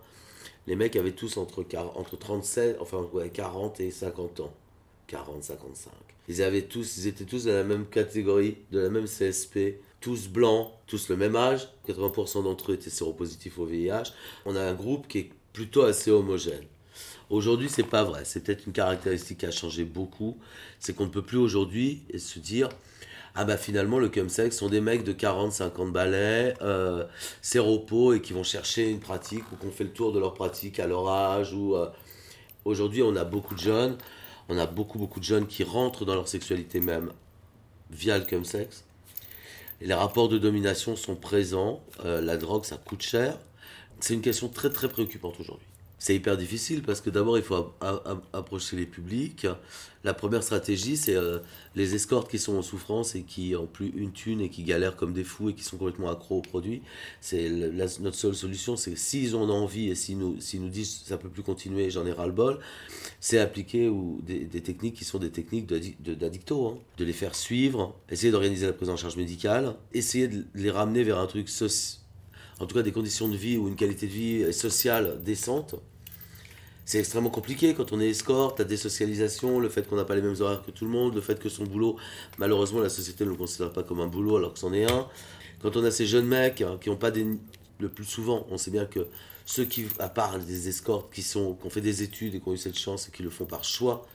les 0.69 0.77
mecs 0.77 0.95
avaient 0.95 1.17
tous 1.17 1.37
entre, 1.37 1.67
entre 1.97 2.17
37, 2.17 2.77
enfin 2.79 3.05
ouais, 3.13 3.31
40 3.31 3.81
et 3.81 3.91
50 3.91 4.39
ans. 4.39 4.55
40, 5.09 5.43
55. 5.43 5.91
Ils, 6.29 6.43
avaient 6.43 6.63
tous, 6.63 6.97
ils 6.99 7.09
étaient 7.09 7.25
tous 7.25 7.43
de 7.43 7.51
la 7.51 7.65
même 7.65 7.87
catégorie, 7.87 8.59
de 8.71 8.79
la 8.79 8.89
même 8.89 9.07
CSP, 9.07 9.81
tous 10.07 10.29
blancs, 10.29 10.71
tous 10.87 11.09
le 11.09 11.17
même 11.17 11.35
âge. 11.35 11.67
80% 11.89 12.45
d'entre 12.45 12.71
eux 12.71 12.77
étaient 12.77 12.91
séropositifs 12.91 13.59
au 13.59 13.65
VIH. 13.65 14.13
On 14.45 14.55
a 14.55 14.61
un 14.61 14.73
groupe 14.73 15.09
qui 15.09 15.19
est 15.19 15.31
plutôt 15.53 15.83
assez 15.83 16.13
homogène. 16.13 16.63
Aujourd'hui, 17.29 17.69
c'est 17.69 17.83
pas 17.83 18.05
vrai. 18.05 18.23
C'est 18.25 18.45
peut-être 18.45 18.67
une 18.69 18.73
caractéristique 18.73 19.39
qui 19.39 19.47
a 19.47 19.51
changé 19.51 19.83
beaucoup. 19.83 20.39
C'est 20.79 20.95
qu'on 20.95 21.07
ne 21.07 21.11
peut 21.11 21.23
plus 21.23 21.39
aujourd'hui 21.39 22.05
se 22.17 22.39
dire 22.39 22.69
ah 23.35 23.45
bah 23.45 23.57
finalement 23.57 23.99
le 23.99 24.09
chumsex 24.09 24.57
sont 24.57 24.69
des 24.69 24.81
mecs 24.81 25.03
de 25.03 25.11
40, 25.11 25.51
50 25.51 25.93
balais, 25.93 26.55
euh, 26.63 27.05
séropos 27.43 28.13
et 28.13 28.23
qui 28.23 28.33
vont 28.33 28.45
chercher 28.45 28.89
une 28.89 29.01
pratique 29.01 29.43
ou 29.51 29.57
qu'on 29.57 29.73
fait 29.73 29.85
le 29.85 29.93
tour 29.93 30.13
de 30.13 30.21
leur 30.21 30.35
pratique 30.35 30.79
à 30.79 30.87
leur 30.87 31.09
âge 31.09 31.53
ou 31.53 31.75
euh, 31.75 31.89
aujourd'hui 32.65 33.03
on 33.03 33.17
a 33.17 33.25
beaucoup 33.25 33.55
de 33.55 33.61
jeunes, 33.61 33.99
on 34.49 34.57
a 34.57 34.67
beaucoup 34.67 34.99
beaucoup 34.99 35.19
de 35.19 35.25
jeunes 35.25 35.49
qui 35.49 35.65
rentrent 35.65 36.05
dans 36.05 36.15
leur 36.15 36.29
sexualité 36.29 36.81
même 36.81 37.11
via 37.91 38.17
le 38.17 38.25
chumsex. 38.25 38.85
Les 39.81 39.95
rapports 39.95 40.29
de 40.29 40.39
domination 40.39 40.97
sont 40.97 41.17
présents, 41.17 41.83
euh, 42.05 42.21
la 42.21 42.37
drogue 42.37 42.65
ça 42.65 42.77
coûte 42.77 43.03
cher. 43.03 43.39
C'est 44.01 44.15
une 44.15 44.23
question 44.23 44.49
très 44.49 44.71
très 44.71 44.89
préoccupante 44.89 45.39
aujourd'hui. 45.39 45.67
C'est 46.07 46.15
hyper 46.15 46.37
difficile 46.37 46.83
parce 46.83 47.01
que 47.01 47.11
d'abord 47.11 47.37
il 47.37 47.43
faut 47.43 47.75
approcher 48.33 48.77
les 48.77 48.87
publics. 48.87 49.45
La 50.05 50.15
première 50.15 50.45
stratégie 50.45 50.97
c'est 50.97 51.17
euh, 51.17 51.41
les 51.75 51.97
escortes 51.97 52.31
qui 52.31 52.39
sont 52.39 52.57
en 52.57 52.63
souffrance 52.63 53.17
et 53.17 53.23
qui 53.23 53.57
ont 53.57 53.67
plus 53.67 53.89
une 53.89 54.13
thune 54.13 54.41
et 54.41 54.49
qui 54.49 54.63
galèrent 54.63 54.95
comme 54.95 55.13
des 55.13 55.25
fous 55.25 55.51
et 55.51 55.55
qui 55.55 55.65
sont 55.65 55.77
complètement 55.77 56.09
accros 56.09 56.37
aux 56.37 56.43
produits. 56.43 56.83
C'est 57.21 57.51
notre 57.51 58.15
seule 58.15 58.37
solution, 58.37 58.77
c'est 58.77 58.97
s'ils 58.97 59.35
ont 59.35 59.51
envie 59.51 59.89
et 59.89 59.97
s'ils 59.97 60.17
nous, 60.17 60.39
nous 60.61 60.69
disent 60.69 61.03
ça 61.05 61.17
peut 61.17 61.29
plus 61.29 61.43
continuer, 61.43 61.91
j'en 61.91 62.07
ai 62.07 62.13
ras 62.13 62.27
le 62.27 62.33
bol, 62.33 62.61
c'est 63.19 63.41
appliquer 63.41 63.89
ou 63.89 64.21
des, 64.23 64.47
techniques 64.61 64.95
qui 64.95 65.05
sont 65.05 65.19
des 65.19 65.33
techniques 65.33 65.67
d'addicto, 65.67 66.69
hein. 66.69 66.79
de 66.99 67.05
les 67.05 67.13
faire 67.13 67.35
suivre, 67.35 67.97
essayer 68.11 68.31
d'organiser 68.31 68.67
la 68.67 68.75
prise 68.75 68.91
en 68.91 68.97
charge 68.97 69.17
médicale, 69.17 69.75
essayer 69.93 70.29
de 70.29 70.45
les 70.55 70.71
ramener 70.71 71.03
vers 71.03 71.19
un 71.19 71.27
truc 71.27 71.49
en 72.61 72.67
tout 72.67 72.77
cas 72.77 72.83
des 72.83 72.93
conditions 72.93 73.29
de 73.29 73.37
vie 73.37 73.57
ou 73.57 73.67
une 73.67 73.75
qualité 73.75 74.07
de 74.07 74.13
vie 74.13 74.53
sociale 74.53 75.21
décente. 75.25 75.75
C'est 76.87 77.01
extrêmement 77.01 77.31
compliqué 77.31 77.75
quand 77.75 77.91
on 77.93 78.01
est 78.01 78.09
escorte, 78.09 78.61
la 78.61 78.65
désocialisation, 78.65 79.59
le 79.59 79.69
fait 79.69 79.89
qu'on 79.89 79.97
n'a 79.97 80.05
pas 80.05 80.15
les 80.15 80.23
mêmes 80.23 80.37
horaires 80.41 80.63
que 80.65 80.71
tout 80.71 80.85
le 80.85 80.91
monde, 80.93 81.17
le 81.17 81.21
fait 81.21 81.37
que 81.41 81.49
son 81.49 81.65
boulot, 81.65 81.97
malheureusement, 82.39 82.79
la 82.81 82.89
société 82.89 83.25
ne 83.25 83.31
le 83.31 83.37
considère 83.37 83.73
pas 83.73 83.83
comme 83.83 84.01
un 84.01 84.07
boulot 84.07 84.37
alors 84.37 84.53
que 84.53 84.61
c'en 84.61 84.73
est 84.73 84.89
un. 84.89 85.09
Quand 85.61 85.77
on 85.77 85.83
a 85.85 85.91
ces 85.91 86.07
jeunes 86.07 86.27
mecs 86.27 86.63
hein, 86.63 86.79
qui 86.81 86.89
n'ont 86.89 86.97
pas 86.97 87.11
des. 87.11 87.27
Le 87.81 87.89
plus 87.89 88.05
souvent, 88.05 88.47
on 88.51 88.57
sait 88.57 88.71
bien 88.71 88.87
que 88.87 89.09
ceux 89.45 89.65
qui, 89.65 89.87
à 89.99 90.09
part 90.09 90.39
des 90.39 90.69
escortes 90.69 91.13
qui, 91.13 91.23
sont, 91.23 91.55
qui 91.55 91.67
ont 91.67 91.71
fait 91.71 91.81
des 91.81 92.05
études 92.05 92.37
et 92.37 92.41
qui 92.41 92.49
ont 92.49 92.55
eu 92.55 92.59
cette 92.59 92.79
chance 92.79 93.09
et 93.09 93.11
qui 93.11 93.25
le 93.25 93.31
font 93.31 93.47
par 93.47 93.65
choix, 93.65 94.07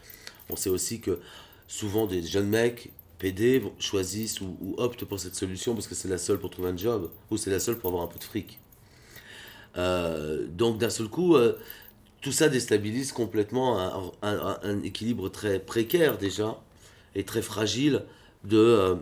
on 0.50 0.56
sait 0.56 0.70
aussi 0.70 1.02
que 1.02 1.20
souvent 1.68 2.08
des 2.08 2.24
jeunes 2.24 2.48
mecs 2.48 2.90
PD 3.20 3.62
choisissent 3.80 4.40
ou, 4.40 4.58
ou 4.62 4.76
optent 4.78 5.04
pour 5.04 5.20
cette 5.20 5.36
solution 5.36 5.74
parce 5.76 5.88
que 5.88 5.94
c'est 5.94 6.08
la 6.08 6.18
seule 6.18 6.40
pour 6.40 6.50
trouver 6.50 6.70
un 6.70 6.78
job 6.78 7.12
ou 7.30 7.38
c'est 7.38 7.52
la 7.52 7.60
seule 7.60 7.78
pour 7.78 7.90
avoir 7.90 8.04
un 8.04 8.08
peu 8.08 8.18
de 8.18 8.24
fric. 8.24 8.60
Euh, 9.78 10.48
donc 10.48 10.78
d'un 10.78 10.90
seul 10.90 11.08
coup, 11.08 11.36
euh, 11.36 11.58
tout 12.22 12.32
ça 12.32 12.50
déstabilise 12.50 13.12
complètement 13.12 13.80
un, 14.22 14.84
équilibre 14.84 15.30
très 15.30 15.60
précaire 15.60 16.18
déjà 16.18 16.62
et 17.16 17.24
très 17.24 17.42
fragile 17.42 18.04
de 18.44 18.58
euh, 18.58 18.96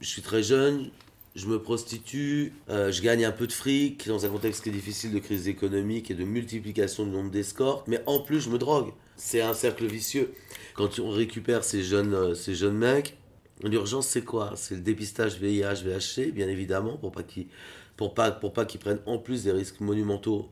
je 0.00 0.08
suis 0.08 0.22
très 0.22 0.42
jeune, 0.42 0.90
je 1.34 1.46
me 1.46 1.60
prostitue, 1.60 2.52
euh, 2.68 2.92
je 2.92 3.02
gagne 3.02 3.24
un 3.24 3.32
peu 3.32 3.46
de 3.46 3.52
fric 3.52 4.06
dans 4.08 4.24
un 4.24 4.28
contexte 4.28 4.62
qui 4.62 4.68
est 4.68 4.72
difficile 4.72 5.12
de 5.12 5.18
crise 5.18 5.48
économique 5.48 6.10
et 6.10 6.14
de 6.14 6.24
multiplication 6.24 7.04
du 7.04 7.10
nombre 7.10 7.30
d'escortes, 7.30 7.86
mais 7.88 8.02
en 8.06 8.20
plus 8.20 8.40
je 8.40 8.50
me 8.50 8.58
drogue. 8.58 8.92
C'est 9.16 9.42
un 9.42 9.52
cercle 9.54 9.86
vicieux. 9.86 10.32
Quand 10.74 10.98
on 10.98 11.10
récupère 11.10 11.64
ces 11.64 11.82
jeunes, 11.82 12.14
euh, 12.14 12.34
ces 12.34 12.54
jeunes 12.54 12.76
mecs, 12.76 13.16
l'urgence 13.62 14.06
c'est 14.06 14.24
quoi? 14.24 14.52
C'est 14.56 14.74
le 14.74 14.80
dépistage 14.80 15.38
VIH, 15.38 15.82
VHC, 15.84 16.32
bien 16.32 16.48
évidemment, 16.48 16.96
pour 16.96 17.12
pas 17.12 17.22
qu'ils 17.22 17.48
pour 17.96 18.14
pas, 18.14 18.30
pour 18.30 18.54
pas 18.54 18.64
qu'ils 18.64 18.80
prennent 18.80 19.02
en 19.04 19.18
plus 19.18 19.44
des 19.44 19.52
risques 19.52 19.80
monumentaux 19.80 20.50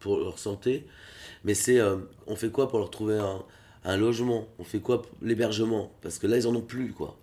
pour 0.00 0.18
leur 0.18 0.38
santé. 0.38 0.86
Mais 1.44 1.54
c'est, 1.54 1.78
euh, 1.78 1.96
on 2.26 2.36
fait 2.36 2.50
quoi 2.50 2.68
pour 2.68 2.78
leur 2.78 2.90
trouver 2.90 3.20
un, 3.84 3.96
logement? 3.96 4.48
On 4.58 4.64
fait 4.64 4.80
quoi 4.80 5.02
pour 5.02 5.12
l'hébergement? 5.22 5.92
Parce 6.00 6.18
que 6.18 6.26
là, 6.26 6.38
ils 6.38 6.46
en 6.46 6.54
ont 6.54 6.62
plus, 6.62 6.92
quoi. 6.92 7.16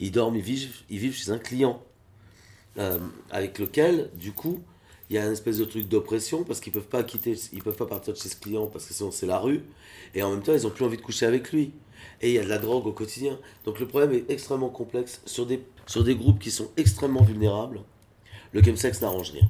Ils 0.00 0.10
dorment, 0.10 0.36
ils 0.36 0.42
vivent, 0.42 0.82
ils 0.90 0.98
vivent 0.98 1.14
chez 1.14 1.30
un 1.30 1.38
client 1.38 1.82
euh, 2.78 2.98
avec 3.30 3.58
lequel, 3.58 4.10
du 4.14 4.32
coup, 4.32 4.60
il 5.10 5.16
y 5.16 5.18
a 5.18 5.24
une 5.24 5.32
espèce 5.32 5.58
de 5.58 5.64
truc 5.64 5.88
d'oppression 5.88 6.44
parce 6.44 6.60
qu'ils 6.60 6.72
peuvent 6.72 6.86
pas 6.86 7.02
quitter, 7.02 7.34
ils 7.52 7.62
peuvent 7.62 7.76
pas 7.76 7.86
partir 7.86 8.12
de 8.12 8.18
chez 8.18 8.28
ce 8.28 8.36
client 8.36 8.66
parce 8.66 8.84
que 8.84 8.92
sinon 8.92 9.10
c'est 9.10 9.26
la 9.26 9.38
rue. 9.38 9.62
Et 10.14 10.22
en 10.22 10.30
même 10.30 10.42
temps, 10.42 10.52
ils 10.52 10.66
ont 10.66 10.70
plus 10.70 10.84
envie 10.84 10.98
de 10.98 11.02
coucher 11.02 11.24
avec 11.26 11.50
lui. 11.52 11.72
Et 12.20 12.28
il 12.28 12.34
y 12.34 12.38
a 12.38 12.44
de 12.44 12.48
la 12.48 12.58
drogue 12.58 12.86
au 12.86 12.92
quotidien. 12.92 13.38
Donc 13.64 13.80
le 13.80 13.88
problème 13.88 14.12
est 14.12 14.30
extrêmement 14.30 14.68
complexe 14.68 15.22
sur 15.24 15.46
des, 15.46 15.64
sur 15.86 16.04
des 16.04 16.14
groupes 16.14 16.38
qui 16.38 16.50
sont 16.50 16.70
extrêmement 16.76 17.22
vulnérables. 17.22 17.80
Le 18.52 18.62
chemsex 18.62 19.00
n'arrange 19.00 19.30
rien. 19.30 19.48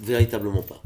Véritablement 0.00 0.62
pas. 0.62 0.82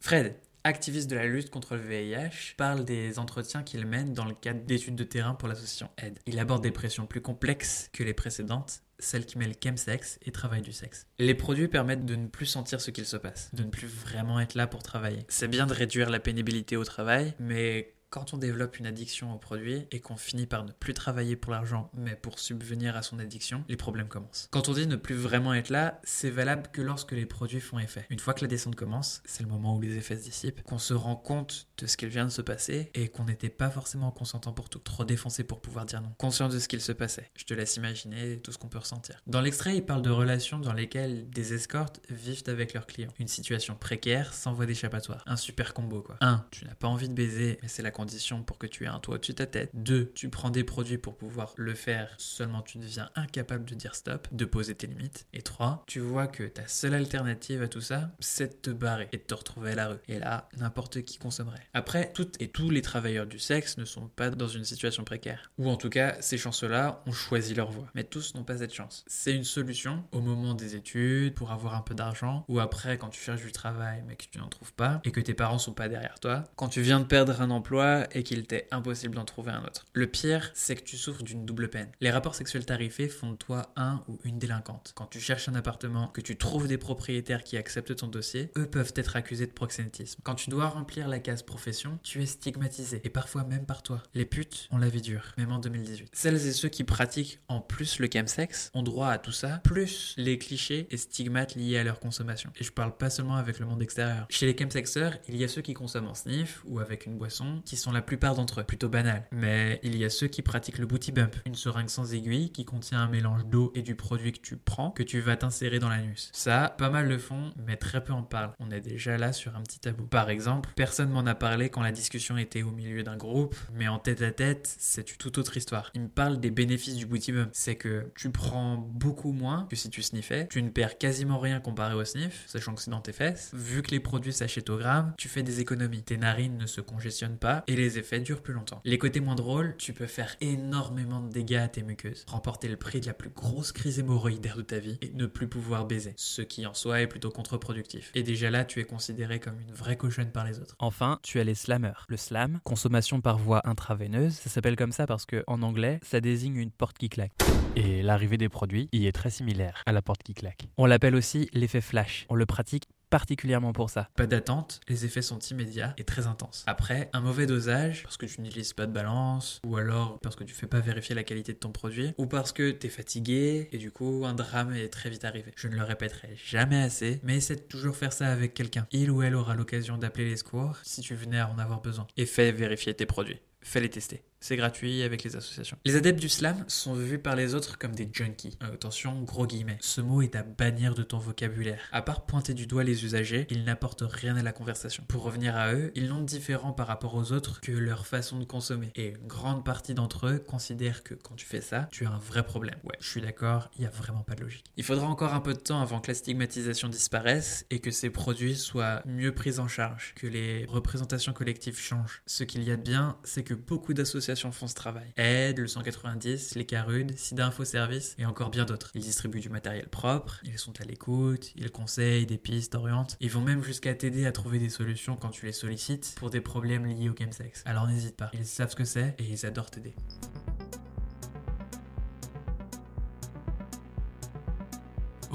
Fred, 0.00 0.34
activiste 0.64 1.08
de 1.10 1.16
la 1.16 1.26
lutte 1.26 1.50
contre 1.50 1.76
le 1.76 1.82
VIH, 1.82 2.54
parle 2.56 2.84
des 2.84 3.18
entretiens 3.18 3.62
qu'il 3.62 3.86
mène 3.86 4.12
dans 4.14 4.24
le 4.24 4.34
cadre 4.34 4.60
d'études 4.64 4.96
de 4.96 5.04
terrain 5.04 5.34
pour 5.34 5.46
l'association 5.46 5.90
AIDE. 5.98 6.18
Il 6.26 6.38
aborde 6.38 6.62
des 6.62 6.72
pressions 6.72 7.06
plus 7.06 7.20
complexes 7.20 7.90
que 7.92 8.02
les 8.02 8.14
précédentes, 8.14 8.82
celles 8.98 9.26
qui 9.26 9.38
mêlent 9.38 9.56
chemsex 9.62 10.18
et 10.24 10.32
travail 10.32 10.62
du 10.62 10.72
sexe. 10.72 11.06
Les 11.18 11.34
produits 11.34 11.68
permettent 11.68 12.06
de 12.06 12.16
ne 12.16 12.26
plus 12.26 12.46
sentir 12.46 12.80
ce 12.80 12.90
qu'il 12.90 13.04
se 13.04 13.16
passe, 13.16 13.54
de 13.54 13.62
ne 13.62 13.68
plus 13.68 13.86
vraiment 13.86 14.40
être 14.40 14.54
là 14.54 14.66
pour 14.66 14.82
travailler. 14.82 15.24
C'est 15.28 15.48
bien 15.48 15.66
de 15.66 15.74
réduire 15.74 16.10
la 16.10 16.20
pénibilité 16.20 16.76
au 16.76 16.84
travail, 16.84 17.34
mais 17.38 17.93
quand 18.14 18.32
on 18.32 18.38
développe 18.38 18.78
une 18.78 18.86
addiction 18.86 19.34
au 19.34 19.38
produit 19.38 19.88
et 19.90 19.98
qu'on 19.98 20.16
finit 20.16 20.46
par 20.46 20.64
ne 20.64 20.70
plus 20.70 20.94
travailler 20.94 21.34
pour 21.34 21.50
l'argent, 21.50 21.90
mais 21.94 22.14
pour 22.14 22.38
subvenir 22.38 22.94
à 22.94 23.02
son 23.02 23.18
addiction, 23.18 23.64
les 23.68 23.76
problèmes 23.76 24.06
commencent. 24.06 24.46
Quand 24.52 24.68
on 24.68 24.72
dit 24.72 24.86
ne 24.86 24.94
plus 24.94 25.16
vraiment 25.16 25.52
être 25.52 25.68
là, 25.68 26.00
c'est 26.04 26.30
valable 26.30 26.68
que 26.72 26.80
lorsque 26.80 27.10
les 27.10 27.26
produits 27.26 27.58
font 27.58 27.80
effet. 27.80 28.06
Une 28.10 28.20
fois 28.20 28.32
que 28.32 28.42
la 28.42 28.46
descente 28.46 28.76
commence, 28.76 29.20
c'est 29.24 29.42
le 29.42 29.48
moment 29.48 29.76
où 29.76 29.80
les 29.80 29.96
effets 29.96 30.16
se 30.16 30.22
dissipent, 30.22 30.62
qu'on 30.62 30.78
se 30.78 30.94
rend 30.94 31.16
compte 31.16 31.66
de 31.76 31.88
ce 31.88 31.96
qu'il 31.96 32.08
vient 32.08 32.24
de 32.24 32.30
se 32.30 32.40
passer 32.40 32.92
et 32.94 33.08
qu'on 33.08 33.24
n'était 33.24 33.48
pas 33.48 33.68
forcément 33.68 34.12
consentant 34.12 34.52
pour 34.52 34.68
tout, 34.68 34.78
trop 34.78 35.04
défoncé 35.04 35.42
pour 35.42 35.60
pouvoir 35.60 35.84
dire 35.84 36.00
non. 36.00 36.14
Conscient 36.16 36.48
de 36.48 36.60
ce 36.60 36.68
qu'il 36.68 36.80
se 36.80 36.92
passait. 36.92 37.32
Je 37.34 37.44
te 37.44 37.52
laisse 37.52 37.74
imaginer 37.74 38.38
tout 38.38 38.52
ce 38.52 38.58
qu'on 38.58 38.68
peut 38.68 38.78
ressentir. 38.78 39.20
Dans 39.26 39.40
l'extrait, 39.40 39.76
il 39.76 39.84
parle 39.84 40.02
de 40.02 40.10
relations 40.10 40.60
dans 40.60 40.72
lesquelles 40.72 41.28
des 41.30 41.52
escortes 41.52 41.98
vivent 42.10 42.44
avec 42.46 42.74
leurs 42.74 42.86
clients. 42.86 43.12
Une 43.18 43.26
situation 43.26 43.74
précaire 43.74 44.34
sans 44.34 44.52
voie 44.52 44.66
d'échappatoire. 44.66 45.24
Un 45.26 45.34
super 45.34 45.74
combo 45.74 46.00
quoi. 46.00 46.16
1. 46.20 46.46
Tu 46.52 46.64
n'as 46.64 46.76
pas 46.76 46.86
envie 46.86 47.08
de 47.08 47.14
baiser, 47.14 47.58
mais 47.60 47.66
c'est 47.66 47.82
la 47.82 47.90
condition 48.04 48.42
pour 48.42 48.58
que 48.58 48.66
tu 48.66 48.84
aies 48.84 48.88
un 48.88 48.98
toit 48.98 49.14
au-dessus 49.14 49.32
de 49.32 49.38
ta 49.38 49.46
tête. 49.46 49.70
2. 49.72 50.12
Tu 50.14 50.28
prends 50.28 50.50
des 50.50 50.62
produits 50.62 50.98
pour 50.98 51.16
pouvoir 51.16 51.54
le 51.56 51.74
faire, 51.74 52.14
seulement 52.18 52.60
tu 52.60 52.76
deviens 52.76 53.08
incapable 53.14 53.64
de 53.64 53.74
dire 53.74 53.94
stop, 53.94 54.28
de 54.30 54.44
poser 54.44 54.74
tes 54.74 54.86
limites. 54.86 55.26
Et 55.32 55.40
3. 55.40 55.84
Tu 55.86 56.00
vois 56.00 56.26
que 56.26 56.42
ta 56.42 56.68
seule 56.68 56.92
alternative 56.92 57.62
à 57.62 57.68
tout 57.68 57.80
ça, 57.80 58.10
c'est 58.20 58.48
de 58.48 58.70
te 58.70 58.70
barrer 58.70 59.08
et 59.12 59.16
de 59.16 59.22
te 59.22 59.32
retrouver 59.32 59.72
à 59.72 59.74
la 59.74 59.88
rue. 59.88 59.98
Et 60.08 60.18
là, 60.18 60.50
n'importe 60.58 61.00
qui 61.00 61.16
consommerait. 61.16 61.66
Après, 61.72 62.12
toutes 62.12 62.40
et 62.42 62.48
tous 62.48 62.68
les 62.68 62.82
travailleurs 62.82 63.26
du 63.26 63.38
sexe 63.38 63.78
ne 63.78 63.86
sont 63.86 64.08
pas 64.08 64.28
dans 64.28 64.48
une 64.48 64.64
situation 64.64 65.02
précaire. 65.02 65.50
Ou 65.56 65.70
en 65.70 65.76
tout 65.76 65.88
cas, 65.88 66.20
ces 66.20 66.36
chanceux-là 66.36 67.02
ont 67.06 67.12
choisi 67.12 67.54
leur 67.54 67.70
voie. 67.70 67.86
Mais 67.94 68.04
tous 68.04 68.34
n'ont 68.34 68.44
pas 68.44 68.58
cette 68.58 68.74
chance. 68.74 69.02
C'est 69.06 69.34
une 69.34 69.44
solution 69.44 70.04
au 70.12 70.20
moment 70.20 70.52
des 70.52 70.76
études, 70.76 71.34
pour 71.34 71.52
avoir 71.52 71.74
un 71.74 71.80
peu 71.80 71.94
d'argent, 71.94 72.44
ou 72.48 72.60
après 72.60 72.98
quand 72.98 73.08
tu 73.08 73.22
cherches 73.22 73.42
du 73.42 73.52
travail 73.52 74.04
mais 74.06 74.16
que 74.16 74.24
tu 74.30 74.38
n'en 74.38 74.48
trouves 74.48 74.74
pas, 74.74 75.00
et 75.04 75.10
que 75.10 75.20
tes 75.20 75.32
parents 75.32 75.58
sont 75.58 75.72
pas 75.72 75.88
derrière 75.88 76.20
toi, 76.20 76.44
quand 76.56 76.68
tu 76.68 76.82
viens 76.82 77.00
de 77.00 77.04
perdre 77.04 77.40
un 77.40 77.50
emploi 77.50 77.93
et 78.12 78.22
qu'il 78.22 78.46
t'est 78.46 78.68
impossible 78.70 79.14
d'en 79.14 79.24
trouver 79.24 79.52
un 79.52 79.62
autre. 79.64 79.86
Le 79.92 80.06
pire, 80.06 80.50
c'est 80.54 80.76
que 80.76 80.82
tu 80.82 80.96
souffres 80.96 81.22
d'une 81.22 81.44
double 81.44 81.68
peine. 81.68 81.90
Les 82.00 82.10
rapports 82.10 82.34
sexuels 82.34 82.66
tarifés 82.66 83.08
font 83.08 83.32
de 83.32 83.36
toi 83.36 83.72
un 83.76 84.02
ou 84.08 84.18
une 84.24 84.38
délinquante. 84.38 84.92
Quand 84.94 85.06
tu 85.06 85.20
cherches 85.20 85.48
un 85.48 85.54
appartement, 85.54 86.08
que 86.08 86.20
tu 86.20 86.36
trouves 86.36 86.68
des 86.68 86.78
propriétaires 86.78 87.44
qui 87.44 87.56
acceptent 87.56 87.96
ton 87.96 88.08
dossier, 88.08 88.50
eux 88.56 88.66
peuvent 88.66 88.92
être 88.96 89.16
accusés 89.16 89.46
de 89.46 89.52
proxénétisme. 89.52 90.20
Quand 90.24 90.34
tu 90.34 90.50
dois 90.50 90.68
remplir 90.68 91.08
la 91.08 91.18
case 91.18 91.42
profession, 91.42 91.98
tu 92.02 92.22
es 92.22 92.26
stigmatisé, 92.26 93.00
et 93.04 93.10
parfois 93.10 93.44
même 93.44 93.66
par 93.66 93.82
toi. 93.82 94.02
Les 94.14 94.24
putes 94.24 94.68
ont 94.70 94.78
la 94.78 94.88
vie 94.88 95.02
dure, 95.02 95.32
même 95.38 95.52
en 95.52 95.58
2018. 95.58 96.10
Celles 96.12 96.46
et 96.46 96.52
ceux 96.52 96.68
qui 96.68 96.84
pratiquent 96.84 97.40
en 97.48 97.60
plus 97.60 97.98
le 97.98 98.08
chemsex 98.12 98.70
ont 98.74 98.82
droit 98.82 99.08
à 99.08 99.18
tout 99.18 99.32
ça, 99.32 99.60
plus 99.64 100.14
les 100.16 100.38
clichés 100.38 100.86
et 100.90 100.96
stigmates 100.96 101.54
liés 101.54 101.78
à 101.78 101.84
leur 101.84 102.00
consommation. 102.00 102.50
Et 102.56 102.64
je 102.64 102.72
parle 102.72 102.96
pas 102.96 103.10
seulement 103.10 103.36
avec 103.36 103.58
le 103.58 103.66
monde 103.66 103.82
extérieur. 103.82 104.26
Chez 104.30 104.46
les 104.46 104.56
chemsexeurs, 104.56 105.14
il 105.28 105.36
y 105.36 105.44
a 105.44 105.48
ceux 105.48 105.62
qui 105.62 105.74
consomment 105.74 106.08
en 106.08 106.14
sniff 106.14 106.62
ou 106.64 106.80
avec 106.80 107.06
une 107.06 107.16
boisson, 107.16 107.62
qui 107.64 107.76
la 107.92 108.02
plupart 108.02 108.34
d'entre 108.34 108.60
eux 108.60 108.64
plutôt 108.64 108.88
banals. 108.88 109.26
Mais 109.32 109.80
il 109.82 109.96
y 109.96 110.04
a 110.04 110.10
ceux 110.10 110.26
qui 110.26 110.42
pratiquent 110.42 110.78
le 110.78 110.86
booty 110.86 111.12
bump, 111.12 111.36
une 111.46 111.54
seringue 111.54 111.88
sans 111.88 112.14
aiguille 112.14 112.50
qui 112.50 112.64
contient 112.64 113.00
un 113.00 113.08
mélange 113.08 113.46
d'eau 113.46 113.72
et 113.74 113.82
du 113.82 113.94
produit 113.94 114.32
que 114.32 114.40
tu 114.40 114.56
prends, 114.56 114.90
que 114.90 115.02
tu 115.02 115.20
vas 115.20 115.36
t'insérer 115.36 115.78
dans 115.78 115.88
l'anus. 115.88 116.30
Ça, 116.32 116.74
pas 116.76 116.90
mal 116.90 117.08
le 117.08 117.18
font, 117.18 117.52
mais 117.66 117.76
très 117.76 118.02
peu 118.02 118.12
en 118.12 118.22
parlent. 118.22 118.52
On 118.60 118.70
est 118.70 118.80
déjà 118.80 119.16
là 119.16 119.32
sur 119.32 119.56
un 119.56 119.62
petit 119.62 119.78
tabou. 119.78 120.04
Par 120.06 120.30
exemple, 120.30 120.70
personne 120.76 121.10
m'en 121.10 121.26
a 121.26 121.34
parlé 121.34 121.68
quand 121.68 121.82
la 121.82 121.92
discussion 121.92 122.36
était 122.36 122.62
au 122.62 122.70
milieu 122.70 123.02
d'un 123.02 123.16
groupe, 123.16 123.56
mais 123.72 123.88
en 123.88 123.98
tête 123.98 124.22
à 124.22 124.30
tête, 124.30 124.74
c'est 124.78 125.10
une 125.10 125.16
toute 125.16 125.38
autre 125.38 125.56
histoire. 125.56 125.90
Il 125.94 126.02
me 126.02 126.08
parle 126.08 126.40
des 126.40 126.50
bénéfices 126.50 126.96
du 126.96 127.06
booty 127.06 127.32
bump. 127.32 127.50
C'est 127.52 127.76
que 127.76 128.10
tu 128.14 128.30
prends 128.30 128.76
beaucoup 128.76 129.32
moins 129.32 129.66
que 129.70 129.76
si 129.76 129.90
tu 129.90 130.02
sniffais, 130.02 130.46
tu 130.48 130.62
ne 130.62 130.70
perds 130.70 130.98
quasiment 130.98 131.38
rien 131.38 131.60
comparé 131.60 131.94
au 131.94 132.04
sniff, 132.04 132.44
sachant 132.46 132.74
que 132.74 132.82
c'est 132.82 132.90
dans 132.90 133.00
tes 133.00 133.12
fesses. 133.12 133.50
Vu 133.54 133.82
que 133.82 133.90
les 133.90 134.00
produits 134.00 134.32
s'achètent 134.32 134.70
au 134.70 134.78
gramme, 134.78 135.14
tu 135.18 135.28
fais 135.28 135.42
des 135.42 135.60
économies. 135.60 136.02
Tes 136.02 136.16
narines 136.16 136.56
ne 136.56 136.66
se 136.66 136.80
congestionnent 136.80 137.38
pas 137.38 137.63
et 137.66 137.76
les 137.76 137.98
effets 137.98 138.20
durent 138.20 138.42
plus 138.42 138.54
longtemps. 138.54 138.80
Les 138.84 138.98
côtés 138.98 139.20
moins 139.20 139.34
drôles, 139.34 139.74
tu 139.78 139.92
peux 139.92 140.06
faire 140.06 140.36
énormément 140.40 141.20
de 141.20 141.30
dégâts 141.30 141.54
à 141.54 141.68
tes 141.68 141.82
muqueuses, 141.82 142.24
remporter 142.28 142.68
le 142.68 142.76
prix 142.76 143.00
de 143.00 143.06
la 143.06 143.14
plus 143.14 143.30
grosse 143.30 143.72
crise 143.72 143.98
hémorroïdaire 143.98 144.56
de 144.56 144.62
ta 144.62 144.78
vie 144.78 144.98
et 145.02 145.10
ne 145.14 145.26
plus 145.26 145.48
pouvoir 145.48 145.86
baiser, 145.86 146.14
ce 146.16 146.42
qui 146.42 146.66
en 146.66 146.74
soi 146.74 147.00
est 147.00 147.06
plutôt 147.06 147.30
contre-productif. 147.30 148.10
Et 148.14 148.22
déjà 148.22 148.50
là, 148.50 148.64
tu 148.64 148.80
es 148.80 148.84
considéré 148.84 149.40
comme 149.40 149.60
une 149.60 149.72
vraie 149.72 149.96
cochonne 149.96 150.30
par 150.30 150.44
les 150.44 150.58
autres. 150.60 150.76
Enfin, 150.78 151.18
tu 151.22 151.40
as 151.40 151.44
les 151.44 151.54
slammers. 151.54 152.04
Le 152.08 152.16
slam, 152.16 152.60
consommation 152.64 153.20
par 153.20 153.38
voie 153.38 153.62
intraveineuse, 153.64 154.34
ça 154.34 154.50
s'appelle 154.50 154.76
comme 154.76 154.92
ça 154.92 155.06
parce 155.06 155.26
que 155.26 155.44
en 155.46 155.62
anglais, 155.62 156.00
ça 156.02 156.20
désigne 156.20 156.56
une 156.56 156.70
porte 156.70 156.98
qui 156.98 157.08
claque. 157.08 157.32
Et 157.76 158.02
l'arrivée 158.02 158.36
des 158.36 158.48
produits 158.48 158.88
y 158.92 159.06
est 159.06 159.12
très 159.12 159.30
similaire 159.30 159.82
à 159.86 159.92
la 159.92 160.00
porte 160.00 160.22
qui 160.22 160.34
claque. 160.34 160.68
On 160.78 160.86
l'appelle 160.86 161.16
aussi 161.16 161.48
l'effet 161.52 161.80
flash. 161.80 162.26
On 162.28 162.36
le 162.36 162.46
pratique 162.46 162.84
particulièrement 163.14 163.72
pour 163.72 163.90
ça. 163.90 164.08
Pas 164.16 164.26
d'attente, 164.26 164.80
les 164.88 165.04
effets 165.04 165.22
sont 165.22 165.38
immédiats 165.38 165.94
et 165.98 166.02
très 166.02 166.26
intenses. 166.26 166.64
Après, 166.66 167.10
un 167.12 167.20
mauvais 167.20 167.46
dosage, 167.46 168.02
parce 168.02 168.16
que 168.16 168.26
tu 168.26 168.40
n'utilises 168.40 168.72
pas 168.72 168.86
de 168.86 168.92
balance, 168.92 169.60
ou 169.64 169.76
alors 169.76 170.18
parce 170.18 170.34
que 170.34 170.42
tu 170.42 170.52
fais 170.52 170.66
pas 170.66 170.80
vérifier 170.80 171.14
la 171.14 171.22
qualité 171.22 171.52
de 171.52 171.58
ton 171.58 171.70
produit, 171.70 172.12
ou 172.18 172.26
parce 172.26 172.50
que 172.50 172.72
t'es 172.72 172.88
fatigué, 172.88 173.68
et 173.70 173.78
du 173.78 173.92
coup 173.92 174.24
un 174.26 174.34
drame 174.34 174.74
est 174.74 174.88
très 174.88 175.10
vite 175.10 175.24
arrivé. 175.24 175.52
Je 175.54 175.68
ne 175.68 175.76
le 175.76 175.84
répéterai 175.84 176.34
jamais 176.44 176.82
assez, 176.82 177.20
mais 177.22 177.36
essaie 177.36 177.54
de 177.54 177.60
toujours 177.60 177.94
faire 177.94 178.12
ça 178.12 178.32
avec 178.32 178.52
quelqu'un. 178.52 178.88
Il 178.90 179.12
ou 179.12 179.22
elle 179.22 179.36
aura 179.36 179.54
l'occasion 179.54 179.96
d'appeler 179.96 180.24
les 180.24 180.38
secours 180.38 180.78
si 180.82 181.00
tu 181.00 181.14
venais 181.14 181.38
à 181.38 181.48
en 181.48 181.58
avoir 181.60 181.80
besoin. 181.80 182.08
Et 182.16 182.26
fais 182.26 182.50
vérifier 182.50 182.94
tes 182.94 183.06
produits. 183.06 183.38
Fais 183.60 183.80
les 183.80 183.90
tester. 183.90 184.24
C'est 184.46 184.56
gratuit 184.56 185.02
avec 185.02 185.24
les 185.24 185.36
associations. 185.36 185.78
Les 185.86 185.96
adeptes 185.96 186.20
du 186.20 186.28
slam 186.28 186.66
sont 186.68 186.92
vus 186.92 187.18
par 187.18 187.34
les 187.34 187.54
autres 187.54 187.78
comme 187.78 187.94
des 187.94 188.06
junkies. 188.12 188.58
Euh, 188.62 188.74
attention, 188.74 189.22
gros 189.22 189.46
guillemets. 189.46 189.78
Ce 189.80 190.02
mot 190.02 190.20
est 190.20 190.36
à 190.36 190.42
bannir 190.42 190.94
de 190.94 191.02
ton 191.02 191.16
vocabulaire. 191.16 191.80
À 191.92 192.02
part 192.02 192.26
pointer 192.26 192.52
du 192.52 192.66
doigt 192.66 192.84
les 192.84 193.06
usagers, 193.06 193.46
ils 193.48 193.64
n'apportent 193.64 194.04
rien 194.06 194.36
à 194.36 194.42
la 194.42 194.52
conversation. 194.52 195.02
Pour 195.08 195.22
revenir 195.22 195.56
à 195.56 195.72
eux, 195.72 195.92
ils 195.94 196.08
n'ont 196.08 196.20
de 196.20 196.26
différent 196.26 196.74
par 196.74 196.88
rapport 196.88 197.14
aux 197.14 197.32
autres 197.32 197.62
que 197.62 197.72
leur 197.72 198.06
façon 198.06 198.38
de 198.38 198.44
consommer. 198.44 198.90
Et 198.96 199.14
une 199.18 199.26
grande 199.26 199.64
partie 199.64 199.94
d'entre 199.94 200.26
eux 200.26 200.38
considèrent 200.38 201.04
que 201.04 201.14
quand 201.14 201.36
tu 201.36 201.46
fais 201.46 201.62
ça, 201.62 201.88
tu 201.90 202.04
as 202.04 202.10
un 202.10 202.18
vrai 202.18 202.44
problème. 202.44 202.76
Ouais, 202.84 202.98
je 203.00 203.08
suis 203.08 203.22
d'accord, 203.22 203.70
il 203.76 203.80
n'y 203.80 203.86
a 203.86 203.90
vraiment 203.90 204.24
pas 204.24 204.34
de 204.34 204.42
logique. 204.42 204.66
Il 204.76 204.84
faudra 204.84 205.06
encore 205.06 205.32
un 205.32 205.40
peu 205.40 205.54
de 205.54 205.58
temps 205.58 205.80
avant 205.80 206.00
que 206.00 206.08
la 206.08 206.14
stigmatisation 206.14 206.90
disparaisse 206.90 207.64
et 207.70 207.78
que 207.78 207.90
ces 207.90 208.10
produits 208.10 208.56
soient 208.56 209.00
mieux 209.06 209.32
pris 209.32 209.58
en 209.58 209.68
charge, 209.68 210.12
que 210.16 210.26
les 210.26 210.66
représentations 210.66 211.32
collectives 211.32 211.78
changent. 211.78 212.20
Ce 212.26 212.44
qu'il 212.44 212.62
y 212.62 212.70
a 212.70 212.76
de 212.76 212.82
bien, 212.82 213.16
c'est 213.24 213.42
que 213.42 213.54
beaucoup 213.54 213.94
d'associations 213.94 214.33
font 214.36 214.66
ce 214.66 214.74
travail. 214.74 215.12
Aide, 215.16 215.58
le 215.58 215.66
190, 215.66 216.54
les 216.54 216.66
Carudes, 216.66 217.16
Sida 217.16 217.46
Info 217.46 217.64
Service 217.64 218.14
et 218.18 218.26
encore 218.26 218.50
bien 218.50 218.64
d'autres. 218.64 218.90
Ils 218.94 219.02
distribuent 219.02 219.40
du 219.40 219.48
matériel 219.48 219.88
propre, 219.88 220.40
ils 220.44 220.58
sont 220.58 220.80
à 220.80 220.84
l'écoute, 220.84 221.52
ils 221.56 221.70
conseillent 221.70 222.26
des 222.26 222.38
pistes, 222.38 222.74
orientent. 222.74 223.16
Ils 223.20 223.30
vont 223.30 223.40
même 223.40 223.62
jusqu'à 223.62 223.94
t'aider 223.94 224.26
à 224.26 224.32
trouver 224.32 224.58
des 224.58 224.70
solutions 224.70 225.16
quand 225.16 225.30
tu 225.30 225.46
les 225.46 225.52
sollicites 225.52 226.14
pour 226.16 226.30
des 226.30 226.40
problèmes 226.40 226.86
liés 226.86 227.08
au 227.08 227.14
chemsex. 227.14 227.62
Alors 227.64 227.86
n'hésite 227.86 228.16
pas, 228.16 228.30
ils 228.34 228.46
savent 228.46 228.70
ce 228.70 228.76
que 228.76 228.84
c'est 228.84 229.14
et 229.18 229.24
ils 229.24 229.46
adorent 229.46 229.70
t'aider. 229.70 229.94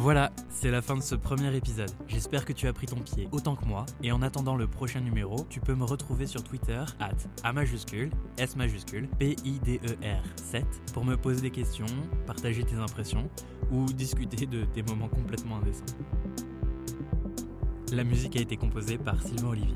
Voilà, 0.01 0.31
c'est 0.49 0.71
la 0.71 0.81
fin 0.81 0.95
de 0.95 1.01
ce 1.01 1.13
premier 1.13 1.53
épisode. 1.53 1.91
J'espère 2.07 2.45
que 2.45 2.53
tu 2.53 2.69
as 2.69 2.73
pris 2.73 2.85
ton 2.87 3.01
pied 3.01 3.27
autant 3.33 3.57
que 3.57 3.65
moi. 3.65 3.85
Et 4.01 4.13
en 4.13 4.21
attendant 4.21 4.55
le 4.55 4.65
prochain 4.65 5.01
numéro, 5.01 5.45
tu 5.49 5.59
peux 5.59 5.75
me 5.75 5.83
retrouver 5.83 6.25
sur 6.25 6.41
Twitter, 6.41 6.81
at 7.01 7.11
A 7.43 7.51
majuscule, 7.51 8.09
S 8.37 8.55
majuscule, 8.55 9.09
P-I-D-E-R 9.19 10.23
7, 10.37 10.65
pour 10.93 11.03
me 11.03 11.17
poser 11.17 11.41
des 11.41 11.51
questions, 11.51 11.85
partager 12.25 12.63
tes 12.63 12.77
impressions 12.77 13.29
ou 13.73 13.87
discuter 13.87 14.45
de 14.45 14.63
tes 14.63 14.83
moments 14.83 15.09
complètement 15.09 15.57
indécents. 15.57 15.83
La 17.91 18.05
musique 18.05 18.37
a 18.37 18.39
été 18.39 18.55
composée 18.55 18.97
par 18.97 19.21
Sylvain 19.21 19.49
Olivier. 19.49 19.75